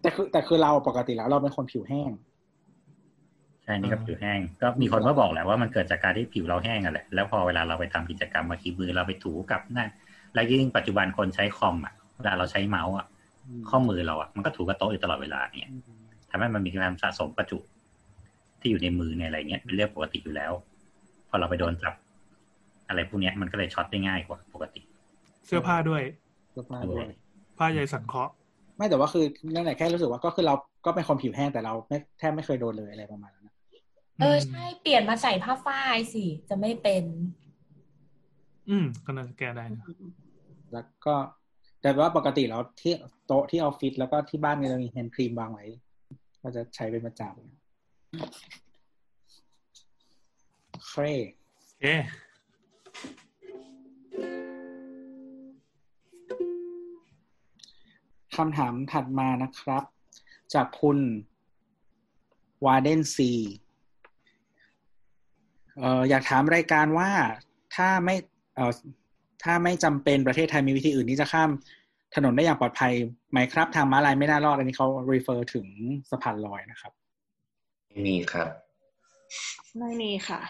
[0.00, 2.10] แต่คือแต่คือเราปกติแล้วเราเป็นคนผิวแห้ง
[3.64, 9.90] ใช่นี่ก็ผิวแห้ง ก็มีคนก็บอกแหละว่ามันเกิดจากการที่ผิวเราแห้งอะแหละแล้วพอเวลาเราไปทำกิจกรรมมาคีมือเราไปถูกับนั่น
[10.34, 13.06] แล้วยิ่งปัจจุบันคนใช้คอมอะเวลาเราใช้เมาส์อะ
[13.70, 15.70] ข้อมือเราอะมันก็ถูกับโต๊ะอยู่ตลอดเวลาเนี่ย
[16.30, 17.58] ทำให้มันมีการสะสมประจุ
[18.60, 20.52] ที่อยู่ในมือในอะไรเงี้ยเป็นเรื่องปกติอยู่แล้ว
[21.28, 21.94] พอเราไปโดนจับ
[22.88, 24.80] อะไรพวกเนี้ยมันก็เลยช็อตได้ง่ายกว่าปกติ
[25.46, 26.02] เสื้อผ้าด้วย
[26.50, 27.06] เสื้อผ้าด้วย
[27.58, 28.32] ผ้าใยสังเคราะห์
[28.76, 30.54] ไม่แต่ว่าคือนั่นแหละแค่รู้สึกว่าก็คือเรา
[30.86, 33.54] ก็เป็นคนผิวแห้งแต่เราไม่แทบไม่เคยโดนเลยอะไรประมาณนั้นนะ
[34.20, 37.04] เออใช่เปลี่ยนมาใส่ผ้าฝ้ายสิจะไม่เป็น
[38.68, 39.84] อืมก็น่าจะแก้ได้นะ
[40.72, 41.14] แล้วก็
[41.82, 42.92] แต่ว่าปกติแล้วที่
[43.26, 45.66] โต๊ะที่ออฟฟิศแล้วก็ที่บ้านเนี่ยเรามีแฮนด์ครีมวางไว้
[46.42, 47.57] ก็จะใช้เป็นประจำ
[50.86, 51.02] เคร
[51.80, 52.02] เอ๊ะ
[58.36, 59.82] คำถามถัดมานะครับ
[60.54, 60.98] จากคุณ
[62.66, 63.32] วาเดนซี
[65.78, 67.10] เอ่ออยากถามรายการว่า
[67.74, 68.14] ถ้าไม่
[68.54, 68.72] เอ่อ
[69.44, 71.50] ถ้าไม่จำเป็นประเทศไทยมีวิธีอื่นที่จะข้าม
[72.14, 72.92] ถนนได้อย่างปลอดภัย
[73.30, 75.66] ไหมครับ ทางม้าลายไม่น่ารอด อันนี้เขา refer ถึง
[76.10, 76.92] สะพานลอยนะครับ
[78.06, 78.48] มีครับ
[79.78, 80.40] ไม่มีค่ะ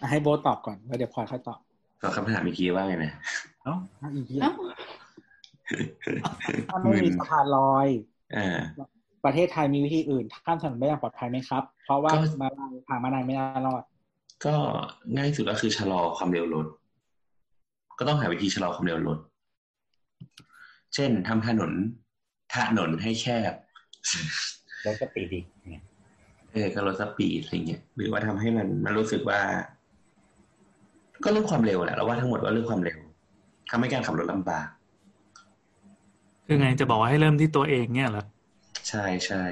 [0.00, 1.58] อะให้โบทตอบก่อนแล้วเดี๋ยวพลอยค่อยตอบ
[2.02, 3.12] ก็คำถามเมื่อกี้ว่าไงนะ
[3.62, 4.52] เอ้าอะอีกทีเอ้า
[6.70, 7.88] ถ้าไม่มีสะพานลอย
[8.36, 8.58] อ่า
[9.24, 13.82] ประเทศไทยมีวิธีอื่นข้ามถนนได้อย่างปลอดภัยไหมครับ เพราะว่าก็มาลายทางม้าลายไม่น่ารอด
[14.44, 14.54] ก็
[15.16, 16.66] ง่ายสุดก็คือชะลอความเร็วรถ
[17.98, 19.18] ก็ต้องหาวิธีชะลอความเร็วรถ
[20.94, 21.72] เช่นทำถนน
[22.54, 25.84] ถนนให้แคบแล้วก็ปีดีเนี่ย
[26.52, 29.40] เออก็ลดสปีดอะไรเงี้ยหรือว่าทำให้มันมันรู้สึกว่า
[31.24, 32.98] ก็เรื่องความเร็วแหละเราว่าทั้งหมดว่าเรื่องความเร็ว
[33.70, 34.66] ทำให้การขับรถลำบาก
[36.46, 38.24] คือไงจะบอกว่าให้เริ่มที่ตัวเองเนี่ยเหรอ
[38.88, 39.42] ใช่ใช่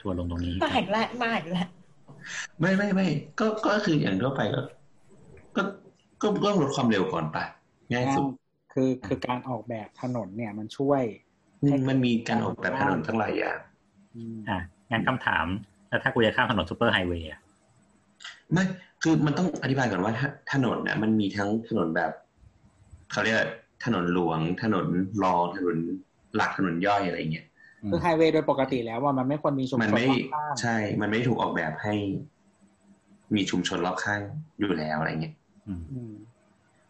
[0.00, 1.68] ทัวร์ลงตรงนี้มาอีกแล้วมาอีกแล้ว
[2.60, 3.06] ไม่ไม่ไม่
[3.40, 4.60] ก็ก็คืออย่างทั่วไปก็
[5.56, 5.62] ก็
[6.22, 7.38] ก็ก็ลดความเร็วก่อนไป
[7.92, 8.24] ง่ายสุด
[8.72, 11.02] คือคือการออกแบบถนนเนี่ยมันช่วย
[11.88, 13.58] มันมีการออกแบบถนนทั้งหลายอย่าง
[14.16, 14.58] อืมอะ
[14.90, 15.46] งั้นคำถาม
[15.88, 17.40] แล้วถ้ากูจะข้ามถนน superhighway อะ
[18.52, 18.64] ไม่
[19.02, 22.12] คือมันต้องอธิบายก่อนว่าถนนน่ะมันมีทั้งถนนแบบ
[23.12, 23.48] เขาเรียกว่า
[23.84, 24.86] ถนนหลวง ถนน
[25.24, 25.76] รองถนน
[26.36, 27.46] หลักถนนย่อยอะไรเงี้ย
[27.90, 31.94] คือไฮเวย์โดยปกติแล้วว่ามันไม่ควรมีชุมมันชนไม่รอบข้างใช่ มันไม่ถูกออกแบบให้
[33.34, 34.20] มีชุมชนรอบข้าง
[34.58, 35.34] อยู่แล้วอะไรเงี้ย
[35.66, 36.14] อืมอืม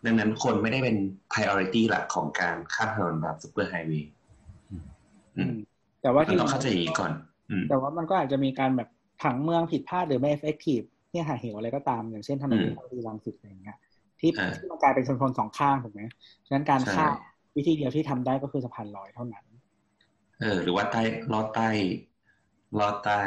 [0.05, 0.97] ดังนั้นคนไม่ได้เป็น
[1.33, 4.11] priority หลักของการข้ามถนนแบบ superhighway
[5.37, 5.53] อืม
[6.05, 7.13] แต่ว่ามันที่ต้องเข้าใจอย่างนี้ก่อน
[7.51, 8.89] อืมแต่ว่ามันก็อาจจะมีการแบบ
[9.23, 13.79] ผังเมืองผิดพลาดหรือไม่ effective เนี่ยหาเหวอะไรก็ตาม อย่างเช่นถนนอืมวิภาวดีรังสิตอะไรอย่างเงี้ย
[14.21, 16.03] ที่อ่าที่มันกลายเป็นชนชนสองข้างถูกไหม
[16.47, 17.15] ฉะนั้นการใช่ข้าม
[17.57, 19.45] วิธีเดียวที่ทำได้ก็คือสะพานลอยเท่านั้น
[20.41, 21.01] เออ หรือว่าใต้
[21.33, 21.69] ลอดใต้
[22.79, 23.21] ลอดใต้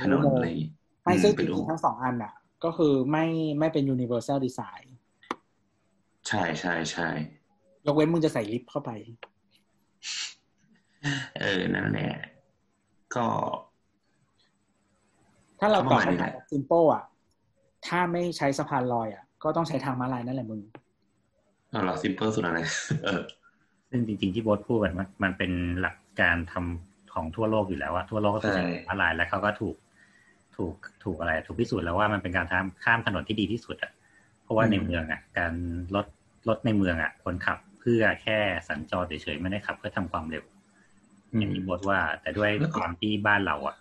[0.00, 0.68] ถนนอะไรอย่างงี้
[1.04, 2.32] ไม่อืซึ่งจเป็นริอุงๆทั้งสองอันอะ
[2.64, 3.24] ก็คือไม่
[3.58, 4.84] ไม่เป็น universal design
[6.26, 7.04] ใช่ใช่ใช่
[7.86, 8.90] ยกเว้นมึงจะใส่ลิฟต์เข้าไป
[11.40, 12.10] เออ นั่นแหละ
[13.14, 13.26] ก็
[15.60, 17.04] ถ้าเราก็ตปอบระมาณนี้คำแหถามละแบบ simple อะ
[17.86, 20.60] ถ้าไม่ใช้สะพานลอยอะ ก็ต้องใช้ทางม้าลายนั่นแหละมึง
[21.70, 22.60] เอาเราซิมเปิลสุดอะไร
[23.04, 23.20] เออ
[23.90, 29.76] ซึ่งจริง ๆ ที่โบทพูดมันมันมันเป็นหลักการทำของทั่วโลกอยู่แล้วอะทั่วโลกก็คือใช่อะไรแล้วเขาก็ถูก
[30.56, 30.74] ถูก
[31.04, 33.92] ถูกอะไร ถูกพิสูจน์แล้วว่ามันเป็นการทำข้ามถนนที่ดีที่สุดอะ
[34.42, 35.52] เพราะว่าในเมืองอะการ
[35.94, 36.06] รถ
[36.48, 40.44] รถในเมืองอะคนขับเพื่อแค่สัญจรเฉยๆไม่ได้ขับเพื่อทำความเร็ว
[41.38, 43.76] อย่างที่โบทว่า แต่ด้วยความที่บ้านเราอะ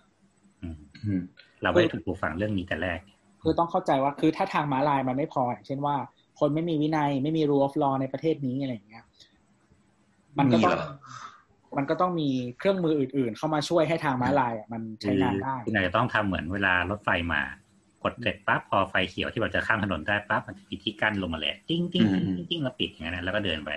[0.61, 1.21] อืมอืม
[1.61, 2.99] เราไม่ได้ถูกปลูกฝังเรื่องนี้แต่แรก
[3.41, 5.95] คือต้องเข้าใจว่าคือถ้าทางม้าลายมันไม่พออย่างเช่นว่า
[6.39, 9.03] คนไม่มีวินัยไม่มี rule of law ในประเทศนี้อะไรอย่างเงี้ย
[10.39, 10.89] มันก็ต้องมีเหรอ
[11.73, 17.41] เมันก็ต้องมีเครื่องมืออื่น ๆ เข้ามาช่วยให้ทางม้าลายอะมันใช้งานได้คืออาจจะต้องทำเหมือนเวลารถไฟมา
[18.03, 23.71] กดเสร็จปั๊บพอไฟเขียวที่เราจะข้ามถนนได้ปั๊บมันจะมีที่กั้นลงมาเลยจิ้งจิ้งจิ้งจิ้งจิ้งแล้วปิดอย่างนั้นนะแล้วก็เดินไป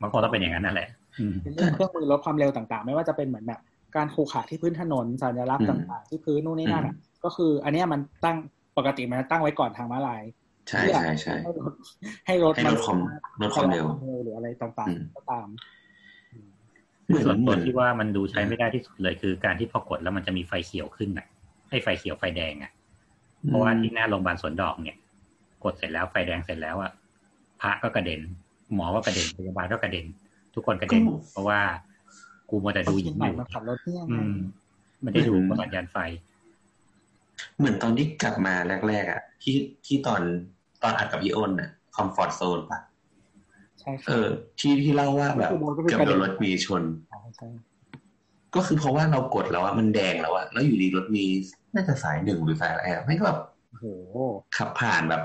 [0.00, 0.88] มันคงต้องเป็นอย่างนั้นนั่นแหละ
[1.20, 3.60] อืมเป็นเรื่องเครื่องมือลดความเร็วต่างๆ ไม่ว่าจะเป็นเหมือนแบบ
[3.96, 6.94] การขูขาที่พื้นถนนสัญลักษณ์ต่างๆ ที่พื้นนู่นนี่นั่นอะ
[7.24, 8.36] ก็คือ อันเนี้ยมันตั้ง
[8.76, 10.22] ปกติมันจะตั้งไว้ก่อนทางม้าลาย
[10.68, 11.72] ใช่เพื่อใช่ใช่ให้รถ
[12.26, 12.98] ให้รถให้ลดความ
[13.42, 13.86] ลดความเร็ว
[14.22, 15.48] หรืออะไรต่างอืมๆก็ตาม
[17.06, 21.26] เหมือนส่วนเหตัมืวอนที่ว่ามันดูใช้ไม่ได้ที่สุดเลยคือการที่พอกดแล้วมันจะมีไฟเขียวขึ้นอะ
[21.70, 22.72] ให้ไฟเขียวไฟแดงอะ
[23.46, 24.98] เพราะว่าที่หน้าโรงพยาบาลสวนดอกเนี่ย
[25.64, 26.90] กดเสร็จแล้วไฟแดงเสร็จแล้วอะ
[27.60, 28.20] พระก็กระเด็น
[28.74, 30.06] หมอก็กระเด็นพยาบาลก็กระเด็น
[30.54, 31.60] ทุกคนกระเด็นเพราะว่า
[32.50, 34.32] กูมัวแต่ดูหญิงใหอม่ยู่มาขับรถเนี่ยอืม
[35.04, 35.96] มันได้ดูสัญญาณไฟ
[37.58, 38.54] เหมือนตอนที่กลับมา
[38.88, 40.22] แรกๆอะ ที่ที่ตอน
[40.82, 42.80] ตอนอัดกับพี่อ้นอะคอมฟอร์ทโซนปะ
[43.80, 44.26] ใช่คเอรับอ
[44.58, 46.82] ที่ที่เล่าว่าแบบคือมันก็เป็นเกือบประเด็โดนนรถมีชน
[47.36, 47.48] ใช่
[48.54, 51.24] ก็คือเพราะว่าเรากดแล้วอะมันแดงแล้วอะแล้วอยู่ดีรถมี
[51.74, 53.38] น่าจะสายหนึ่งหรือสายอะไรอะไม่ก็แบบ
[53.68, 53.84] โอ้โห
[54.56, 55.22] ขับผ่านแบบ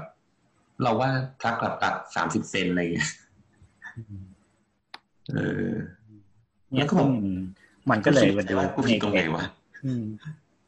[0.83, 1.09] เราว่า
[1.41, 3.09] ทักกลับตัดสามสิบเซนอะไรเงี้ย
[5.33, 5.37] เอ
[5.69, 5.73] อ
[6.71, 7.09] เนี่แล้ยวก็แบบซึ่ง
[7.89, 9.45] มันก็เลยมาดูว่ากูผิดตรงไหนวะ
[9.85, 10.03] อืม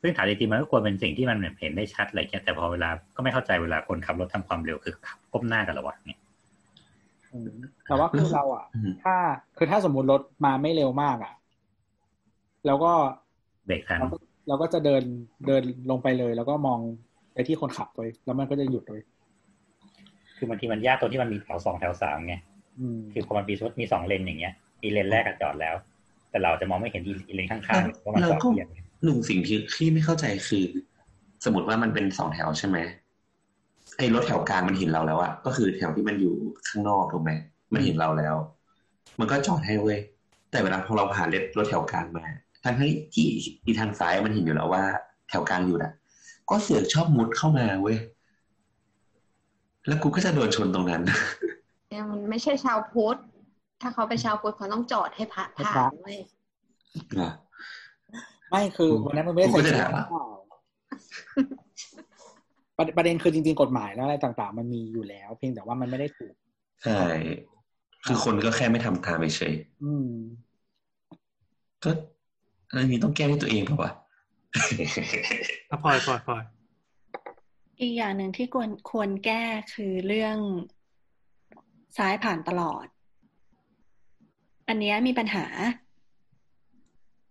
[0.01, 6.19] ซึ่งถามจริงๆมันก็ควรเป็นสิ่งที่มันเห็นได้ชัดอะไรเงี้ยแต่พอเวลาก็ไม่เข้าใจเวลาคนขับรถทำความเร็วคือขับก้มหน้ากันเหรอวะเนี่ย
[7.31, 7.49] อืม
[7.85, 9.15] แต่ว่าคือเราอะอืมถ้า
[9.57, 11.33] คือถ้าสมมุติรถมาไม่เร็วมากอะ
[12.65, 12.91] แล้วก็
[13.65, 15.03] เบรกทันเราก็เราก็จะเดิน
[15.47, 16.79] เดินลงไปเลย แล้วก็มอง
[17.33, 19.01] ไปที่คนขับเลยแล้วมันก็จะหยุดเลย
[20.37, 22.46] คือบางทีมันยากตรงที่มันมีแถวสองแถวสามไงอืม
[23.13, 24.53] คือพอมันมีรถมีสองเลนอย่างเงี้ย
[24.83, 25.75] อีเลนแรกอะจอดแล้ว
[26.29, 28.67] แต่เราจะมองไม่เห็นอีเลนข้างๆเพราะมันเราจอดก็เบียด
[29.03, 30.63] หนึ่งสิ่งที่ที่ไม่เข้าใจคือ
[31.45, 32.77] สมมติว่ามันเป็นสองแถวใช่ไหม
[33.97, 36.33] ไอ้รถแถวกลางมันเห็นเราแล้วอะก็คือแถวที่มันอยู่
[36.67, 37.31] ข้างนอกถูกไหม
[37.73, 38.35] มันเห็นเราแล้ว
[39.19, 39.99] มันก็จอดให้เว้ย
[40.51, 42.23] แต่เวลาพอเราผ่านรถแถวกลางมา
[42.63, 43.25] ทั้งที่ที่
[43.65, 44.83] อีทางซ้ายมันเห็นอยู่แล้วว่า
[45.29, 45.91] แถวกลางอยู่น่ะ
[46.49, 47.97] ก็เสือกชอบมุดเข้ามาเว้ย
[49.87, 51.01] แล้วกูก็จะโดนชนตรงนั้น
[51.89, 53.17] เนี่ยมันไม่ใช่ชาวพุทธ
[53.81, 56.19] ถ้าเขาเป็นชาวพุทธเขาต้องจอดให้พระผ่านเว้ย
[58.49, 60.25] ไม่คือวันนั้นมันไม่ได้กูใส่ก็จะชุดถามว่าเปล่า
[62.77, 66.33] ประประเด็นคือจริง ๆ กฎหมายแล้วอะไรต่าง ๆ มันมีอยู่แล้ว เพียงแต่ว่ามันไม่ได้ถูก
[66.83, 67.01] ใช่
[68.05, 71.89] คือคนก็แค่ไม่ทำตามเฉยอืมๆก็
[72.73, 73.91] เรื่องนี้ต้องแก้ด้วยตัวเองเปล่าวะ
[75.69, 76.43] ถ้าพลอยพลอยพลอย
[77.79, 80.37] อีกอย่างหนึ่งที่ควรควรแก้คือเรื่อง
[81.97, 82.85] ซ้ายผ่านตลอด
[84.67, 85.45] อันเนี้ยมีปัญหา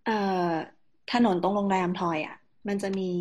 [0.05, 0.17] เอ่
[0.49, 0.51] อ
[1.13, 2.37] ถนนตรงโรงแรมทอยอะ
[2.67, 3.11] มันจะมี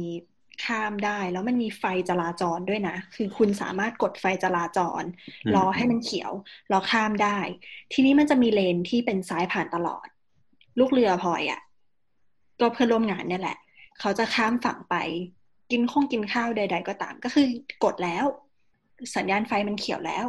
[0.64, 5.03] ข้ามได้แล้วมันมีไฟจราจรด้วยนะ คือคุณสามารถกดไฟจราจร
[5.45, 6.32] อืมรอให้มันเขียว
[6.72, 7.39] รอข้ามได้
[7.93, 10.07] ทีนี้มันจะมีเลนที่เป็นซ้ายผ่านตลอด
[10.78, 11.61] ลูกเรือพลอยอะ
[12.61, 13.59] ก็เพื่อนร่วมงานเนี่ยแหละ
[14.01, 14.95] เขาจะข้ามฝั่งไป
[15.70, 17.47] กินข้องกินข้าวใด ๆ ก็ตาม ก็คือ
[17.84, 18.24] กดแล้ว
[19.16, 20.26] สัญญาณไฟมันเขียวแล้ว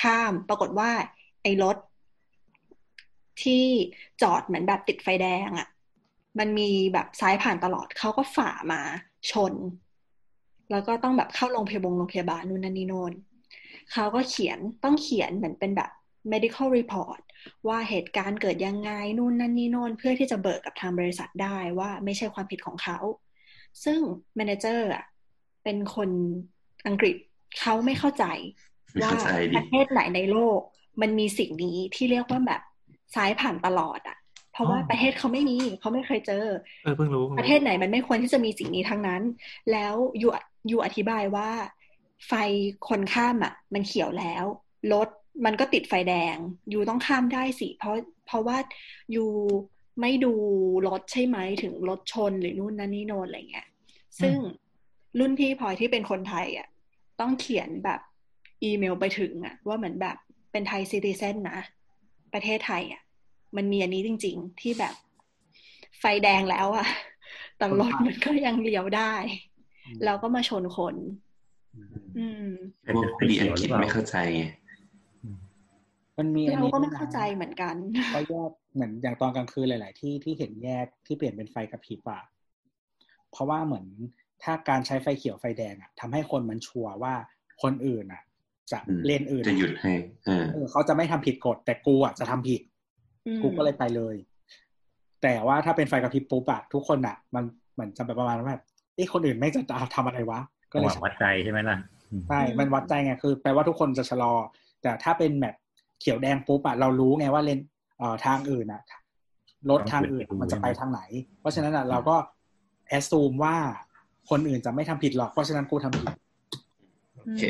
[0.00, 0.90] ข้าม ปรากฏว่า
[1.42, 1.76] ไอ้รถ
[3.42, 3.64] ที่
[4.22, 5.68] จอดเหมือนแบบติดไฟแดงอะ่ะ
[6.38, 8.80] มันมีแบบซ้ายผ่านตลอดเขาก็ฝ่ามา
[9.30, 9.54] ชน
[10.70, 13.12] แล้วก็ต้องแบบเข้าโรงพยาบาลโรงพยาบาลนู่นนั่นนี่โน่น
[13.92, 15.90] เขาก็เขียนต้องเขียนเหมือนเป็นแบบ
[16.32, 17.20] medical report
[17.68, 22.98] ว่าเหตุการณ์เกิดยังไงนู่นนั่นนี่โน่นเพื่อที่จะเบิกกับทางบริษัทได้ว่าไม่ใช่ความผิดของเขา
[23.84, 24.00] ซึ่ง
[24.38, 25.04] manager อะ
[25.64, 26.10] เป็นคน
[26.86, 27.16] อังกฤษ
[27.60, 28.24] เขาไม่เข้าใจ
[29.02, 30.60] ว่าเข้าใจดิประเทศไหนในโลก
[31.00, 32.62] มันมีสิ่งนี้ที่เรียกว่าแบบ
[33.14, 34.18] ซ้ายผ่านตลอดอะ
[34.52, 36.46] เพราะว่าประเทศเขาไม่มีเขาไม่เคยเจอ
[36.84, 39.22] เออเพิ่งรู้ประเทศไหนมันไม่ควรที่จะมีสิ่งนี้ทั้งนั้น
[39.72, 40.28] แล้วยู
[40.70, 41.50] ยูอธิบายว่า
[42.28, 42.32] ไฟ
[42.88, 44.44] คนข้ามอะ มันเขียวแล้ว
[44.92, 45.08] รถ
[45.44, 46.36] มันก็ติดไฟแดง
[46.72, 47.96] ยูต้องข้ามได้สิ เพราะ
[48.26, 48.56] เพราะว่า
[49.14, 49.24] ยู
[50.00, 50.32] ไม่ดู
[50.88, 53.68] รถใช่ไหมถึงรถชนหรือนู่นนั่นนี่โนนอะไรเงี้ย
[54.22, 54.36] ซึ่ง
[55.18, 56.68] รุ่นพี่พลอยที่เป็นคนไทยอะ
[57.20, 58.00] ต้องเขียนแบบ
[58.64, 60.16] อีเมลไปถึงอะว่าเหมือนแบบ
[60.52, 61.60] เป็นไทยซิติเซนนะ
[62.34, 63.02] ประเทศไทยอะ
[63.56, 64.94] มันมีอันนี้จริง ๆ ที่แบบ
[66.00, 66.86] ไฟแดงแล้วอะ
[67.56, 69.14] แต่รถมันก็ยังเลี้ยวได้
[70.04, 70.94] แล้วก็มาชนคน
[72.18, 72.48] อืม
[72.94, 74.44] พวกดีอังกฤษไม่เข้าใจไง
[76.18, 77.74] มันมีอันเรานี้ก็ไม่ด้วยนะเข้าใจเหมือนกัน
[78.14, 82.22] ก็แยกเหมือนอย่างตอนกลางคืนหลาย ๆ ที่ที่เห็นแยกที่เปลี่ยนเป็นไฟกระพริบอะ
[83.30, 83.86] เพราะว่าเหมือน
[84.42, 87.14] ถ้าการใช้ไฟเขียวไฟแดงอะทำให้คนมันชัวร์ว่า
[87.62, 88.22] คนอื่นอะ
[88.72, 89.92] จะอืมเลนอื่นจะหยุดให้
[90.26, 92.60] เออเออเขาจะไม่ทำผิดกฎแต่กูอะจะทำผิด
[93.26, 94.16] อืมกูก็เลยไปเลย
[95.22, 98.64] แต่ว่าถ้าเป็นไฟกระพริบปุ๊บอะทุกคนอะมันเหมือนจะแบบประมาณว่าแบบ
[98.94, 99.60] เอ้คนอื่นไม่จะ
[99.94, 100.40] ทำอะไรวะ
[100.72, 101.78] ก็จังเลหยวะวัดใจใช่ไหมล่ะ
[102.10, 104.32] อืมใช่มันวัดใจไงคือ แปลว่าทุกคนจะชะลอ
[104.82, 105.54] แต่ถ้าเป็นแบบ
[106.00, 107.60] เขียวแดงปุ๊บอะเรารู้ไงว่าเลน
[107.98, 108.82] เอ่อทางอื่นอะ
[109.70, 111.00] รถทางอื่นมันจะไปทางไหน
[111.40, 112.16] เพราะฉะนั้นอะเราก็
[112.88, 113.56] แอสซูมว่า
[114.30, 116.14] คนอื่นจะไม่ทำผิดหรอกเพราะฉะนั้นกูทำผิด
[117.14, 117.42] โอเค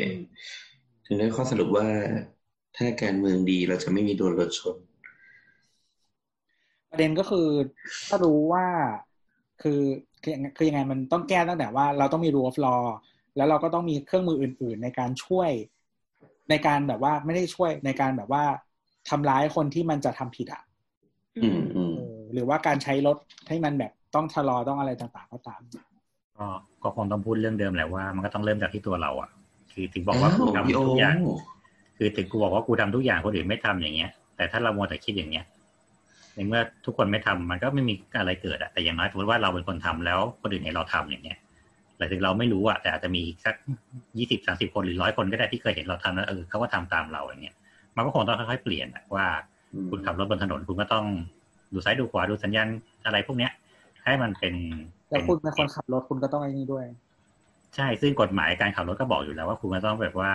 [1.05, 1.87] ถึงได้ข้อสรุปว่า
[2.75, 4.75] ถ้าการเมืองดีเราจะไม่มีโดนรถชน
[6.91, 7.47] ประเด็นก็คือ
[8.07, 8.65] ถ้ารู้ว่า
[9.61, 9.81] คือ
[10.21, 12.83] คือยังคือยังไงมันต้องแก้ตั้งแต่ว่าเราต้องมี rule of law
[13.35, 15.49] แล้วเราก็ต้องมีเครื่องมืออื่น ๆ ในการช่วย
[16.49, 18.43] ในการแบบว่าไม่ได้ช่วยในการแบบว่า
[19.09, 20.61] ทำร้ายคนที่มันจะทำผิดอะ
[21.37, 23.17] อืมอืมเออหรือว่าการใช้รถ
[23.47, 25.61] ให้มันแบบต้องชะลอต้องอะไรต่างๆก็ตาม
[26.37, 26.47] ก็
[26.83, 29.29] ก็คงต้องพูดเรื่องเดิมแหละว่า มันก็ต้องเริ่มจากที่ตัวเราอะ
[29.75, 31.15] คือถึงบอกว่ากูอ้าวพี่โอทำทุกอย่าง
[31.97, 35.45] คือถึงกูบอกว่ากูทำทุกอย่างคนอื่นไม่ทำอย่างเงี้ย แต่ถ้าเรามัวแต่คิดอย่างเงี้ย
[36.33, 41.37] ในเมื่อทุกคนไม่ทำมันก็ไม่มีอะไรเกิดอะแต่อย่างน้อยสมมติว่าเราเป็นคนทำแล้วคนอื่นเห็นเราทำอย่างเงี้ย
[41.97, 43.55] หรือถึงเราไม่รู้อะแต่อาจจะมีอีกสัก
[44.17, 47.55] ยี่สิบสามสิบคนหรือร้อยคนก็ได้ที่เคยเห็นเราทำแล้วเออเขาก็ทำตามเราอย่างเงี้ย
[47.95, 49.25] มันก็คงต้องค่อยๆเปลี่ยนอะว่า
[49.89, 51.05] คุณขับรถบนถนนคุณก็ต้อง
[51.73, 52.67] ดูซ้ายดูขวาดูสัญญาณ
[53.05, 53.51] อะไรพวกเนี้ย
[54.03, 54.53] ให้มันเป็น
[55.09, 56.85] แล้วคุณเป็นคนขับรถคุณก็ต้องไอ้นี่ด้วย
[57.75, 60.31] ใช่ซึ่งกฎหมายการขับรถก็บอกอยู่แล้วว่าคุณก็ต้องแบบว่า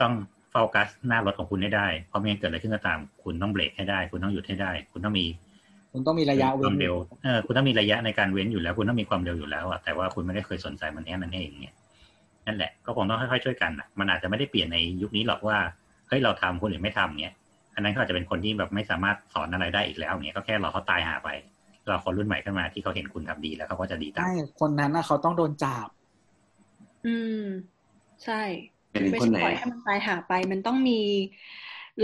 [0.00, 0.12] ต้อง
[0.50, 5.26] โฟกัสหน้ารถของคุณให้ได้เพราะไม่งั้นเกิดอะไรขึ้นก็ตาม คุณต้องเบรกให้ได้ คุณต้องหยุดให้ได้ คุณต้องมี
[5.92, 6.94] คุณต้องมีระยะคเว้วานมเร็ว
[7.24, 11.74] เออคุณต้องมีระยะในการเว้นอยู่แล้ว คุณต้องมีความเร็วอยู่แล้วอะแต่ว่าคุณไม่ได้เคยสนใจมันแค่นั้นเองเนี่ย
[12.46, 15.58] นั่นแหละก็คงต้องค่อยๆช่วยกันอะมันอาจจะไม่ได้เปลี่ยนในยุคนี้หรอกว่า
[16.08, 17.34] เฮ้ยเราทำคนอื่นไม่ทำเงี้ย
[17.74, 21.28] อันนั้นก็อาจจะเป็นคนที่แบบไม่สามารถสอนอะไรได้อีกแล้วเนี่ยก็แค่รอเขาตายหาไป
[21.90, 25.88] รอคนรุ่นใหม่ขึ้นมาที่เขาเห็นคุณทำดีแล้วเขาก็จะดีตามใช่คนนั้นน่ะเขาต้องโดนจับ
[27.06, 27.44] อืม
[28.24, 28.42] ใช่
[28.90, 31.00] เป็นไม่คนใช่ไหนปล่อยให้มันตายหาไป มันต้องมี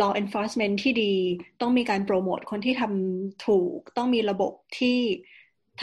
[0.00, 1.14] law enforcement ที่ดี
[1.60, 4.98] ต้องมีการโปรโมทคนที่ทำถูก ต้องมีระบบที่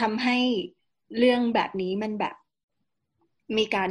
[0.00, 0.36] ทำให้
[1.18, 2.34] เรื่องแบบนี้มันแบบ
[3.58, 3.90] มีการ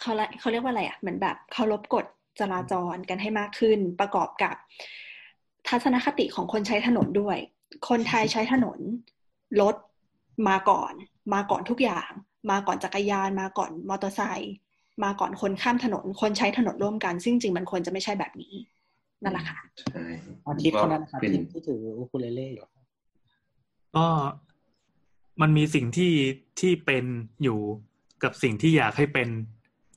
[0.00, 2.04] เขาละเขาเรียกว่าอะไรอะเหมือนแบบเคารพกฎ
[2.40, 4.54] จราจรกันให้มากขึ้น ประกอบกับ
[5.68, 7.38] ทัศนคติของคนใช้ถนนด้วย
[7.88, 8.78] คนไทยใช้ถนน
[9.60, 9.76] รถ
[10.48, 10.92] มาก่อน
[11.34, 12.10] มาก่อนทุกอย่าง
[12.50, 14.54] มาก่อนจักรยาน มาก่อนมอเตอร์ไซค์
[15.04, 18.54] มาก่อนคนข้ามถนน คนใช้ถนนร่วมกัน ซึ่งจริงมันควรจะไม่ใช่แบบนี้
[19.22, 20.04] นั่นแหละค่ะใช่
[20.46, 22.66] อาทิตย์คนนั้นนะครับเป็นที่ที่ถืออูคูเลเล่อยู่
[23.96, 24.06] ก็
[25.40, 26.12] มันมีสิ่งที่
[26.60, 27.04] ที่เป็น
[27.42, 27.58] อยู่
[28.22, 29.28] กับสิ่งที่อยากให้เป็น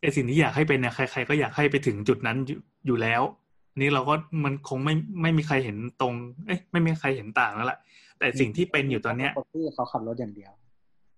[0.02, 3.41] ไอสิ่งที่อยากให้เป็นเนี่ยใคร ๆ ก็อยากให้ไปถึงจุดนั้นอยู่อยู่แล้วอั
[3.78, 6.14] นนี้เราก็มันคงไม่ไม่มีใครเห็นตรง
[6.46, 7.78] เอ้ยไม่มีใครเห็นต่างแล้วล่ะ
[8.20, 10.52] แต่สิ่งที่เป็นอยู่ตอนเนี้ยคนที่เขาขับรถอย่างเดียว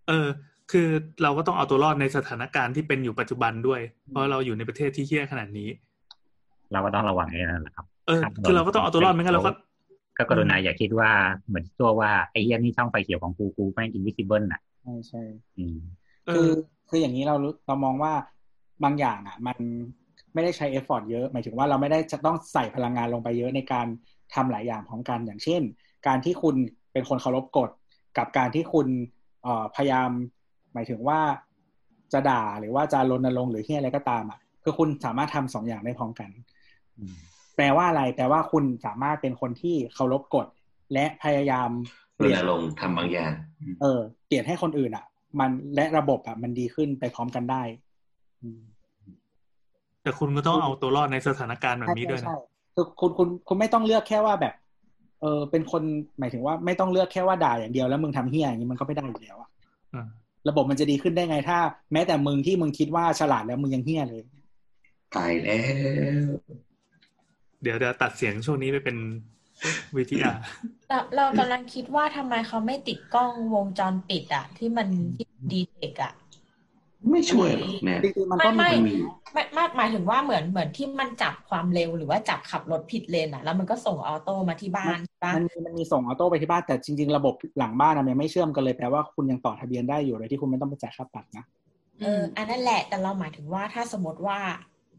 [0.07, 0.27] เออ
[0.71, 0.87] คือ
[1.23, 5.69] เราก็ต้องเอาตัวรอดในสถานการณ์ที่เป็นอยู่ปัจจุบันด้วย เพราะเราอยู่ในประเทศที่เหี้ยขนาดนี้
[6.71, 9.51] เราก็ต้องระวังนี่นั่นแหละครับ เออ คือเราก็ต้องเอาตัวรอดไม่งั้นเราก็
[10.17, 11.11] ก็กรุณาอย่าคิดว่า
[11.47, 15.21] เหมือนตัวว่าไอ้เหี้ยนี่ช่องไฟเขียวของกูกูแม่ง invisible น่ะใช่ใช่
[15.57, 15.77] อืม
[16.25, 16.51] เอคืออ
[16.89, 18.13] คืออย่างนี้เรารู้เรามองว่า
[18.83, 19.57] บางอย่างอะ มัน
[20.33, 23.87] ไม่ได้ใช้ effort เยอะหมายถึงว่าเราไม่ได้จะต้องใส่พลังงานลงไปเยอะในการ
[24.33, 25.61] ทำหลายอย่างพร้อมกันอย่างเช่น
[26.07, 26.55] การที่คุณ
[26.93, 27.69] เป็นคนเคารพกฎ
[28.17, 28.87] กับการที่คุณ
[29.43, 30.09] เอ่อพยายาม
[30.73, 31.19] หมายถึงว่า
[32.13, 36.29] จะด่าหรือว่าจะรณรงค์หรือที่อะไรก็ตามอะคือคุณสามารถทำสองอย่างได้พร้อมกัน
[36.97, 37.15] อืม
[37.55, 40.47] แปลว่าอะไรแปลว่าคุณสามารถเป็นคนที่เคารพกฎ
[40.93, 41.69] และพยายาม
[42.15, 43.31] เปรลี่ยณนรงค์ทำบางอย่าง
[43.81, 45.05] เออ เปลี่ยนให้คนอื่นอะ
[45.39, 47.63] มันและระบบอะมันดีขึ้นไปพร้อมกันได้
[48.41, 48.61] อืม
[50.03, 54.53] แต่คุณก็ต้องเอาตัวรอดในสถานการณ์แบบนี้ด้วยนะใช่ใช่คือคุณคุณคุณไม่ต้องเลือกแค่ว่าแบบ
[55.21, 55.83] เออเป็นคน
[56.19, 59.49] หมายถึงว่าไม่ต้องเลือกแค่ว่าด่าอย่างเดียวแล้วมึงทำเหี้ยอย่างนี้มันก็ไม่ได้อยู่แล้วอะ
[59.95, 60.07] อ่า
[60.49, 61.59] ระบบมันจะดีขึ้นได้ไงถ้า
[61.93, 64.21] แม้แต่มึงที่มึงคิดว่าฉลาดแล้วมึงยังเหี้ยเลย
[65.15, 65.59] ตายแล้
[66.25, 66.29] ว
[67.61, 68.97] เดี๋ยวเดี๋ยวตัดเสียงช่วงนี้ไปเป็น
[69.97, 70.31] วิทยา
[70.89, 76.13] เราเรากำลังคิดว่าทำไมเขาไม่ติดกล้องวงจรปิดอะที่มันที่ detect อะ
[77.11, 78.95] ไม่ช่วยหรอกแม่จริงๆมันก็ไม่มันมี
[79.33, 91.45] ไม่ไม่หมายถึงว่าเหมือนเหมือนที่มันจับความเร็วหรือว่าจับขับรถผิดเลนอะแล้วมันก็ส่ง auto มาที่บ้านใช่ปะมันมีมันมีส่งออโต้ไปที่บ้านแต่จริง ๆ ระบบหลังบ้านอะมันยังไม่เชื่อมกันเลยแปลว่าคุณยังต่อทะเบียนได้อยู่โดยที่คุณไม่ต้องไปจ่ายค่าปรับนะ
[92.01, 94.39] เอออันนั้นแหละแต่เราหมายถึงว่าถ้าสมมติว่า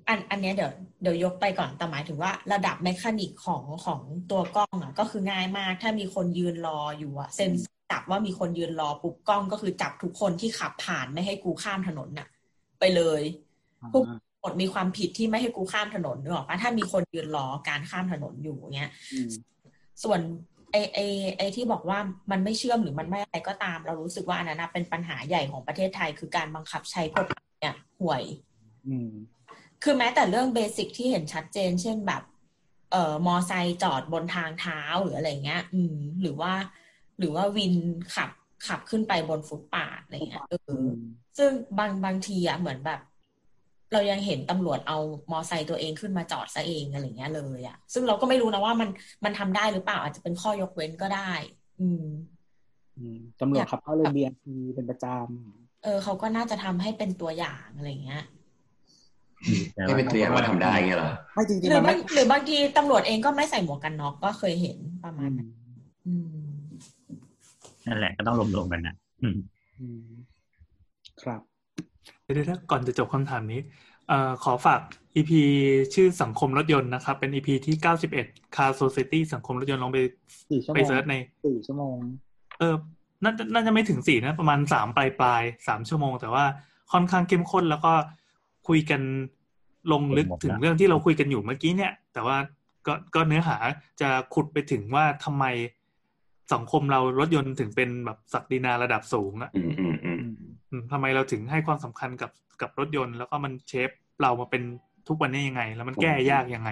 [0.09, 0.73] อันอันเนี้ยเดี๋ยว
[1.03, 4.01] เดี๋ยวยกไปก่อนแต่หมายถึงว่าระดับแมคานิกของของ
[4.31, 12.29] ตัวกล้องอะก็คือง่ายมาก ถ้ามีคนยืนรออยู่อะเซนเซอร์จับว่ามีคนยืนรอปุ๊บกล้องก็คือจับทุกคนที่ขับผ่านไม่ให้กูข้ามถนนน่ะ
[12.81, 13.23] ไปเลย
[13.95, 14.07] ปุ๊บ
[14.41, 19.29] หมดมีความผิดที่ไม่ให้กูข้ามถนนนึกออกปะถ้ามีคนยืนรอการข้ามถนนอยู่เงี้ยอืม
[20.03, 20.21] ส่วน
[20.73, 20.99] ไอไอ
[21.39, 21.99] ไอที่บอกว่า
[22.31, 28.23] มันไม่เชื่อมหรือมันไม่อะไรก็ตาม เรารู้สึกว่าอันนั้นนะเป็นปัญหาใหญ่ของประเทศไทยคือการบังคับใช้กฎหมายเนี่ยห่วย
[28.87, 29.11] อืม
[29.85, 32.23] คือแม้แต่เรื่องเบสิกที่เห็นชัดเจน เช่นแบบ
[32.93, 36.53] เอ่อมอไซค์จอดบนทางเท้าหรืออะไรเงี้ย อืม หรือว่า
[37.19, 37.75] หรือว่าวิน
[38.15, 38.31] ขับ
[38.67, 40.55] ขับขึ้นไปบนฟุตปาดอะไรเงี้ยเอ
[40.85, 40.87] อ
[41.39, 43.01] ซึ่งบางบางทีอะเหมือนแบบ
[43.93, 44.99] เรายังเห็นตำรวจเอา
[45.31, 48.89] มอไซค์ตัวเองขึ้นมาจอดซะเองอะไรเงี้ยเลยอะซึ่งเราก็ไม่รู้นะว่ามัน
[49.25, 51.33] มันทำได้หรือเปล่าอาจจะเป็นข้อยกเว้นก็ได้
[51.81, 52.07] อืม
[52.99, 55.07] อืมตำรวจขับเข้าเรนเบียนทีเป็นประจ
[55.85, 58.25] เออเขาก็น่าจะทำให้เป็นตัวอย่างอะไรเงี้ย
[59.87, 65.49] ไม่เป็นตัวอย่างว่าทำได้เงี้ยเหรอำไม่จริงหๆรืมัอนบาไม่งหรือบางทีตำรวจเองก็ไม่ใส่หมวกกันน็อกก็เคยเห็นประมาณนั้น
[66.07, 66.45] อืม
[67.87, 69.39] นั่นแหละก็ต้องรวมๆกันนะอืม
[69.81, 70.07] อืม
[71.23, 71.41] ครับ
[72.23, 73.61] เดี๋ยวๆก่อนจะจบคำถามนี้
[74.09, 74.81] เอ่อขอฝาก
[75.17, 75.33] EP
[75.95, 77.75] ชื่อสังคมรถยนต์นะครับ เป็น EP ที่
[78.17, 79.99] 91 Car Society สังคมรถยนต์ลองไป
[80.51, 81.15] สี่ชั่วโมไป search ใน
[81.45, 81.97] สี่ชั่วโมง
[82.59, 82.75] เออ
[83.25, 86.45] น่าจะน่าจะไม่ถึงสี่นะ ประมาณสามปลายปลายสามชั่วโมง แต่ว่า
[86.93, 87.93] ค่อนข้างเข้มข้นแล้วก็
[88.69, 89.01] คุยกัน
[89.93, 92.37] ลงลึกถึงเรื่องที่เราคุยกันอยู่เมื่อกี้เนี่ย แต่ว่า
[92.87, 93.57] ก็ก็เนื้อหา
[94.01, 95.45] จะขุดไปถึงว่าทำไม
[96.53, 100.19] สังคมเรารถยนต์ถึงเป็นแบบศักดินาระดับสูงอะอืมอืมอืม
[100.71, 102.31] อืมทำไมเราถึงให้ความสำคัญกับ
[102.61, 103.91] กับรถยนต์ แล้วก็มันเชฟ
[104.23, 104.63] เรามาเป็น
[105.09, 106.71] ทุกวันนี้ยังไง แล้วมันแก้ยากยังไง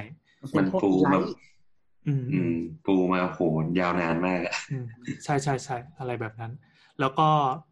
[0.56, 1.18] มันปูมา
[2.06, 2.56] อืมอืม
[2.86, 3.40] ปูมาโห
[3.80, 4.86] ยาวนานมากอะอืม
[5.24, 6.52] ใช่ใช่ใช่อะไรแบบนั้น
[7.00, 7.28] แล้วก็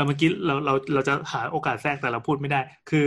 [0.00, 2.60] ออเมื่อกี้เราเราเราจะหาโอกาสแทรกแต่เราพูดไม่ได้
[2.90, 3.06] คือ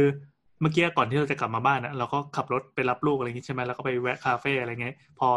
[0.61, 5.30] เมื่อกี้ก่อนที่เราจะกลับมาบ้านนะเราก็ขับรถไปรับลูกอะไรอย่างงี้ใช่ไหมแล้วก็ไปแวะคาเฟ่อะไรเงี้ยพอ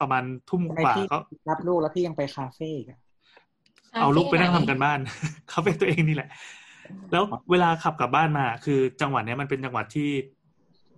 [0.00, 1.18] ประมาณทุ่มทำไมกว่าพี่ก็
[1.50, 2.98] รับลูกแล้วพี่ยังไปคาเฟ่อีกอะ
[4.00, 4.98] เอาลูกไปนั่งทำกันบ้าน
[5.52, 6.28] คาเฟ่ตัวเองนี่แหละ
[7.12, 10.10] แล้วเวลาขับกลับบ้านมา คือจังหวัดเนี้ยมันเป็นจังหวัดที่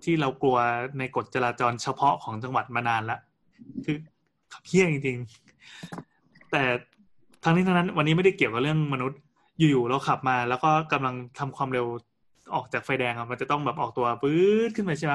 [0.05, 0.59] ที่เรากลัว
[0.99, 3.19] ในกฎจราจรเฉพาะของจังหวัดมานานละ
[3.85, 3.97] คือ
[4.53, 6.63] ขับเฮี้ยจริงๆแต่
[7.45, 9.21] ทั้งนี้ทั้งนั้น วันนี้ไม่ได้เกี่ยวกับเรื่องมนุษย์
[9.71, 11.87] อยู่ๆเราขับมาแล้วก็กำลังทำความเร็ว
[12.55, 15.15] ออกจากไฟแดงอะมันจะต้องแบบออกตัวปื๊ดขึ้นไปใช่ไหม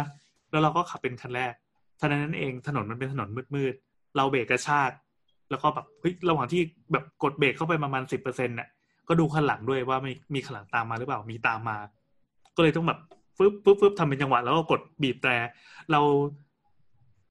[0.52, 1.54] แล้วเราก็ขับเป็นคันแรก
[1.98, 4.92] เท่านั้นเองถนนมันเป็นถนนมืดๆเราเบรกกระชาก
[5.50, 6.62] แล้วก็แบบเฮ้ยระหว่างที่
[6.92, 8.68] แบบกดเบรกเข้าไปประมาณสิบเปอร์เซ็นต์น่ะ
[9.08, 11.78] ก็ดูข้างหลังด้วยว่ามีมีข้างหลังตามมาหรือเปล่ามีตามมา
[12.56, 13.00] ก็เลยต้องแบบ
[13.38, 15.36] ฟึบฟึบฟึบทำเป็นจังหวะแล้วก็กดบีบแต่
[15.92, 16.02] เรา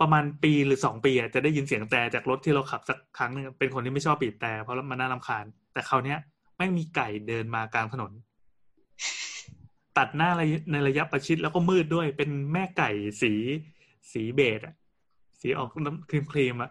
[0.00, 6.18] ประมาณปีหรือสองปีอะจะได้ยินเสียงแต่จากรถที่เราขับสักครั้งหนึงเป็นคนที่ไม่ชอบบีบแต่เพราะมันน่ารำคาญ แต่คราวเนี้ย
[6.56, 8.12] แม่งมีไก่เดินมากลางถนน
[9.96, 12.90] ตัดหน้าระยะในระยะประชิดแล้วก็มืดด้วยเป็นแม่ไก่
[13.22, 13.32] สี
[14.12, 14.74] สีเบจอะ
[15.40, 16.70] สีออกน้ำครีมครีมๆอะ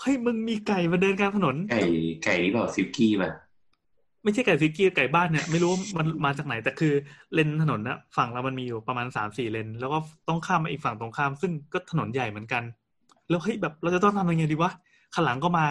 [0.00, 1.82] เฮ้ยมึงมีไก่มาเดินกลางถนน ไก่
[2.24, 3.30] ไก่นี่เปล่าซิลกี้ป่ะ
[4.22, 6.92] ไม่ใช่ไก่ฟิกกี้ไก่บ้านเนี่ยไม่รู้ว่ามันมาจากไหนแต่คือ
[7.34, 9.98] เลนถนนนะฝั่งเรามันมีอยู่ประมาณสามสี่เลน แล้วก็
[10.28, 12.62] ต้องข้ามมาอีกฝั่งตรงข้าม ซึ่งก็ถนนใหญ่เหมือนกัน
[13.28, 14.72] แล้วเฮ้ยแบบเราจะต้องทำยังไงดีวะ
[15.14, 15.64] คันหลังก็มา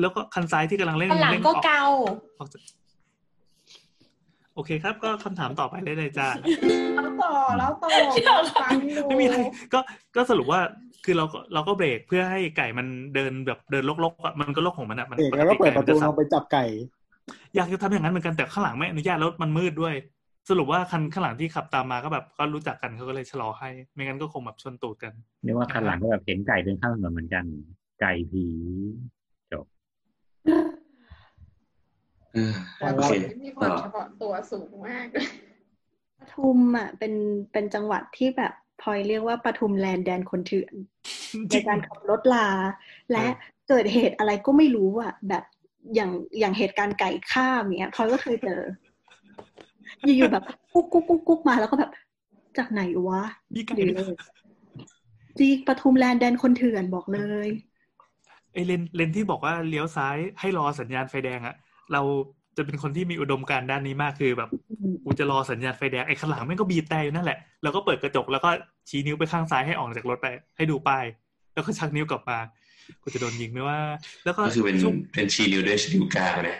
[0.00, 1.82] แล้วก็คันซ้ายที่กำลังเล่นข้างหลังเล่นก็ออเกา
[2.38, 6.28] ออกจากโอเคครับ ก็คำถามต่อไปเลยเลยจ้า
[6.96, 7.90] แล้วต่อแล้วต่อ
[8.62, 9.36] ฟังอยู่ไม่มีอะไร
[9.74, 9.80] ก็
[10.16, 10.60] ก็สรุปว่า
[11.04, 16.64] คือเราก็เราก็เบรกเพื่อให้ไก่มันเดินแบบเดินลกๆอะมันก็ลกของมันอะมันเอกแล้วก็เปิดประตูไก่มันจลงไปจับไก่
[17.56, 19.94] อยากจะทำอย่างนั้นเหมือนกันแต่ข้างหลังไม่อนุญาตแล้วมันมืดด้วย
[20.50, 25.12] สรุปว่าคันข้างหลังที่ขับตามมาก็แบบก็รู้จักกันเขาก็เลยชะลอให้ ไม่งั้นก็คงแบบชนตูดกัน
[25.44, 27.44] เรียกว่าคันหลังก็แบบเห็นไก่เดินข้ามถนนเหมือนกัน
[28.00, 28.44] ไก่ผี
[29.48, 29.64] เออ
[32.78, 33.12] แต่โอเราเค
[33.44, 35.28] มีความเฉพาะตัวสูงมากเลย
[36.20, 37.14] ปทุมอะเป็น
[37.52, 40.74] เป็นจังหวัดที่แบบพลอยเรียกว่าปทุมแลนด์แดนคนเถื่อน
[41.50, 42.48] ในการขับรถลา
[43.12, 43.26] และ
[43.68, 45.44] เกิดเหตุอะไรก็ไม่รู้อะแบบ
[45.94, 48.60] อย่างอย่างเหตุการณ์ไก่ข้ามเนี้ยพลอยก็เคยเจอ
[50.04, 50.44] อยู่ๆแบบ
[50.74, 51.90] กุ๊กกุ๊กกุ๊กกุ๊กมาแล้วก็แบบ
[52.58, 53.22] จากไหนวะ
[53.54, 54.14] มีไก่หรือเลย
[55.38, 57.48] จริงปทุมแลนด์แดนคนเถื่อนบอกเลย
[58.52, 61.56] ไอเลนเลนที่บอกว่าเลี้ยวซ้ายให้รอสัญญาณไฟแดงอะ
[61.92, 62.02] เรา
[62.56, 64.50] จะเป็นคนที่มีอุดมการณ์ด้านนี้มากคือแบบ
[65.04, 68.50] กูจะรอสัญญาณไฟแดงไอ้ข้างหลังแม่งก็บีบแต่อยู่นั่นแหละแล้วก็เปิดกระจกแล้วก็
[68.88, 70.26] ชี้นิ้วไปข้างซ้ายให้ออกจากรถไป
[70.56, 71.04] ให้ดูป้าย
[71.54, 72.38] แล้วก็ชักนิ้วกลับมา
[73.02, 73.78] กูจะโดนยิงไหมว่า
[74.24, 76.58] แล้วก็ก็คือเป็นช่วงเป็นชีนิวด้วยชีนิวกลางนะ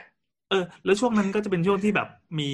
[0.50, 2.08] เออ แล้วช่วงนั้นก็จะเป็นช่วงที่แบบ
[2.38, 2.50] มี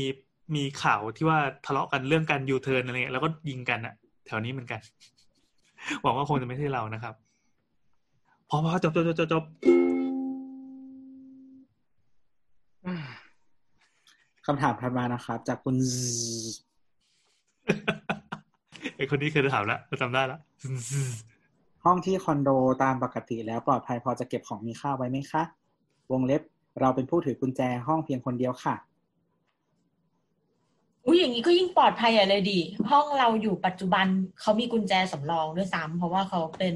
[0.55, 3.95] มีข่าวที่ว่าทะเลาะกันเรื่องการยูเทิร์นอะไรเงี้ยแล้วก็ยิงกันอะ
[4.27, 4.81] แถวนี้เหมือนกัน
[6.03, 7.15] หวังว่าคงจะไม่ใช่เรานะครับ
[8.51, 9.45] พอพอจบจบจบจบ
[14.47, 15.77] คำถามถัดมานะครับ จากคุณ
[18.97, 20.39] ไอคนนี้เคยถามแล้วจำได้ละ
[21.85, 22.51] ห้องที่คอนโด
[22.83, 25.43] ตามปกติแล้วปลอดภัยพอจะเก็บของมีค่าไว้ไหมคะ
[26.13, 26.43] วงเล็บ
[26.81, 28.75] เราเป็นผู้ถือกุญแจห้องเพียงคนเดียวค่ะ
[31.07, 32.61] อุ้ยอย่างนี้ก็ยิ่งปลอดภัยอะเลยดี
[32.91, 34.07] ห้องเราอยู่ปัจจุบัน
[34.41, 36.75] เขามีกุญแจสำรองด้วยซ้ำเพราะว่าเขาเป็น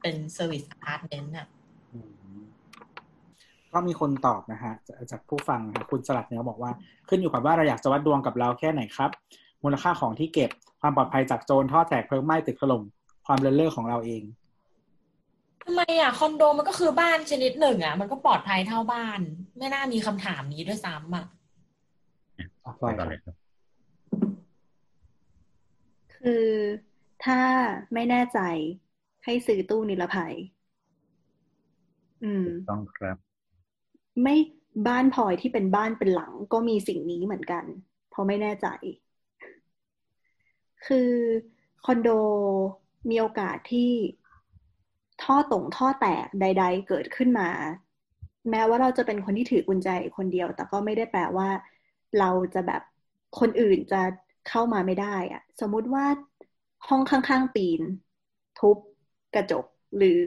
[0.00, 1.55] เป็น service apartment อะอืม
[3.76, 6.70] ก็มีคนตอบนะฮะจากจากผู้ฟังครับคุณสลัดเนื้อบอกว่า
[7.08, 9.10] ขึ้นอยู่กับว่าเราอยากจะวัดดวงกับเราแค่ไหนครับ
[9.64, 10.50] มูลค่าของที่เก็บ
[10.80, 12.82] ความปลอดภัยจากโจรท่อแตกเพลิงไหม้ตึกถล่ม
[13.26, 14.22] ความเลินเล่อของเราเอง
[15.62, 19.20] ทำไมอะคอนโดมันก็คือบ้านชนิดหนึ่งอะมันก็ปลอดภัยเท่าบ้าน
[19.58, 21.26] ไม่น่ามีคำถามนี้ด้วยซ้ำอะ
[22.64, 23.36] อะไปก่อนเลยครับ
[26.14, 26.46] คืคือ
[27.24, 27.40] ถ้า
[27.94, 28.40] ไม่แน่ใจ
[29.24, 30.34] ให้ซื้อตู้นิรภัย
[32.24, 33.25] อืม ต้องครับ
[34.22, 34.36] ไม่
[34.88, 37.64] บ้านพลอยที่เป็นบ้านเป็นหลังก็มีสิ่งนี้เหมือนกัน
[38.10, 38.66] เพราะไม่แน่ใจ
[40.86, 41.10] คือ
[41.84, 42.08] คอนโด
[43.10, 43.92] มีโอกาสที่
[45.22, 47.48] ท่อตรงท่อแตกใด ๆ เกิดขึ้นมา
[48.50, 51.48] แม้ว่าเราจะเป็นคนที่ถือกุญแจคนเดียว แต่ก็ไม่ได้แปลว่า
[52.18, 52.82] เราจะแบบ
[53.40, 54.02] คนอื่นจะ
[54.48, 56.04] เข้ามาไม่ได้อะสมมุติว่า
[56.88, 57.80] ห้องข้างๆปีน
[58.60, 58.76] ทุบ
[59.34, 59.64] กระจก
[59.96, 60.18] หรือ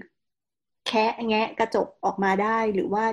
[0.87, 3.05] แคะแงะกระจกออกมาได้หรือว่า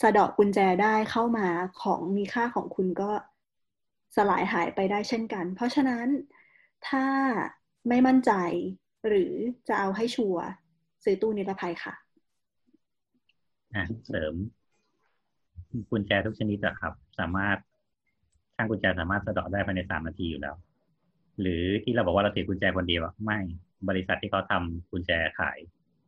[0.00, 1.48] สะเดาะกุญแจได้เข้ามา
[1.82, 3.10] ของมีค่าของคุณก็
[4.16, 6.06] สลายหายไปได้เช่นกัน เพราะฉะนั้น
[6.88, 7.06] ถ้า
[7.88, 8.32] ไม่มั่นใจ
[9.06, 9.32] หรือ
[9.68, 10.44] จะเอาให้ชัวร์
[11.04, 11.94] ซื้อตู้นิรภัยค่ะ
[13.74, 14.34] อะเสริม
[15.90, 17.58] กุญแจทุกชนิดอะครับ สามารถ
[18.56, 20.56] ช่างกุญแจสามารถสะเดาะได้ภายในสามนาทีอยู่แล้ว
[21.40, 23.38] หรือที่เราบอกว่าเราถือกุญแจคนเดียวไม่
[23.88, 25.58] บริษัทที่เขาทำกุญแจขาย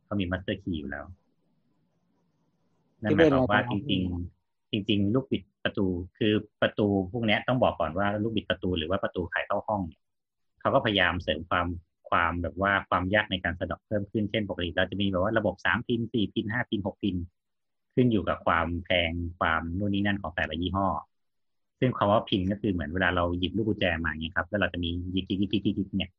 [0.05, 1.05] เขามี master key อยู่แล้ว
[3.03, 4.01] นั่นหมายความว่าจริง
[4.39, 5.85] ๆ จริง ๆ ลูกบิดประตู
[6.17, 10.01] คือประตูพวกนี้ต้องบอกก่อนว่าลูกบิดประตูหรือว่าประตูไขเข้าห้องเนี่ย
[10.61, 11.67] เขาก็พยายามเสริมความ
[12.09, 17.15] ความแบบว่าความยากในการสะดาะเพิ่มขึ้นเช่นปกติเราจะมีแบบว่าระบบสามพินสี่พินห้าพินหกพิน
[17.95, 20.87] ขึ้นอยู่กับความแพงความนู่นนี่นั่นของแต่ละยี่ห้อ
[21.79, 26.11] ซึ่งคำว่าพินก็คือเหมือนเวลาเราหยิบลูกกุญแจมาเงี้ยครับ แล้วเราจะมียิกยิกยิกยิกยิกเนี่ย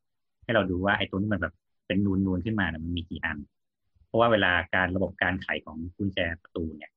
[0.45, 1.55] ให้เราดูว่าไอ้ตัวนี้มันแบบ
[1.87, 3.39] เป็นนูนนูนขึ้นมาเนี่ยมันมีกี่อัน
[4.15, 6.91] ราะว่าเวลาการระบบการไขของกุญแจประตูเนี่ย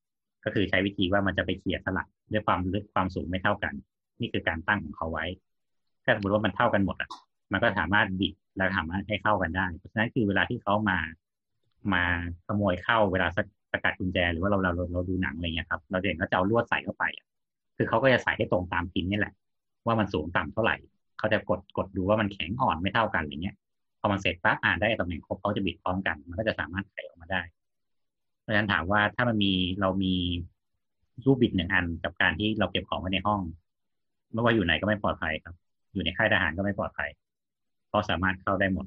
[0.45, 3.73] ก็คือใช้วิธีว่ามันจะไปเขี่ยสลักด้วยความลึกความสูงไม่เท่ากัน
[4.19, 5.25] นี่คือการตั้งของเขาไว้
[6.03, 7.09] ถ้าสมมติว่ามันเท่ากันหมดอะ
[7.51, 10.97] มันก็สามารถบิดแล้วสามารถให้เข้ากันได้ เพราะฉะนั้นคือเวลาที่เขามา
[11.93, 12.03] มา
[12.47, 13.27] ขโมยเข้าเวลา
[13.71, 17.25] สกัดกุญแจหรือว่าเราเราเราเราดูหนังอะไรเงี้ยครับ เราจะเห็นเขาจะเอาลวดใส่เข้าไปอะ
[17.77, 19.33] คือเขาก็จะใส่ให้ตรงตามพินนี่แหละ
[19.85, 20.75] ว่ามันสูงต่ำเท่าไหร่
[21.19, 23.55] เขาจะกดกดดูว่ามันแข็งอ่อนไม่เท่ากันอะไรเงี้ย
[24.07, 27.41] อมันเสร็จปั๊บอ่านได้ตำแหน่งครบเขาจะบิดพร้อมกัน มันก็จะสามารถไขออกมาได้
[28.41, 30.13] เพราะฉะนั้นถามว่าถ้ามันมีเรามี
[31.25, 33.41] รูปบิดหนึ่งอันกับการที่เราเก็บของไว้ในห้อง
[34.31, 35.55] ไม่ว่าอยู่ไหนก็ไม่ปลอดภัยครับ
[35.93, 37.09] อยู่ในค่ายทหารก็ไม่ปลอดภัย
[37.87, 38.85] เพราะสามารถเข้าได้หมด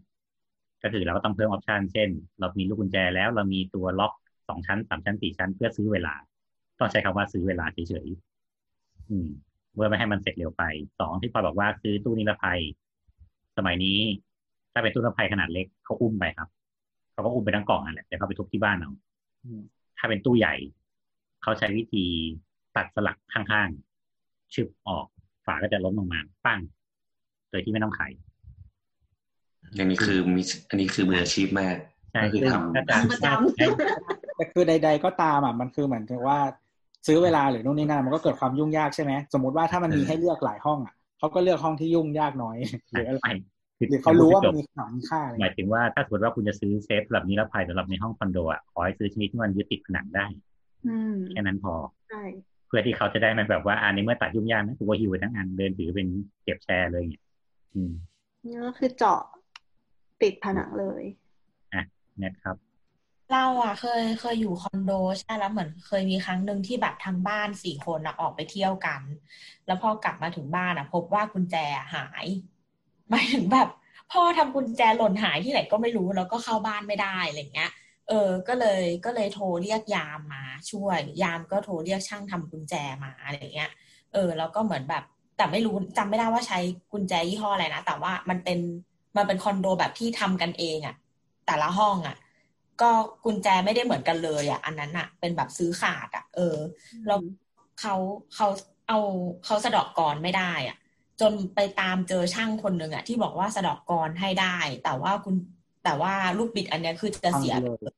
[0.83, 2.09] ก็คือเราก็ต้องเพิ่มออปชันเช่น
[2.41, 4.13] เรามีลูกกุญแจแล้วเรามีตัวล็อก
[4.49, 6.15] สองชั้นสามชั้นสี่ชั้น เพื่อซื้อเวลา
[6.79, 9.29] ต้องใช้คำว่าซื้อเวลาเฉยๆอืม
[9.75, 10.63] เพื่อไม่ให้มันเสร็จเร็วไป
[11.01, 12.61] สองที่พอบอกว่าซื้อตู้นิรภัย
[13.57, 13.99] สมัยนี้
[14.73, 16.49] ถ้าเป็นตู้นิรภัยขนาดเล็กเขาอุ้มไปครับ
[17.13, 18.93] เขาก็อุ้มไปทั้งกล่องนั่นแหละเดี๋ยวเขาไปทุบที่บ้านเอา
[19.99, 20.55] ถ้าเป็นตู้ใหญ่
[21.43, 22.05] เขาใช้วิธี
[22.77, 25.07] ตัดสลักข้างๆชึบออก
[25.47, 26.61] ฝาก็จะล้มลงมาปั้ง
[27.51, 28.01] โดยที่ไม่ต้องไข
[29.79, 31.77] อันนี้คือมีอันนี้คือมืออาชีพมาก
[32.13, 33.67] ใช่ก็คือซึ่งทำถ้าจะประจำใช้
[34.37, 36.39] แต่คือใด ๆ ก็ตามอะมันคือเหมือนกับว่า
[37.07, 42.57] ซื้อเวลาหรือนู่นนี่นั่นมันก็เกิดความยุ่งยากใช่ไหมสมมติว่าถ้ามันมีให้เลือกหลายห้องอะเขาก็เลือกห้องที่ยุ่งยากน้อย
[42.91, 50.27] หรืออะไรไม่คือ หรือเขารู้ว่ามันมีขนาดมีค่าอะไรหมายถึงว่าถ้าสมมติว่าคุณจะซื้อเซฟสำหรับนิรภัยสำหรับในห้องคอนโดอะขอให้ซื้อชนิดที่มันยึดติดผนังได้
[50.87, 51.75] อืมแค่นั้นพอ
[52.11, 52.23] ใช่
[52.69, 56.09] เพื่อที่เขาจะได้มันแบบว่าอันนี้เมื่อตัดยุ่งยากนะตัวหิวไปทั้งอันเดินถือเป็น
[56.45, 57.23] เก็บแชร์เลยเนี่ย
[57.75, 57.93] อืม
[58.45, 59.21] นี่ก็คือเจาะ
[60.23, 61.03] ติดผนังเลย
[62.19, 62.57] เน็ตครับ
[63.33, 69.03] เราอะเคยเคยอยู่คอนโดใช่แล้วเหมือนเคยมีครั้งหนึ่งที่แบบทั้งบ้านสี่คนอะออกไปเที่ยวกัน
[69.67, 71.57] แล้วพอกลับมาถึงบ้านอะ พบว่ากุญแจ
[71.95, 72.27] หาย
[73.11, 73.69] หมายถึงแบบ
[74.13, 77.71] พ่อทำกุญแจหล่นหายที่ไหนก็ไม่รู้แล้วก็เข้าบ้านไม่ได้อะไรเงี้ย
[78.09, 82.75] เออ ก็เลยก็เลยโทรเรียกยามมาช่วย ยามก็โทรเรียกช่างทำกุญแจ
[83.05, 83.71] มาอะไรเงี้ย
[84.13, 85.05] เออ แล้วก็เหมือนแบบ
[85.37, 86.59] แต่ไม่รู้จำไม่ได้ว่าใช้
[86.93, 88.59] กุญแจยี่ห้ออะไรนะแต่ว่ามันเป็น
[89.17, 90.95] มันเป็นคอนโดแบบที่ทำกันเองอะ
[91.47, 92.17] แต่ละห้องอะ
[92.83, 92.91] ก็
[93.25, 96.57] กุญแจไม่ได้เหมือนกันเลยอะอันนั้นอะเป็นแบบซื้อขาดอะเออ
[97.07, 97.21] แล้ว
[97.81, 97.95] เขา
[98.35, 98.49] เขา
[98.89, 98.99] เอา
[99.45, 100.77] เขาสะเดอกกรไม่ได้อะ
[101.21, 105.35] จนไปตามเจอช่างคนหนึ่งอะที่บอกว่าสะเดอกกรให้ได้ แต่ว่าคุณ
[105.85, 107.97] แต่ว่าลูกบิดอันเนี้ยคือจะเสียพังไปเลย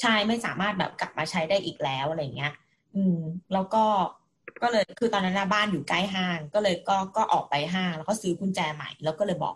[0.00, 2.52] ใช่ไม่สามารถแบบกลับมาใช้ได้อีกแล้วอะไรเงี้ย
[2.94, 3.18] อืม
[3.52, 3.84] แล้วก็
[4.62, 9.54] ก็เลยคือตอนนั้นนะบ้านอยู่ใกล้ห้าง ก็เลยก็ก็ออกไปห้าง แล้วก็ซื้อกุญแจใหม่ แล้วก็เลยบอก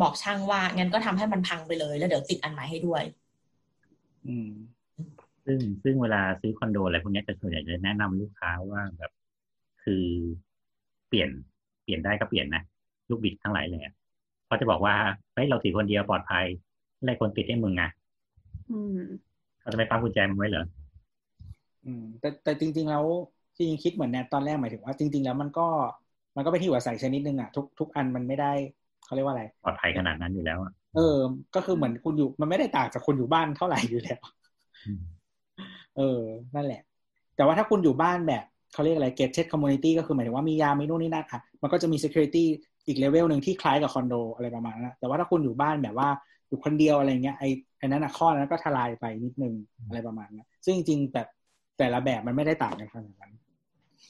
[0.00, 3.02] บอกช่างว่างั้นก็ทำให้มันพังไปเลย แล้วเดี๋ยวติดอันใหม่ให้ด้วย
[4.26, 4.50] อืม
[5.44, 9.12] ซึ่งซึ่งเวลาซื้อคอนโดอะไรพวกเนี้ยจะส่วนใหญ่จะแนะนำลูกค้าว่าแบบ
[9.84, 10.04] คือ
[11.08, 11.30] เปลี่ยน
[11.84, 12.62] เปลี่ยนได้ก็เปลี่ยนนะ
[13.08, 13.94] ลูกบิดทั้งหลายเลยอะ
[14.46, 14.94] เขาจะบอกว่า
[15.34, 16.44] เฮ้ยเราถือคนเดียวปลอดภัย
[16.98, 17.90] อะไรคนติดให้มึงอะ
[18.70, 18.98] อืม
[19.60, 20.64] เขาจะไม่ปั๊มกุญแจมึงไว้เหรอ
[21.84, 23.04] อืม แต่แต่จริง ๆ แล้ว
[23.56, 25.66] จริงๆคิดเหมือนแนทตอนแรกหมายถึงว่าจริง ๆ แล้วมันก็
[26.36, 28.52] มันก็เป็นที่อยู่อาศัยชนิดนึงอะทุกทุกอันมันไม่ได้
[29.04, 31.18] เขาเรียกว่าอะไรปลอดภัยขนาดนั้นอยู่แล้วอะเออ
[31.54, 34.20] ก็คือเหมือนคุณอยู่ มันไม่ได้ต่างจากคนอยู่บ้านเท่าไหร่อยู่แล้ว
[34.86, 35.00] อืม
[35.94, 36.02] เออ
[36.54, 36.78] นั่นแหละ
[37.34, 38.44] แต่ว่าถ้าคุณอยู่บ้านแบบ
[38.74, 42.44] เขาเรียกอะไร gated community ก็คือหมายถึงว่ามียามมีนู่นนี่นั่นอะมันก็จะมี security
[42.86, 46.08] อีกเลเวลหนึ่งที่คล้ายกับคอนโดอะไรประมาณนั้นนะแต่ว่าถ้าคุณอยู่บ้านแบบว่า
[46.48, 47.48] อยู่คนเดียวอะไรเงี้ยไอ้
[47.78, 49.54] ไอ้นั้นนะข้อนั้นก็ทลายไปนิดนึง
[49.86, 51.26] อะไรประมาณนั้นซึ่งจริงๆแบบ
[51.78, 53.32] แต่ละแบบมันไม่ได้ต่างกันขนาดนั้น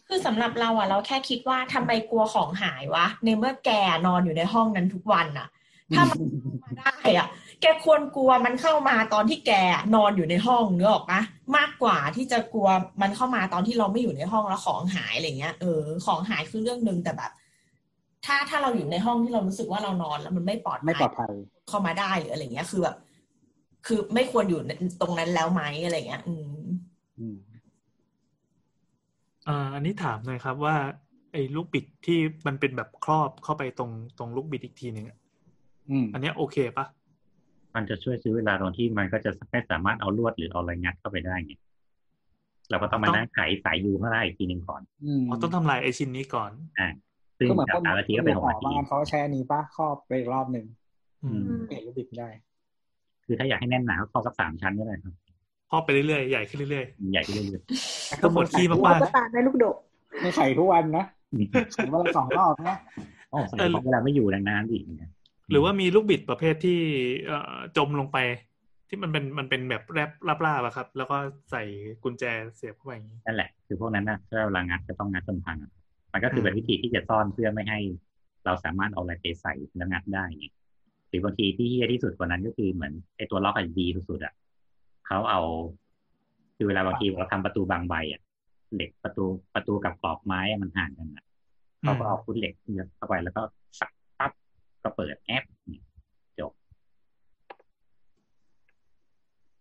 [0.08, 3.70] คือสำหรับเราอะเราแค่คิดว่าทำไมกลัวของหายวะ ในเมื่อแก
[4.06, 5.48] นอนอยู่ในห้องนั้นทุกวันอะ
[5.96, 7.26] ถ้ามันเข้ามาได้อะ
[7.64, 9.52] แกควรกลัวมันเข้ามาตอนที่แก
[9.94, 11.20] นอนอยู่ในห้องเนื้อออกปะ
[11.56, 12.68] มากกว่าที่จะกลัว
[13.02, 17.32] มันเข้ามาตอนที่เราไม่อยู่ในห้องแล้วของหายอะไรเงี้ยเออของหายคือเรื่องหนึ่งแต่แบบ
[18.24, 21.32] ถ้าถ้าเราอยู่ในห้องที่เรารู้สึกว่าเรานอนแล้วมันไม่ปลอดภัยไม่ปลอดภัย
[21.68, 22.96] เข้ามาได้หรืออะไรเงี้ยคือแบบ
[23.86, 24.60] คือไม่ควรอยู่
[25.00, 26.64] ตรงนั้นแล้วไหมอะไรเงี้ยอืม
[27.18, 27.38] อืม
[29.48, 30.76] อ่าอันนี้ถามหน่อยครับว่า
[31.32, 35.18] ไอ้ลูกบิดที่มันเป็นแบบครอบเข้าไปตรงตรงลูกบิดอีกทีหนึ่งอะ
[35.90, 36.86] อืมอันเนี้ยโอเคปะ
[37.74, 41.52] มันจะช่วยซื้อเวลาตรงที่มันก็จะไม่สามารถเอาลวดหรือเอาอะไรงัดเข้าไปได้ไง
[42.70, 46.88] เราก็ต้องมานั่งไขสายยูข้างล่างอีกทีหนึ่งก่อนอืมอ๋อต้องทำลายไอชิ้นนี้ก่อนอ่า
[47.38, 50.64] ซึ่งก็เหมือนจากคนสามนาทีก็เป็นหกหอนาทีบางอันเขาใช้อันนี้ป่ะครอบไปอีกรอบหนึ่ง
[51.24, 52.28] อืมอืมเปลี่ยนรูปบิดไม่ได้
[53.26, 55.14] คือถ้าอยากให้แน่นหนาก็เข้าสักสามชั้นก็ได้ครับ
[55.70, 59.76] ครอบไปเรื่อยๆใหญ่ขึ้นเรื่อยใหญ่ขึ้นเรื่อยๆก็ปวดขี้มากก็ตามได้ลูกโดด
[60.22, 62.76] ไม่ไข่ทุกวันนะๆไข่วันละสองรอบนะ
[63.30, 65.13] โอ้ใส่ของเวลาไม่อยู่นานๆอีกเนี่ยๆ
[65.50, 66.80] หรือว่ามีลูกบิดประเภทที่
[67.26, 68.18] เอ่อจมลงไป
[68.88, 70.10] ที่มันเป็นมันเป็นแบบแรบ
[70.46, 71.16] ลาบๆอะครับ แล้วก็
[71.50, 71.62] ใส่
[72.02, 72.24] กุญแจ
[72.56, 75.72] เสียบเข้าไปอย่างนี้นั่นแหละ คือพวกนั้นนะถ้าเวลางัดจะต้องงัดจนพังอะ
[76.12, 77.80] มันก็คือมเป็นวิธีที่จะซ่อนเพื่อไม่ให้
[78.44, 80.46] เราสามารถเอาอะไรไปใส่แล้วงัดได้ไง
[81.08, 84.34] หรือบางทีที่เฮี้ยที่สุดกว่านั้นก็คือเหมือนไอ้ตัวล็อกอะดีสุดๆอะ
[85.06, 85.40] เขาเอา
[86.56, 88.20] คือเวลาบางทีเราทำประตูบางใบอะ
[88.74, 91.24] เหล็กประตูประตูกับกรอบไม้อะมันห่างกันอะ
[91.82, 93.42] เขาก็เอาฟุตเหล็กเสียบเข้าไปแล้วก็
[93.80, 93.93] สักปั๊บ
[94.84, 95.84] ก็เปิดแอปเนี่ย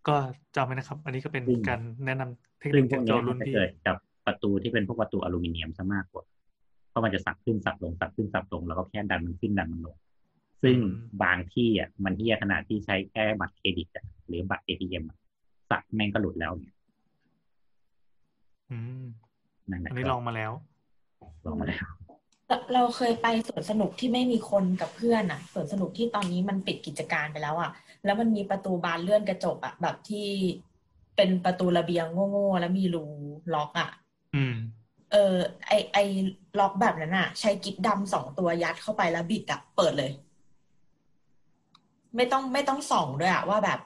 [0.07, 0.15] ก็
[0.55, 6.23] จำไว้นะครับ อันนี้ก็เป็นซึ่งการแนะนำเทคนิซึ่งคพวกโจเนี้ยรุ่มันนจะพี่เกิดกับประตูที่เป็นพวกประตูอลูมิเนียมซะมากกว่า
[6.89, 9.95] เพราะมันจะสับขึ้นสับลงสับขึ้นสับลงแล้วก็แค่ดันมันขึ้นดันมันลง
[10.63, 10.77] ซึ่ง
[11.23, 15.03] บางที่อะมันเที่ยขนาดที่ใช้แค่บัตรเครดิตอะหรือบัตรเอทีเอ็ม
[15.69, 16.73] สับแม่งก็หลุดแล้วเนี่ย
[18.71, 19.03] อืม
[19.69, 20.51] นั่นแหละอันนี้ลองมาแล้ว
[21.45, 21.85] ลองมาแล้ว
[22.53, 27.71] เราเราเคยไปสวนสนุกที่ไม่มีคนกับเพื่อนอะสวนสนุกที่ตอนนี้มันปิดกิจการไปแล้วอะ
[28.05, 30.27] แล้วมันมีประตูบานเลื่อนกระจกอะแบบที่
[31.15, 33.03] เป็นประตูระเบียงโง่ๆแล้วมีรู
[33.53, 33.89] ล็อกอะ
[34.35, 34.55] อืม
[35.11, 35.35] เออ
[35.67, 35.97] ไอไอ
[36.59, 40.11] ล็อกแบบนั้นอะ ใช้กิ๊บดำสองตัวยัดเข้าไปแล้วบิดอะเปิดเลย
[42.15, 43.79] ไม่ต้องไม่ต้องส่องด้วยอะว่าแบบ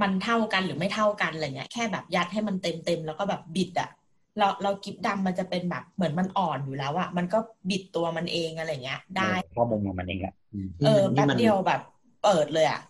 [0.00, 3.90] มันเท่ากันหรือไม่เท่ากันอะไรเงี้ยแค่แบบยัดให้มันเต็มเต็มๆแล้วก็แบบบิดอะ
[4.38, 7.38] เราเรากิ๊บดำมันจะเป็นแบบเหมือนมันอ่อนอยู่แล้วอะมันก็
[7.68, 11.80] บิดตัวมันเองอะไรเงี้ย ได้เพราะมุมของมันเองแหละอืมเออนี่แป๊บมันเดียวแบบ
[12.24, 12.80] เปิดเลยอะ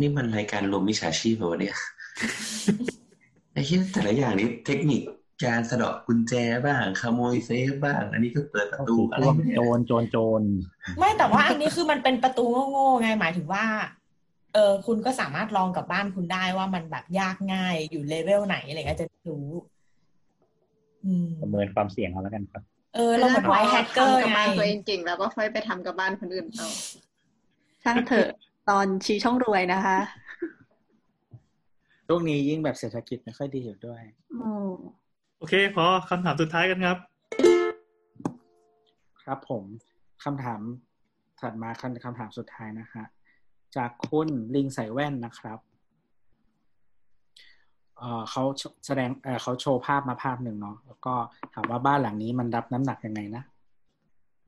[0.00, 1.76] นี่มันรายการรวมมิจฉาชีพเหรอวะเนี่ย
[3.52, 5.00] ไอ้เหี้ยแต่ละอย่างนี้เทคนิค
[5.44, 6.34] การสะเดาะกุญแจ
[6.66, 10.42] บ้างขโมยเซฟบ้าง อันนี้ก็เปิดประตูก็คืออะไรพวกเนี่ยโจรโจรโจร
[10.98, 13.64] ไม่แต่ว่าอันนี้คือมันเป็นประตูโง่ๆไงหมายถึงว่า
[14.54, 19.73] เออคุณก็สามารถลองกับบ้านคุณได้ว่ามันแบบยากง่ายอยู่เลเวลไหนอะไรเงี้ยจะรู้อืม
[21.40, 22.62] ประเมินความเสี่ยงเอาแล้วกันครับ
[22.94, 26.68] เออ เราเหมือน white hacker ทำกับไงบ้านตัวเองเก่งแล้วก็ค่อยไปทำกับบ้านคนอื่นเอา
[27.82, 28.28] ช่างเถอะ
[28.70, 29.98] ตอนชี้ช่องรวยนะคะ
[32.06, 34.02] ช่วงนี้ยิ่งแบบเศรษฐกิจไม่ค่อยดีอยู่ด้วย
[34.34, 34.70] อืม
[35.38, 36.98] โอเค พอคำถามสุดท้ายกันครับ
[39.24, 39.64] ครับผม
[40.24, 40.60] คำถาม
[41.40, 43.04] ถัดมาคำคำถามสุดท้ายนะฮะ
[43.76, 45.58] จากคุณลิงใส่แว่นนะครับ
[47.98, 48.42] เอ่อเขา
[48.86, 51.14] แสดงเอ่อเขาโชว์ภาพมาภาพหนึ่งเนาะแล้วก็
[51.54, 53.42] ถามว่าบ้านหลังนี้มันรับน้ำหนักยังไงนะ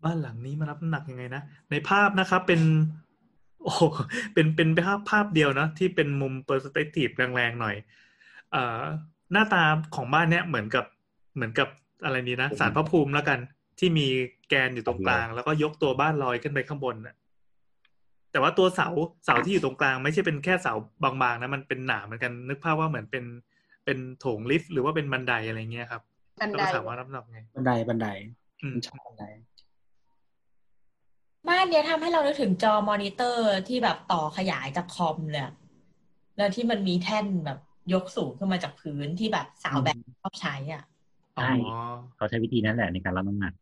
[0.05, 2.63] บ้านหลังนี้มันรับน้ำหนักยังไงนะในภาพนะครับเป็น
[3.63, 3.83] โอ้โห
[4.35, 7.77] เป็นเป็นภาพภาพเดียวนะที่เป็นมุมเปอร์สเปกทีฟแรงๆหน่อย
[8.53, 8.81] เอ่อ
[9.33, 9.65] หน้าตา
[9.97, 10.85] ของบ้านเนี้ยเหมือนกับ
[11.35, 11.69] เหมือนกับ
[12.05, 13.39] อะไรนี้นะสารพระภูมิแล้วกัน
[13.79, 14.07] ที่มี
[14.49, 17.15] แกนอยู่ตรงกลาง แล้วก็ยกตัวบ้านลอยขึ้นไปข้างบนน่ะ
[18.37, 18.89] แต่ว่าตัวเสา
[19.25, 23.25] เสาที่อยู่ตรงกลางไม่ใช่เป็นแค่เสาบางๆนะมันเป็นหนาเหมือนกันนึกภาพว่าเหมือนเป็น
[23.85, 26.03] เป็นโถงลิฟต์หรือว่าเป็นบันไดอะไรเงี้ยครับ
[26.41, 28.09] บันแล้วไดก็ถามว่ารับน้ำหนักไงบันไดบันได
[28.61, 29.25] อืมมันชอบบันได
[31.49, 35.55] บ้านเนี้ยทำให้เรานึกถึงจอมอนิเตอร์ที่แบบต่อขยายจากคอมเลยอะ
[36.37, 37.59] แล้วที่มันมีแท่นแบบ
[37.93, 40.83] ยกสูงขึ้นมาจากพื้นที่แบบสาวแบบชอบใช้อะ
[41.39, 41.45] อ๋อ
[42.17, 43.53] เขาใช้วิธีนั้นแหละในการรับน้ำหนัก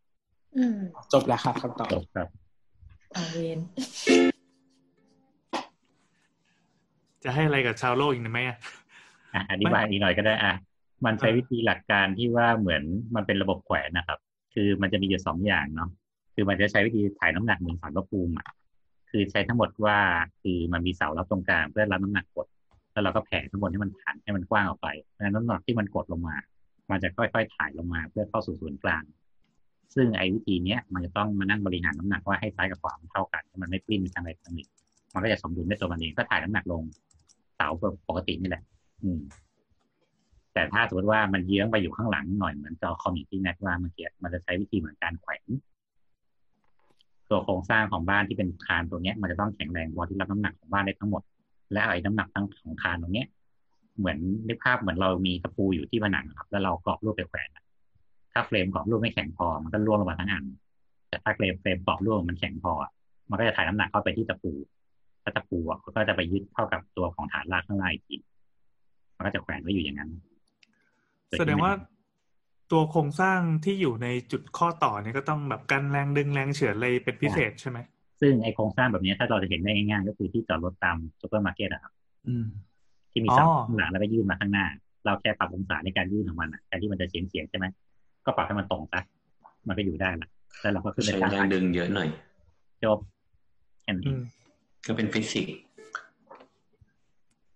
[0.56, 0.78] อืม
[1.12, 2.28] จบแล้วครับคำตอบจบครับ
[3.16, 3.58] อาเวน
[7.24, 8.58] จะให้อะไรกับชาวโลกอีกไหมอะ
[9.34, 10.54] อะอธิบายอีกหน่อยก็ได้อะ
[11.04, 12.82] มันใช้เออวิธีหลักการที่ว่าเหมือน
[13.14, 14.18] มันเป็นระบบแขวนนะครับ
[14.54, 15.90] คือมันจะมีอยู่สองอย่างเนาะ
[16.34, 18.50] คือมันจะใช้วิธีถ่ายน้ำหนักเหมือนสารพระภูมิอะ
[19.10, 19.98] คือใช้ทั้งหมดว่า
[20.42, 22.46] คือมันมีเสารับตรงกลางเพื่อรับน้ำหนักกด
[22.92, 26.36] แล้วเราก็แผ่ข้างบนให้มันฐานให้มันกว้างออกไปเพราะฉะนั้นน้ำหนักที่มันกดลงมา
[26.90, 29.02] มันจะค่อยๆถ่ายลงมาเพื่อเข้าสู่ศูนย์กลาง
[29.94, 34.68] ซึ่งไอ้วิธีเนี้ยมันจะต้องมานั่งบริหารน้ำหนักว่าให้ซ้ายกับขวามันเท่ากันให้มันไม่ปลิ้นไปทางใดทางหนึ่ง
[35.12, 36.82] มันก็จะสมดุลด้วยตัวมันเองก็ถ่ายน้ำหนักลง
[37.56, 37.68] เสา
[38.08, 38.62] ปกตินี่แหละ
[39.02, 39.20] อืม
[40.54, 45.44] แต่ถ้าสมมติว่ามันเยื้องไปอยู่ข้างหลังหน่อยเหมือนจอคอมอย่างที่แนทว่าเมื่อกี้มันจะใช้วิธีเหมือนการแขวน
[47.28, 51.22] ตัวโครงสร้างของบ้านที่เป็นคานตัวเนี้ย มันจะต้องแข็งแรงพอที่รับน้ำหนักของบ้านได้ทั้งหมด
[51.72, 53.28] และเอาไอ้น้ำหนักทั้งของคานตรงเนี้ย
[53.98, 54.18] เหมือน
[54.48, 57.48] นึกภาพเหมือนเรามีตะปูอยู่ที่ผนังครับ แล้วเรากรอบรูปไปแขวน
[58.32, 60.44] ถ้าเฟรมกรอบรูปไม่แข็งพอมันก็ร่วงลงมาทั้งอัน
[61.08, 62.72] แต่ถ้า frame frame กรอบรูปมันแข็งพอ
[63.30, 64.52] มันก็จะถ่ายน้ำหนักเข้าไปที่ตะปู
[65.24, 68.16] ถ้าตะปูอะก็จะไปยึดเข้ากับตัวของฐานรากข้างล่างอีกที
[69.16, 70.10] มันก็จะแขวนไว้อยู่อย่างนั้น
[71.38, 71.72] แสดงว่า
[72.72, 77.78] ตัวโครงสร้างที่อยู่ในจุดข้อต่อเนี่ยก็ต้องแบบกันแรงดึงแรงเฉือนอะไรเป็นพิเศษใช่ไหม
[78.20, 81.92] ซึ่งไอ้โครงสร้างแบบนี้ถ้าเราจะเห็นได้ง่ายๆก็คือที่จอดรถตามซูเปอร์มาร์เก็ตอะครับ
[82.26, 82.46] อืม
[83.12, 84.66] ที่มีเสาข้างหลังแล้วก็ยื่นมาข้างหน้า
[85.04, 87.66] เราแค่ปรับองศาในการยื่นของมันอะแทนที่มันจะเฉียงเฉียงๆใช่ไหม
[88.26, 89.00] ก็ปรับให้มันตรงซะ
[89.68, 90.28] มันก็อยู่ได้ละ
[90.60, 92.08] แล้วเราก็ขึ้นไปใช้ตั้งแรงดึงเยอะหน่อย
[92.84, 92.98] จบ
[93.82, 94.22] แค่นั้นเออืงม
[94.86, 95.56] ก็เป็นฟิสิกส์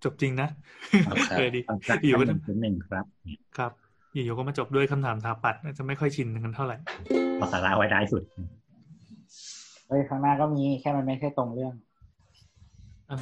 [0.05, 0.49] จบจริงนะ
[1.07, 3.73] ครับเออดีต้องสักอยู่ก็หนึ่งจุดหนึ่งครับเนี่ยครับ
[4.13, 6.77] อยู่ๆก็มาจบด้วยคำถามทาปัดน่าจะไม่ค่อยชินกันเท่าไหร่
[7.37, 8.23] เอาสาระไว้ได้สุด
[9.89, 11.75] เฮ้ยข้างหน้าก็มีแค่มันไม่ใช่ตรงเรื่อง
[13.11, 13.17] อะ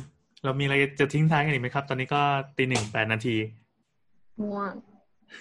[0.44, 2.20] เรามีอะไรจะทิ้งท้ายกันอีกไหมครับ ตอนนี้ก็
[2.56, 3.36] ตีหนึ่งแปดนาที
[4.42, 4.72] ง่วง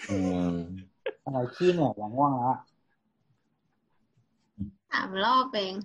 [0.09, 0.17] อื
[0.51, 0.55] ม
[1.23, 2.59] อะไรขี้เหนื่อยอย่างง่วงแล้วอะ
[4.91, 5.75] สามรอบเอง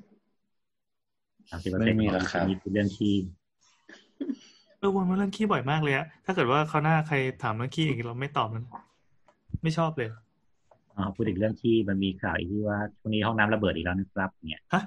[1.51, 2.01] สามสิบเปอร์เซ็นต์ข
[2.37, 3.15] องนี้คือเรื่องที่
[4.79, 8.65] เออวนมาเรื่องขี้บ่อยมากเลยอะถ้าเกิดว่าเขาวหน้าใครถามเรื่องขี้อีกเราไม่ตอบมัน
[9.63, 10.09] ไม่ชอบเลย
[10.97, 14.83] อ๋อพูดถึงเรื่องที่มันมีข่าวอีกที่ว่าช่วงนี้ห้องน้ำระเบิดอีกแล้วนะครับเนี่ยฮะ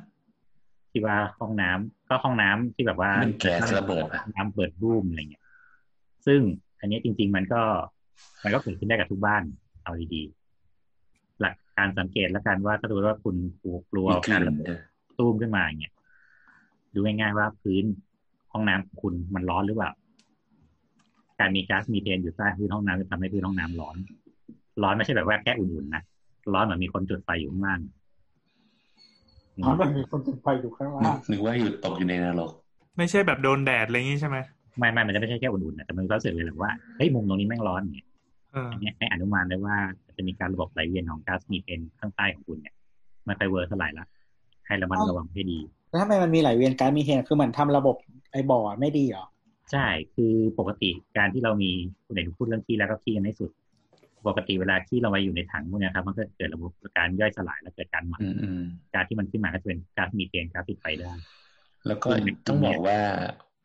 [0.91, 5.43] ที่ว่าห้องน้ำก็ห้องน้ำที่แบบว่ามันแก๊สระเบิดอะน้ำเปิดรูมอะไรเงี้ย
[6.25, 6.39] ซึ่ง
[6.79, 7.61] อันนี้จริง ๆ มันก็
[8.43, 9.43] มันก็เกิดขึ้นได้กับทุกบ้าน
[9.83, 13.35] เอาดีๆหลักการสังเกตแล้วกันว่าถ้าดูว่าคุณ
[13.91, 14.81] กลัวมีกการลิ่นระเบิดด้วย
[15.17, 15.93] ตู้มขึ้นมาอย่างเงี้ย
[16.93, 17.83] ดูง่ายๆว่าพื้น
[18.51, 19.91] ห้องน้ำของคุณมันร้อนหรือเปล่า
[21.39, 23.95] การมีก๊าซมีเทนอยู่ใต้พื้นห้องน้ำจะทำให้พื้นห้องน้ำร้อน
[24.83, 26.03] ร้อนไม่ใช่แบบว่าแค่อุ่นๆนะ
[26.53, 27.79] ร้อนเหมือนมีคนจุดไฟอยู่ข้างล่าง
[29.63, 32.51] อ๋อมันมีคนจุดไฟอยู่ข้างนึล่ากงนึกว่าอยู่ตกอยู่ในนรก
[32.97, 34.37] ไม่ใช่แบบโดนแดดอะไรอย่างงี้ใช่ไหม
[34.77, 38.05] ไม่ไม่มันจะไม่ใช่แค่อุ่นๆนะแต่มันก็รู้สึกเลยแหละว่า เฮ้ยมุมตรงนี้แม่งร้อนเนี่ย
[38.51, 39.75] เอออันเนี้ยให้อนุมานได้ว่า
[40.17, 42.75] จะมีการระบบไหลเวียนของก๊าซมีเทนข้างใต้ของคุณเนี่ย
[43.25, 44.05] ไม่ค่อย work เท่าไหร่ละ
[44.67, 45.59] ให้ระมัดระวังให้ดี
[45.93, 47.95] แล้วทำไมมันมีไหลเวียนก๊าซมีเทนคือเหมือนทำระบบ
[48.31, 49.25] ไอ้บ่อไม่ดีเหรอ
[49.71, 51.71] ใช่คือปกติการที่เรามี
[52.05, 53.51] คุณเอกพูดเรื่องขี้แล้วก็ขี้กันให้สุด
[54.27, 58.63] ปกติเวลาที่เราไปอยู่ในถังพวกเนี้ยครับ มันก็เกิดระบบการย่อยสลายและเกิดการหมักอืมอืม
[58.93, 61.11] ก๊าซที่มันขึ้นมาก็จะเป็นก๊าซมีเทนก๊าซติดไฟได้
[61.87, 62.07] แล้วก็
[62.47, 62.99] ต้องบอกว่า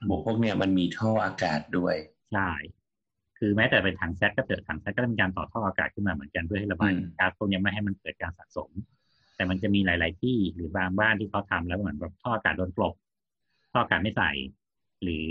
[0.09, 1.95] บวกพวกเนี้ยมันมีท่ออากาศด้วย
[2.33, 2.51] ใช่
[3.39, 8.71] คือแม้แต่เป็นถังแซดก็เกิดถังแซดก็ต้องมีการต่อท่ออากาศขึ้นมาเหมือนกันเพื่อให้ระบายอืมก๊าซพวกเนี้ยไม่ให้มันเกิดการสะสม
[9.39, 12.95] แต่มันจะมีหลาย ๆ ที่หรือบางบ้านที่เขาทำแล้วเหมือนแบบท่ออากาศโดนกลบ
[13.73, 14.31] ท่ออากาศไม่ใส่
[15.03, 15.29] หรือ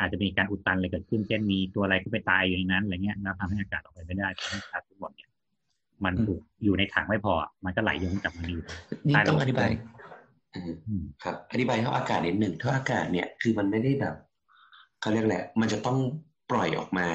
[0.00, 5.30] อาจจะมีการอุดตันอะไรเกิดขึ้น เช่นมีตัวอะไรขึ้นไปตายอยู่ในนั้นอะไรเงี้ยแล้วทำให้อากาศออกไปไม่ได้ทำให้ก๊าซทั้งหมดเนี่ย
[6.04, 7.34] มันถูกอยู่ในถังไม่พอ
[7.64, 8.62] มันก็ไหลย้อนกลับมาอยู่
[9.06, 9.68] นี่ใต้ต้องระบบอธิบาย
[10.54, 14.14] อืมอืมครับ อธิบายท่ออากาศนิดหนึ่งท่ออากาศเนี่ยคือมันไม่ได้แบบ
[15.00, 15.98] เขาเรียกแหละไรมันจะต้อง
[16.50, 17.08] ปล่อยออกมา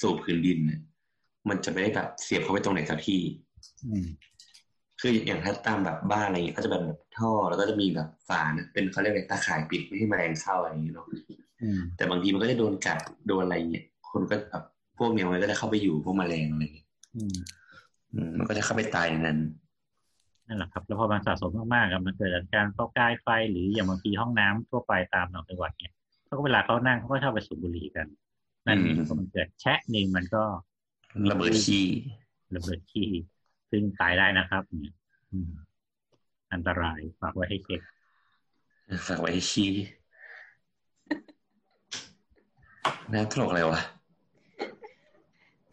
[0.00, 0.80] สู่พื้นดินน่ะ
[1.48, 3.20] มันจะไม่ได้แบบเสียบเข้าไปตรงไหนสักที่
[3.84, 4.04] อืม
[5.04, 6.82] คืออย่างถ้าตามแบบบ้านอะไรอย่างเงี้ยก็จะแบบ
[7.18, 11.06] ท่อแล้วก็จะมีแบบฝานะเป็นเขาเรียกอะไรตาข่ายปิดไม่ให้แมลงเข้าอะไรอย่างเงี้ยเนาะ
[11.62, 14.64] อืมแต่บางทีมันก็จะโดนกัดโดนอะไรเงี้ยคนก็แบบ
[14.98, 17.34] พวกเนี้ยมันก็จะเข้าไปอยู่พวกแมลงอะไรเงี้ยอืม
[18.14, 19.38] อืมมันก็จะเข้าไปตายในนั้น
[20.46, 25.92] นั่นแหละครับแล้วพอมันสะสมมากๆอะมันเกิดจากการเข้าใกล้ไฟหรืออย่างบางทีห้องน้ำทั่วไปตามต่างจังหวัดเนี่ย
[26.26, 28.06] เขาก็เวลาเขานั่งเขาก็ชอบไปสูบบุหรี่กัน
[28.66, 30.42] นั่นเองอืมพอมันเกิดแชะหนึ่งมันก็
[31.30, 31.86] ระเบิดขี้
[32.56, 33.08] ระเบิดขี้
[33.72, 34.94] ซึ่งตายได้นะครับเนี่ย
[35.32, 35.50] อืม
[36.52, 37.80] อันตรายฝากไว้ให้เช็ค
[39.08, 39.70] ฝากไว้ให้ขี้
[43.12, 43.80] น่าตลกอะไรวะ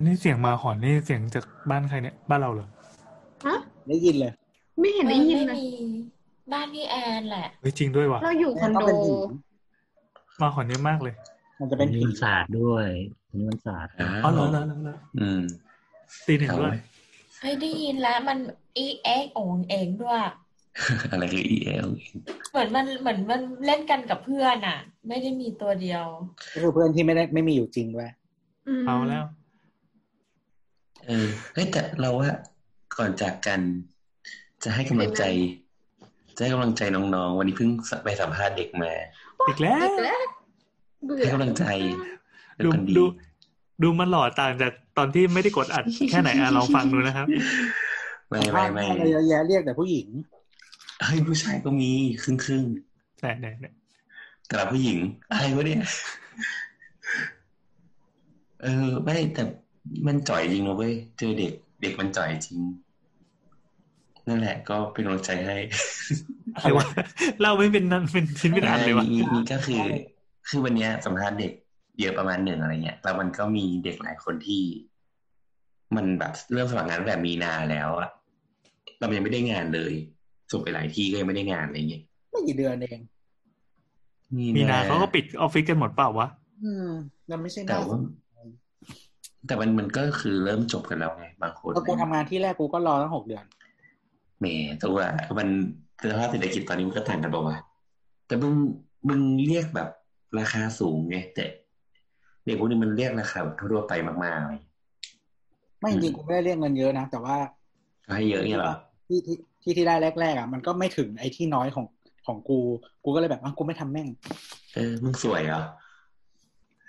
[0.05, 2.67] นี่เสียงหมาหอนนี่เสียงจากบ้านใครเนี่ย บ้านเราเหรอ
[3.45, 3.55] ฮะ
[3.87, 4.31] ได้ยินเลย
[4.79, 5.67] ไม่เห็นได้ยินไม่เลยมี
[6.53, 9.19] บ้านพี่แอนแหละเฮ้ยจริงด้วยว่ะเราอยู่คอนก็โดเป็นหิน
[10.39, 11.13] หมาหอนเยอะมากเลย
[11.59, 12.87] มันจะเป็นมีหินมันศาสตร์ด้วย
[13.35, 15.41] มีมันศาสตร์อ้าวอ๋อเหรอเหรอเหรอเหรออืม
[16.27, 16.77] ตีหนึ่งด้วย
[17.41, 18.37] เฮ้ยได้ยินแล้วมัน
[18.77, 20.21] อีเอ็กโองเองด้วย
[21.11, 21.87] อะไรคือ EL
[22.51, 26.03] เหมือนมันเหมือนมันเล่นกันกับเพื่อนอะ ไม่ได้มีตัวเดียว
[26.53, 28.09] ก็คือเพื่อนที่ไม่ได้ไม่มีอยู่จริงด้วย
[28.81, 29.23] มเอาแล้ว
[31.05, 32.29] เออเฮ้ยแต่เราว่า
[32.97, 33.61] ก่อนจากกัน
[34.63, 35.23] จะให้กำลังใจ
[36.35, 37.69] จะให้กำลังใจน้องๆ วันนี้เพิ่ง
[38.03, 38.91] ไปสัมภาษณ์เด็กมา
[39.47, 40.21] อีกแล้ว อีกแล้ว
[41.05, 41.65] เบื่อให้กำลังใจ
[42.55, 43.03] เป็นดูคนดีดู
[43.83, 47.27] ดูมันหล่อต่างจากตอนที่ไม่ได้กดอัดแค่ไหนอะลองฟังดูนะครับ
[48.27, 50.07] ไม่สัมไม่ภาษณ์ไม่อะไรเยอะแยะเรียกแต่ผู้หญิง
[51.03, 51.91] เฮ้ยผู้ชายก็มี
[52.21, 52.63] ครึ่งครึ่ง
[53.19, 54.99] ใช่เนี่ยเนี่ยๆแต่ละผู้หญิง
[55.31, 55.83] อะไรวะเนี่ย
[58.61, 59.43] เออไม่แต่
[60.07, 62.59] มันจ่อยจริงนะเว้ยเจอเด็ก เด็กมันจ่อยจริง
[64.27, 65.57] นั่นแหละก็เป็นกำลังใจให้
[66.55, 66.85] อะไรวะ
[67.41, 69.81] เล่าไม่เป็นนั้นเป็นชิ้นเป็นอันเลยวะมีมีก็คือ
[70.47, 71.51] คือวันเนี้ยสัมภาษณ์เด็ก
[71.99, 74.63] เยอะประมาณหนึ่งอะไรเงี้ยแล้วมันก็มีเด็กหลายคนที่
[75.95, 78.09] มันแบบเริ่มสมัครงานตั้งแต่มีนาแล้วอะ
[78.99, 79.93] เรายังไม่ได้งานเลย
[80.51, 82.99] ส่งไปหลายที่ก็ยังไม่ได้งานอะไรเงี้ยไม่กี่เดือนเอง
[84.57, 86.27] มีนาเขาก็ปิดออฟฟิศกันหมดเปล่าวะ
[86.63, 86.87] อืม
[87.29, 87.99] มันไม่ใช่หแต่น้าว่า
[89.47, 93.45] แต่มันมันก็คือเริ่มจบกันแล้วไงบางคนแล้วกูทำงานที่แรกกูก็รอตั้งหกเดือน
[94.39, 94.45] แหม
[94.81, 94.99] ตัว
[95.39, 95.49] มัน
[96.11, 97.59] สภาพเศรษฐกิจตอนนี้มันก็ต่างกันบอกว่าวะ
[98.27, 98.53] แต่มึง
[99.09, 99.89] มึงเรียกแบบ
[100.39, 103.93] ราคาสูงไงแต่เด็กพวกนี้มันเรียกราคาแบบทั่วๆไป
[104.23, 104.61] มากๆเลย
[105.79, 107.37] ไม่จริงๆกูไม่ได้เรียกเงินเยอะนะ แต่ว่า
[108.07, 108.75] ก็ให้เยอะเนี่ยเหรอ
[109.07, 111.85] ที่ที่ที่ที่ได้แรกๆอะมันก็ไม่ถึงไอ้ที่น้อยของ
[112.27, 112.59] ของกู
[113.03, 114.07] กูก็เลยแบบอะกูไม่ทำแม่ง
[114.75, 115.61] เออมึงสวยเหรอ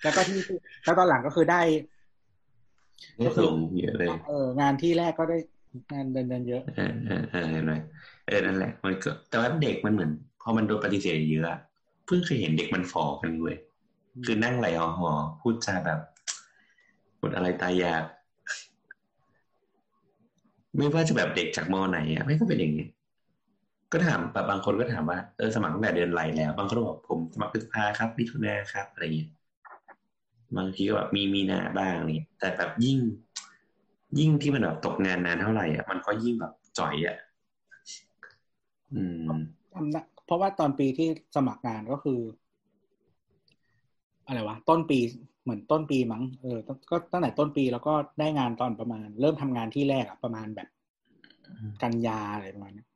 [0.02, 0.38] แล้วก็ที่
[0.84, 1.60] แล้วตอนหลังก็คือได้
[3.16, 5.38] ได้สูงเยอะเลยเอองานที่แรกก็ได้
[5.92, 7.72] งานเดินเดินๆเยอะเออเออเออเห็นไหม
[8.26, 10.10] เออนั่นแหละ มันก็แต่ว่าเด็กมันเหมือน
[10.42, 11.58] พอมันโดนปฏิเสธเยอะอะ
[12.06, 13.56] เพิ่งเคยเห็นเด็กมันฟอกันเว้ย
[14.24, 15.10] คือนั่งไหลหอหอ
[15.40, 16.00] พูดจาแบบ
[17.18, 18.04] พูดอะไรตายอยาก
[20.76, 22.86] ไม่ว่าจะแบบเด็กจากมอไหนอะไม่ก็เป็นอย่างนี้
[23.92, 29.30] ก็ถามแบบบางคนก็ถามว่าเออสมัครตั้งแต่เดือนไหลแล้ว บางคนก็บอกผมสมัครพฤษภาครับมิถุนาครับอะไรอย่างเงี้ย
[30.56, 32.98] บางทีก็แบบมีมีนาบ้างนี่แต่แบบยิ่ง
[34.18, 37.16] ยิ่งที่มันแบบตกงานนานเท่าไหร่อะมันก็ยิ่งแบบจ่อยอะ
[38.94, 39.28] อืม
[39.74, 42.20] จำได้เพราะว่าตอนปีที่สมัครงานก็คือ
[44.30, 44.98] อะไรวะต้นปี
[45.42, 50.68] เหมือนต้นปีมั้งเออก็ก็ตั้งแต่ต้นปีแล้วก็ได้งานตอนประมาณ เริ่มทำงานที่แรกอะประมาณแบบ
[51.82, 52.86] กันยาอะไรประมาณนี้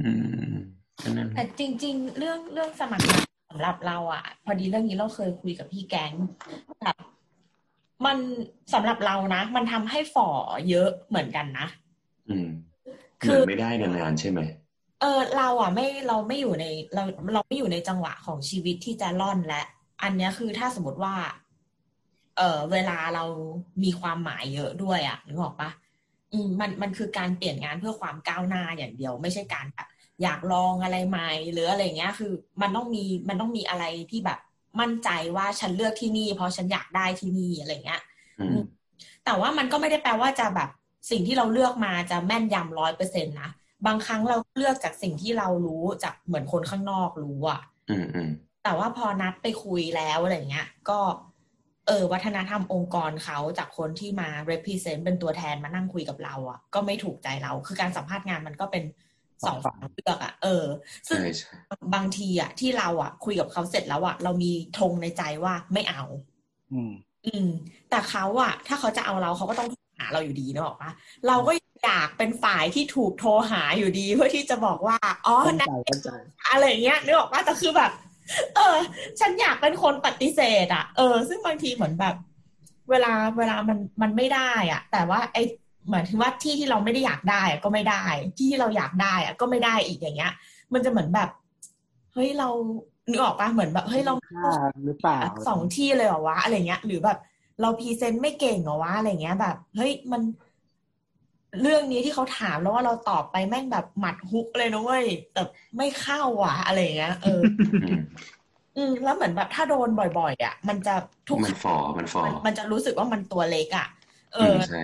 [0.00, 0.10] อื
[0.52, 0.54] ม
[1.02, 6.12] ก็นั่นแหแต่ละจริง ๆ เรื่องเรื่องสมัครงานสำหรับเราอะพอดีเรื่องนี้เราเคยคุยกับพี่แก๊ง
[6.80, 6.96] แบบ
[8.06, 8.18] มัน
[8.74, 10.28] สำหรับเรานะ มันทำให้ฝ่อ
[10.70, 11.66] เยอะเหมือนกันนะ
[12.28, 12.48] อืม
[13.22, 14.40] คืเหมืออนไม่ได้นานๆใช่ไหม
[15.00, 16.64] เออเราอะไม่เราไม่อยู่ใน
[16.94, 17.02] เรา
[17.34, 19.62] เราไม่อยู่ในจังหวะของชีวิตที่จะล่อนและ
[20.02, 21.14] อันเนี้ยคือถ้าสมมติว่า
[22.38, 23.24] เออเวลาเรา
[23.82, 25.70] มีความหมายเยอะด้วยอะนึกออกปะ
[26.32, 29.88] อืมมันมันคือการเปลี่ยนงานเพื่อความก้าวหน้าอย่างเดียว ไม่ใช่การแบบ
[30.22, 34.38] อยากลองอะไรใหม่หรืออะไรเงี้ย คือ มันต้องมีมันต้องมีอะไรที่แบบ
[34.80, 38.02] มั่นใจว่าฉันเลือกที่นี่ เพราะฉันอยากได้ที่นี่อะไรเงี้ย
[38.40, 38.64] อืม
[39.24, 40.68] แต่ว่ามันก็ไม่ได้แปลว่าจะแบบ
[41.10, 43.50] สิ่งที่เราเลือกมาจะแม่นยำร้อยเปอร์เซ็นต์นะ
[43.86, 47.60] บางครั้งเราเลือกจากสิ่งที่เรารู้จากเหมือนคนข้างนอกรู้อะ
[47.90, 48.30] อืมอืม
[48.64, 51.00] แต่ว่าพอนัดไปคุยแล้วอะไรเงี้ย ก็
[51.88, 58.84] เออ วัฒนธรรมองค์กรเขาจากคนที่มา represent เป็นตัวแทนมานั่งคุยกับเราอะก็ไม่ถูกใจเรา คือการสัมภาษณ์งานมันก็เป็น
[59.46, 60.64] สองฝั่งเลือกอะเออ
[61.08, 61.50] ซึ่งใช่ใช่
[61.94, 66.02] บางทีอะที่เราอะคุยกับเขาเสร็จแล้วอะเรามีธงในใจว่าไม่เอา
[66.72, 66.92] อืม
[67.26, 67.48] อืม
[67.90, 70.90] แต่เขาอะถ้าเขาจะเอาเราเขาก็ต้องโทรหาเราอยู่ดีนะบอกว่า
[71.26, 71.52] เราก็
[71.84, 76.10] อยากเป็นฝ่ายที่ถูกโทรหาอยู่ดีเพื่อที่จะบอกว่า อ๋อเข้าใจนะเข้าใจ
[76.50, 77.92] อะไรเงี้ยนึกออกว่าแต่คือแบบ
[78.56, 78.76] เออ
[79.20, 82.14] ฉันอยากเป็นคนปฏิเสธอะเออ ซึ่งบางทีเหมือนแบบ
[82.90, 85.38] เวลาเวลามันมันไม่ได้อะแต่ว่าไอ
[85.86, 88.04] เหมือนถึงว่าที่ที่เราไม่ได้อยากได้อะก็ไม่ได้
[88.36, 90.32] ที่ที่เราอยากได้อะก็ไม่ได้อีกอย่างเงี้ย
[90.72, 91.28] มันจะเหมือนแบบ
[92.12, 92.48] เฮ้ยเรา
[93.10, 94.50] นึกออกปะเหมือนแบบเฮ้ยเราค่า
[94.84, 95.18] หรือเปล่า
[95.48, 97.18] สองที่เลยเหรอวะอะไรเงี้ย หรือแบบ
[97.60, 100.22] เราพรีเซนต์ไม่เก่งเหรอวะอะไรเงี้ยแบบ เฮ้ยมัน
[101.60, 105.42] เรื่องนี้ที่เขาถามแล้วว่าเราตอบไปแม่งแบบหมัดฮุกเลยนะเว้ยแต่
[105.76, 107.40] ไม่เข้าว่ะอะไรเงี้ยเออ
[107.82, 108.00] อืม
[108.76, 110.94] อืมแล้วเหมือนแบบถ้าโดนบ่อยๆอะ มันจะ
[111.28, 113.88] ทุกมันฟอมันฟอมันมันจะรู้สึกว่ามันตัวเล็กอะ
[114.34, 114.82] เออือมใช่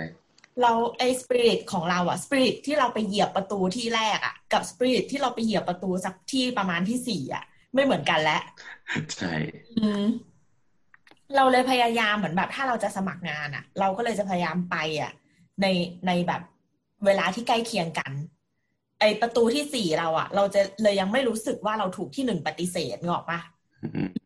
[0.62, 8.42] เราไอ้สปิริตของเราอะสปิริตที่เราไปเหยียบประตูที่แรกอะกับสปิริตที่เราไปเหยียบประตูสักที่ประมาณที่สี่อะไม่เหมือนกันแล้ว
[9.16, 9.32] ใช่
[9.78, 10.04] อืม
[11.36, 15.12] เราเลยพยายามเหมือนแบบ ถ้าเราจะสมัครงานอะเราก็เลยจะพยายามไปอะ
[15.62, 15.66] ใน
[16.06, 16.42] ในแบบ
[17.06, 18.12] เวลาที่ใกล้เคียงกัน
[19.00, 23.40] ไอประตูที่สี่เราอะเราจะเลยยังไม่รู้สึกว่าเราถูกที่หนึ่งปฏิเสธนึกออกปะ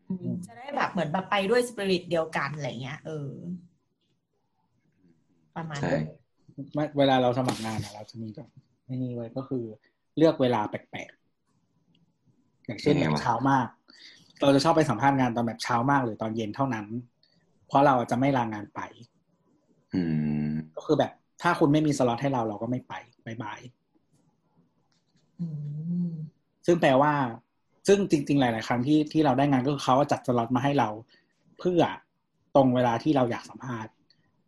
[0.09, 3.29] อืมจะได้แบบเหมือนแบบไปด้วยสปิริตเดียวกันอะไรเงี้ยเออ
[5.55, 6.03] ประมาณใช่นั้น
[6.73, 8.49] ไม่เวลาเราสมัครงานอะเราจะมีแบบ
[8.85, 9.63] ไม่นี่ไว้ก็คือ
[10.17, 13.67] เลือกเวลาแปลกๆ อย่างเช่นยังแบไงบวะเช้ามาก
[14.41, 16.85] เราจะชอบไปสัมภาษณ์งานตอนแบบเช้ามากหรือตอนเย็นเท่านั้น
[17.67, 18.79] เพราะเราจะไม่ลางานไป
[19.93, 20.01] อื
[20.47, 21.11] มก็คือแบบ
[21.43, 22.93] ถ้าคุณไม่มีสล็อตให้เราเราก็ไม่ไป
[23.25, 23.59] บายบาย
[25.39, 25.47] อื
[26.07, 26.11] ม
[26.65, 27.13] ซึ่งแปลว่า
[27.87, 30.89] ซึ่งจริง ๆ หลาย ๆ ครั้งที่ที่เราได้งานก็คือเขาจัดสล็อตมาให้เรา
[31.59, 31.81] เพื่อ
[32.55, 33.91] ตรงเวลาที่เราอยากสัมภาษณ์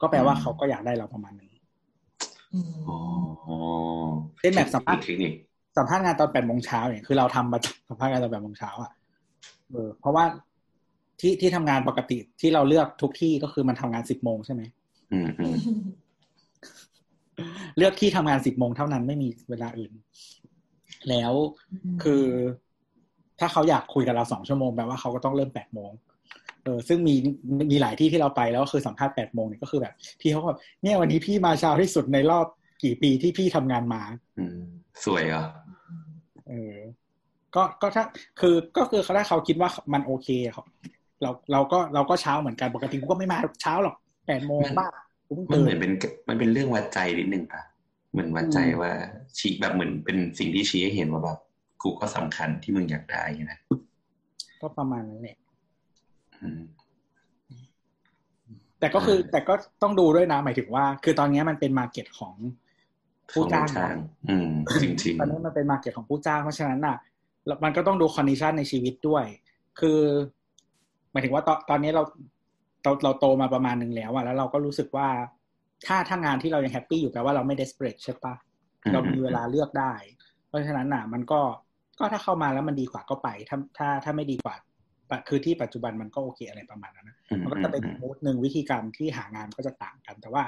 [0.02, 1.58] ก็แปลว่าอืมเขาก็อยากได้เราประมาณนึงอ
[2.54, 2.98] อืมอ๋อ
[4.40, 5.32] เช่นแบบสัมภาษณ์เทคนิค
[5.78, 7.60] สัมภาษณ์งานตอนแปดโมงเช้าเนี่ยคือเราทำมา
[7.90, 8.92] สัมภาษณ์งานตอนแปดโมงเช้าอะ
[9.72, 10.26] เออเพราะว่า
[11.22, 14.62] ที่ที่ทำงานปกติที่เราเลือกทุกที่ก็คือมันทำงานสิบโมงใช่ไหม
[15.12, 15.56] อืมอืม
[17.78, 19.91] เลือกที่ทำงานสิบโมงเท่านั้นไม่มีเวลาอื่น
[21.10, 21.34] แล้ว
[22.03, 22.24] คือ
[23.40, 25.91] ถ้าเขาอยากคุยกับเราสองชั่วโมงแปลว่าเขาก็ต้องเริ่มแปดโมง
[26.64, 27.16] เออซึ่งมี
[27.72, 32.45] มีหลายที่ที่เราไปแล้วก็คือสัมภาษณ์แปดโมงเนี่ยก็คือแบบพี่เขาก็แบบเนี่ยวันนี้พี่มาเช้าที่สุดในรอบ
[32.84, 34.02] กี่ปีที่พี่ทำงานมา
[34.40, 34.60] อืม
[35.06, 35.44] สวยเหรอ
[36.49, 36.78] เออ
[37.56, 38.03] ก็ก็ถ้า
[38.40, 40.64] คือก็คือถ้าเขาคิดว่ามันโอเคเขา
[41.22, 43.95] เราเราก็เราก็เช้าเหมือนกันปกติกูก็ไม่มาเช้าหรอก
[44.28, 45.91] แปดโมงบ้ากูเพิ่ง มันตื่เหมือนนเป็น
[46.30, 47.61] มันเป็นเรื่องวัดใจนิดนึงปะ
[48.11, 48.91] เหมือนวัดใจอืมว่า
[49.38, 51.39] ชี้แบบเหมือนเป็นสิ่งที่ชี้ให้เห็นว่าแบบ
[51.81, 53.60] กูก็สำคัญที่มึงอยากได้นะ
[54.61, 55.38] ก็ประมาณนั้นแหละ
[56.41, 56.61] อืม
[58.80, 62.35] แต่ก็คืออ่าแต่ก็ต้องดูด้วยนะ หมายถึงว่า คือตอนนี้มันเป็น market ของ
[63.31, 63.97] ผู้จ้างของจ้าง
[64.30, 64.52] อืม
[64.84, 66.97] จริงตอนนี้มันเป็น market ของผู้จ้างเพราะฉะนั้นน่ะ
[67.45, 69.26] แล้วมันก็ต้องดู condition ในชีวิตด้วย
[69.80, 69.99] คือ
[71.11, 72.03] หมายถึงว่าตอนตอนนี้เรา
[72.86, 75.07] เราเราโตมาประมาณหนึ่งแล้วอะแล้วเราก็รู้สึกว่า
[75.88, 78.34] ถ้าถ้างานที่เรายังแฮปปี้อยู่แปลว่าเราไม่ desperate ใช่ปะ
[78.86, 79.94] อืมเรามีเวลาเลือกได้
[80.48, 81.41] เพราะฉะนั้นน่ะ มันก็
[81.99, 84.56] ก็ถ้าเข้ามาแล้วมันดีกว่าก็ไป ถ้าถ้าถ้าไม่ดีกว่า
[85.10, 90.44] ปะคือที่ปัจจุบันมันก็โอเคอะไรประมาณนั้นนะๆอืมมันก็อืจะมเป็นอืมมูดหนึ่งวิธีการที่หางานก็จะต่างกัน แต่ว่า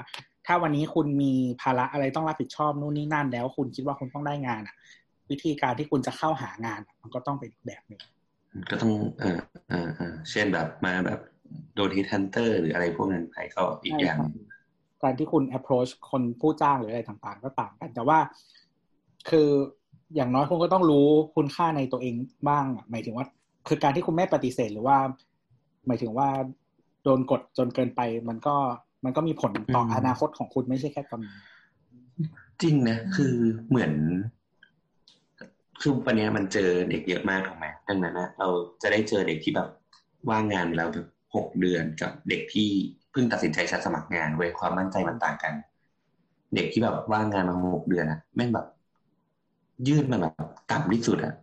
[0.46, 1.32] ถ้าวันนี้คุณมี
[1.62, 4.76] ภาระอะไรต้องรับผิดชอบนู่นนี่นั่นแล้ว คุณคิดว่าคุณต้องได้งานอะ
[5.30, 8.00] วิธีการที่คุณจะเข้าหางานอะมันก็ต้องเป็นอีกแบบหนึ่ง
[8.70, 9.38] ก็ต้องเออ
[9.68, 11.20] เออเออเช่นแบบมาแบบ
[11.78, 14.44] โดนฮิตฮันเตอร์หรืออะไรพวกนั้นไปก็อีกอย่างหนึ่ง
[15.02, 18.18] การที่คุณ approach คนผู้จ้างหรืออะไรต่างๆ ก็ต่างกัน แต่ว่า
[19.30, 19.48] คือ
[20.14, 22.14] อย่างน้อยคุณก็ต้องรู้คุณค่าในตัวเอง
[22.48, 23.26] บ้างอะหมายถึงว่า
[23.68, 24.96] คือการที่คุณไม่ปฏิเสธหรือว่า
[25.86, 26.28] หมายถึงว่า
[27.04, 28.56] โดนกดจนเกินไป มันก็
[29.04, 31.36] มันก็มีผลต่ออนาคตของคุณไม่ใช่แค่ตอนนี้
[32.62, 33.34] จริงนะ คือ
[33.68, 33.92] เหมือน
[35.80, 38.48] คือวันเนี้ยมันเจอเด็กเยอะมากถูกไหมดังนั้นนะเรา
[38.82, 39.68] จะได้เจอเด็กที่แบบ
[40.28, 42.68] ว่างงานแล้วแบบ หกเดือนกับเด็กที่
[43.12, 45.54] เพิ่งตัดสินใจชัดสมัครงานเว้ยความมั่นใจมันต่างกัน
[46.54, 48.66] เด็กที่แบบว่างงานมาหกเดือนอะแม่งแบบ
[49.88, 50.34] ยื่นมาแบบ
[50.70, 51.34] ต่ำที่สุดอะ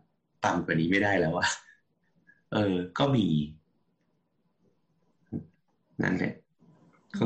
[0.46, 1.48] ต่ำกว่านี้ไม่ได้แล้วอะ
[2.54, 3.26] เออ ก็มี
[6.04, 6.34] นั่นแหละ
[7.18, 7.26] ก็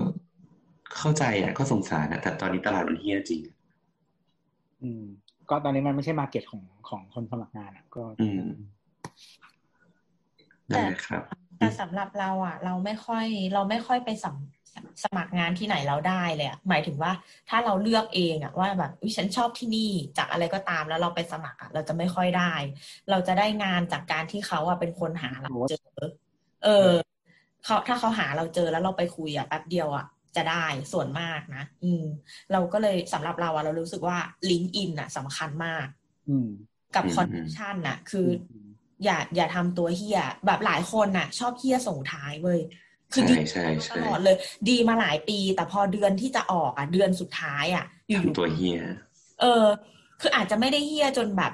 [0.97, 3.41] เข้าใจอะก็สงสารอะแต่ตอนนี้ตลาดมันเฮี้ยจริง
[4.83, 5.03] อืม
[5.49, 8.49] ก็ตอนนี้มันไม่ใช่มาเก็ตของของคนสมัครงานอะก็ อืม
[10.69, 11.23] นั่นแหละครับ
[11.59, 14.35] แต่สำหรับเราอะ เราไม่ค่อย เราไม่ค่อยไปสม
[15.03, 17.11] สมัครงานที่ไหนเราได้เลยอะหมายถึงว่า
[17.49, 22.53] ถ้าเราเลือกเองอะว่าแบบอุ๊ยฉันชอบที่นี่จากอะไรก็ตามแล้วเราไปสมัครอะเราจะไม่ค่อยได้
[23.09, 25.79] เราจะได้งานจากการที่เขาอะเป็นคนหาเราเจอ
[26.63, 26.89] เออ
[27.65, 30.05] เขาถ้าเขาหาเราเจอแล้วเราไปคุยอะแป๊บเดียวอะ
[30.35, 32.03] จะได้ส่วนมากนะอืม
[32.51, 34.17] เราก็เลยสำหรับเราอะเรารู้สึกว่า
[34.49, 35.87] ลิงก์อินอะสำคัญมาก
[36.29, 36.47] อืม
[36.95, 38.27] กับอืมคอนเนคชันน่ะคือ
[39.01, 42.59] ออย่าอย่าทำตัวเฮียแบบหลายคนน่ะ ชอบเฮียส่งท้ายเว้ย
[43.13, 44.35] คือใช่ดีใช่ตใช่ลอดเลย
[44.69, 49.65] ดีมาหลายปี แต่พอเดือนที่จะออกอะ เดือนสุดท้ายอะอยู่ทำตัวเฮียๆเออ
[50.21, 51.53] คืออาจจะไม่ได้เฮียจนแบบ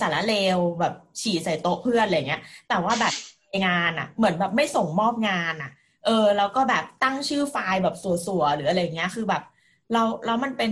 [0.00, 3.14] สารเลวแบบฉี่ใส่โต๊ะเพื่อนอะไรเงี้ย แต่ว่าแบบ
[3.48, 5.70] ในงานอะ เหมือนแบบไม่ส่งมอบงานอะ
[6.06, 9.42] เออ แล้วก็แบบตั้งชื่อไฟล์แบบสัวๆหรืออะไรเงี้ย คือแบบ
[9.92, 10.70] เราแล้วมันเป็น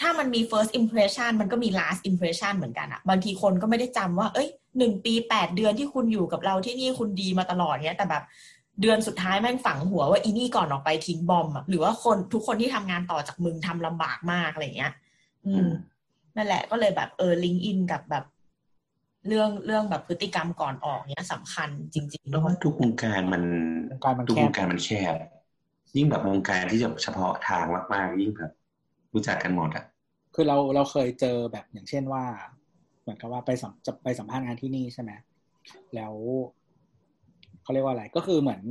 [0.00, 8.24] ถ้ามันมี first impression มันก็มี last impression เหมือนกันอะบางทีคนก็ไม่ได้จำว่า เอ้ย หนึ่งปีแปดเดือนที่คุณอยู่กับเราที่นี่คุณดีมาตลอดเนี้ย แต่แบบ
[8.80, 14.92] เดือนสุดท้ายแม่งฝังหัวว่าอีนี่ก่อนออกไปทิ้งบอมอะหรือว่าคนทุกคนที่ทำงานต่อจากมึงทำลำบากมากอะไรเงี้ย
[15.46, 15.70] อือืมม
[16.36, 18.24] นั่นแหละก็เลยแบบเออลิงก์อินกับแบบ
[19.28, 23.42] เรื่องเรื่องแบบพฤติกรรมก่อนออกเนี้ยสำคัญจริงๆแล้วว่าทุกวงการมัน
[23.90, 25.14] วงการมันทุกแคบวงการมันแคบ
[25.96, 28.52] ยิ่งแบบวงการที่จะเฉพาะทางมากๆยิ่งแบบ
[29.14, 29.84] รู้จักกันหมดอะ
[30.34, 32.24] คือเราเราเคยเจอแบบอย่างเช่นว่า
[33.02, 35.10] เหมือนกับว่าไปสัมจะไปสัมภาษณ์งานที่นี่ใช่ไหม
[35.94, 36.14] แล้ว
[37.62, 38.62] เขาเรียกว่าอะไรก็คือเหมือน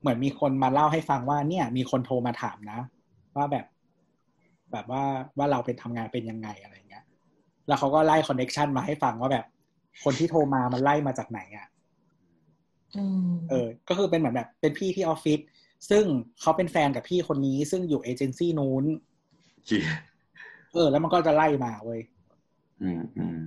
[0.00, 2.80] เหมือนมีคนมาเล่าให้ฟังว่า เนี่ย มีคนโทรมาถามนะ
[3.36, 3.66] ว่าแบบ
[4.72, 5.02] แบบว่า
[5.38, 7.04] ว่าเราเป็นทำงานเป็นยังไงอะไรเงี้ย
[7.68, 9.46] แล้วเขาก็ไล่ connection มาให้ฟังว่าแบบ
[10.04, 11.66] คนที่โทรมามันไล่มาจากไหนอะ
[12.96, 15.40] อืมเออ ก็คือเป็นเหมือนแบบ เป็นพี่ที่ออฟฟิศ
[15.90, 16.04] ซึ่ง
[16.40, 18.84] เขาเป็นแฟนกับพี่คนนี้ ซึ่งอยู่เอเจนซี่นู้น
[19.66, 19.84] เหี้ย
[20.72, 22.00] เออ แล้วมันก็จะไล่มาเว้ย
[22.82, 23.38] อืมอืม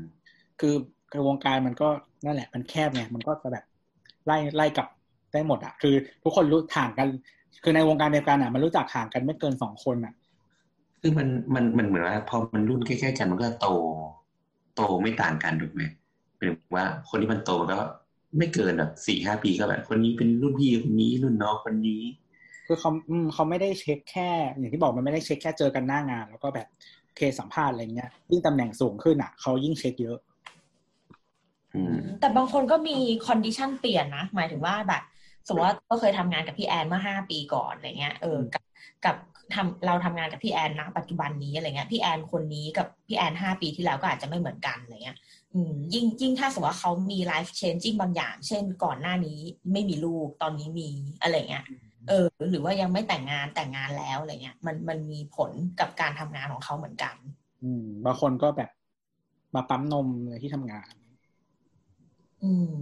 [0.60, 0.76] คือ
[1.12, 1.88] คือวงการมันก็
[2.26, 3.66] นั่นแหละ มันแคบไงมันก็จะแบบ
[4.26, 4.88] ไล่ไล่กลับ
[5.34, 7.08] ได้หมดอะคือทุกคนรู้ห่างกัน
[7.64, 10.14] คือในวงการเดียวกันอะมันรู้จักห่างกันไม่เกินสองคนอะ
[11.02, 13.68] คือมันมันมันเหมือนว่าพอมันรุ่นใกล้ๆกันมันก็โต
[14.76, 15.84] โตไม่ต่างกันถูกไหม
[16.38, 17.80] หมายถึงว่าคนที่มันโตมันก็
[18.38, 22.04] ไม่เกินแบบสี่ห้าปีก็แบบ คนนี้เป็นรุ่นพี่คนนี้รุ่นน้องคนนี้
[22.66, 26.68] คือเขาอืมเขาไม่ได้เช็คแค่ อย่างที่บอกมันไม่ได้เช็คแค่เจอกันหน้างาน แล้วก็แบบ
[27.16, 30.18] เคสสัมภาษณ์อะไรเงี้ยยิ่งตำแหน่งสูงขึ้นอะเขายิ่งเช็คเยอะ
[31.76, 32.98] อืมแต่บางคนก็มี
[33.28, 35.04] condition เปลี่ยนนะ หมายถึงว่าแบบ
[35.48, 38.64] สมมติว่าก็เคยทำงานกับพี่แอนเมื่อห้าปีก่อนอะไรเงี้ยเออกับ
[39.06, 39.16] กับ
[39.54, 45.18] ทำเราทำงานกับพี่แอนนะปัจจุบันนี้อะไรเงี้ยพี่แอนคนนี้กับพี่แอนห้าปีที่แล้วก็อาจจะไม่เหมือนกันอะไรเงี้ย
[45.54, 49.40] อืมยิ่งยิ่งถ้าสมมติว่าเขามี life changing บางอย่าง เช่นก่อนหน้านี้
[49.72, 50.90] ไม่มีลูกตอนนี้มี
[51.22, 51.66] อะไรเงี้ย
[52.10, 57.16] เออ หรือว่ายังไม่แต่งงานแต่งงานแล้วอะไรเงี้ย มันมันมีผลกับการทำงานของเขาเหมือนกัน
[57.64, 58.70] อืม บางคนก็แบบ
[59.56, 60.94] มาปั๊มนมในที่ทำงาน
[62.44, 62.74] อืม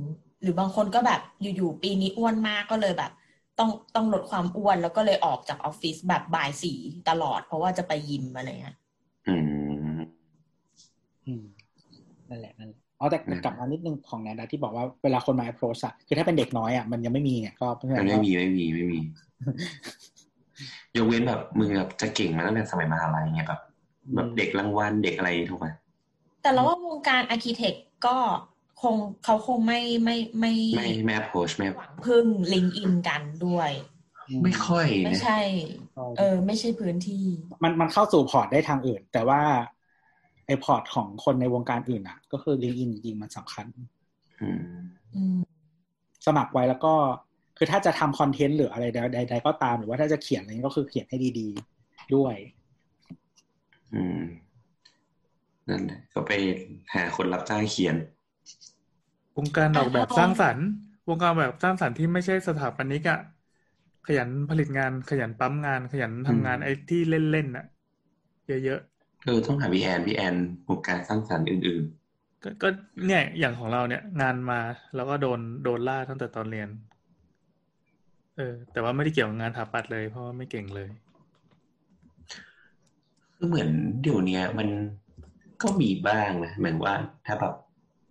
[0.42, 3.12] หรือบางคนก็แบบอยู่ๆปีนี้อ้วนมากก็เลยแบบ
[3.60, 6.78] ต้องต้องลดความอ้วนแล้วก็เลยออกจากออฟฟิศแบบบ่ายสี่
[7.10, 8.76] ตลอด เพราะว่าจะไปยิมอะไรเงี้ย
[9.28, 9.36] อื
[9.96, 10.00] ม
[11.26, 11.44] อืม
[12.30, 19.00] นั่นแหละนั่นแหละ อ๋อแต่อืมกลับมานิดนึงของแนนดาที่บอกว่าเวลาคนมา approach อะคือถ้าเป็นเด็กน้อยอะมันยังไม่มีเนี่ยก็เพราะฉะมันั้นนไม่ก็มีไม่มีไม่มี
[20.96, 23.62] ยกเว้นแบบมึงแบบจะเก่งมาตั้งแต่สมัยมหาลัยเงี้ยแบบ
[24.16, 25.68] แบบเด็กรางวัลเด็กอะไรถูกไหม
[26.42, 28.18] แต่เราว่าวงการอาร์เคเต็กก็
[28.82, 33.72] คงเขาคงไม่ไม่ไม่ไม่ไม่ approach ไม่หวังพึ่ง LinkedIn กันด้วย
[34.44, 35.40] ไม่ค่อยไม่นะใช่
[36.18, 37.26] เออ ไม่ใช่พื้นที่
[37.64, 39.42] มันมันเข้าสู่พอร์ตได้ทางอื่น แต่ว่า
[40.50, 43.66] ไอพอร์ตของคนในวงการอื่นอะก็คือ LinkedIn จริงๆมันสำคัญ
[44.42, 44.62] อืม
[45.16, 45.40] อืม
[46.26, 46.94] สมัครไว้แล้วก็
[47.58, 48.86] คือถ้าจะทำคอนเทนต์หรืออะไร
[49.16, 52.36] ใดๆก็ตามหรือว่าถ้าจะเขียนอะไรก็คือเขียนให้ดีๆด้วย
[53.94, 54.22] อืม
[55.70, 56.32] นั่นแหละก็ไป
[56.94, 57.96] หาคนรับจ้างเขียน
[59.38, 60.66] วงการออกแบบสร้างสรรค์
[61.10, 63.20] วงการแบบสร้างสรรค์ที่ไม่ใช่สถาปนิกอะ
[64.08, 67.66] ขยันผลิตงานขยันปั๊มงาน ขยันทำงานอืมไอ้ที่เล่นๆน่ะ
[68.66, 68.82] เยอะ
[69.26, 70.36] เออต้องหาพี่แอนพี่แอน
[70.68, 72.68] วงการสร้างสรรค์อื่นๆ ก็ก็
[73.06, 74.60] เนี่ยอย่างของเราเนี่ย งานมา
[74.96, 76.70] แล้วก็โดนโดนล่าตั้งแต่ตอนเรียน
[78.38, 81.00] เออ แต่ว่าไม่ได้เกี่ยวกับงานถาปัดเลย เพราะว่าไม่เก่งเลยๆ
[83.36, 83.70] คือเหมือน
[84.02, 84.68] เดี๋ยวเนี้ยมัน
[85.62, 86.94] ก็มีบ้างนะเหมือนว่า
[87.26, 87.54] ถ้าแบบ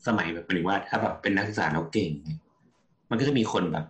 [0.06, 2.38] สมัยแบบหรือว่าถ้าแบบเป็นนักศึกษาแล้วเก่งเนี่ย
[3.10, 3.84] มันก็จะมีคนแบบ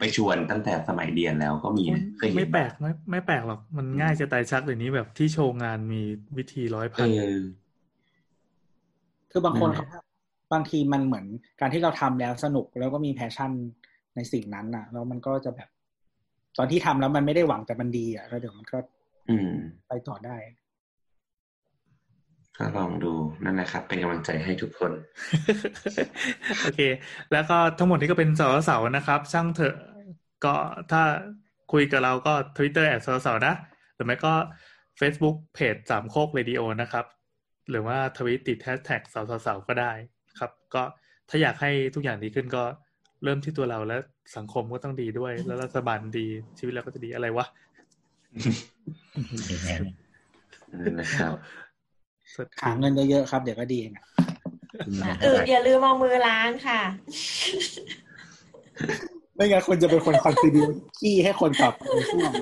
[0.00, 6.02] ไปชวนตั้งแต่สมัยเรียนแล้วก็มีนะเคยเห็นไม่แปลกไม่ไม่แปลกหรอก มันง่ายจะตายชักเดี๋ยวนี้แบบที่โชว์งานมี
[6.36, 7.34] วิธีร้อยเอพันอ
[9.30, 9.84] คือบางคนนั่นแหละเขา
[10.52, 11.26] บางทีมันเหมือน
[11.60, 13.52] การที่เราทำแล้วสนุกแล้วก็มีแพชชั่น
[14.16, 15.68] ในสิ่งนั้นน่ะ แล้วมันก็จะแบบ
[16.58, 18.78] ตอนที่ทำแล้วมันไม่ได้หวังแต่มันดีอะแล้วเดี๋ยวมันก็
[19.30, 19.50] อืม
[19.88, 20.36] ไปต่อได้
[22.56, 23.12] ก็ลองดู
[23.44, 24.92] นั่นแหละครับ เป็นกำลังใจให้ทุกคน
[26.62, 26.80] โอเค
[27.32, 29.76] แล้วก็ทั้งหมดนี้ก็เป็นสาวสาวๆนะครับ ช่างเถอะ
[30.44, 30.54] ก็
[30.92, 31.02] ถ้า
[31.72, 33.54] คุยกับเราก็ Twitter แอดสาวสาวๆนะ
[33.94, 34.32] หรือไม่ก็
[35.00, 37.06] Facebook เพจสามโคกเรดิโอนะครับ
[37.70, 39.92] หรือว่าทวิตติดแฮชแท็กสาวสาวๆก็ได้
[40.38, 40.82] ครับ ก็
[41.28, 42.62] ถ้าอยากให้ทุกอย่างดีขึ้นก็
[43.24, 43.96] เริ่มที่ตัวเราและ
[44.36, 46.26] สังคมก็ต้องดีด้วย แล้วรัฐบาลดี
[46.58, 47.46] ชีวิตเราก็จะดีอะไรวะ
[50.80, 51.32] นั่นนะครับ
[52.62, 54.04] หาเงินเยอะๆครับ เดี๋ยวก็ดีเองอะ
[55.22, 56.80] เอออย่าลืมเอามือล้างค่ะ
[59.40, 60.66] ไม่งั้นคนจะเป็นคนคอนทริบิว
[60.98, 62.32] ขี้ให้คนตอบไปช่วง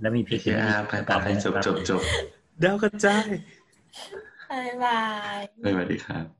[0.00, 2.02] แล้วมีพริกโอเคอะไปไปไปจบจบจบ
[2.62, 3.28] ดาวกระจาย
[4.50, 5.00] บ๊ายบา
[5.38, 6.39] ยสวัสดีครับ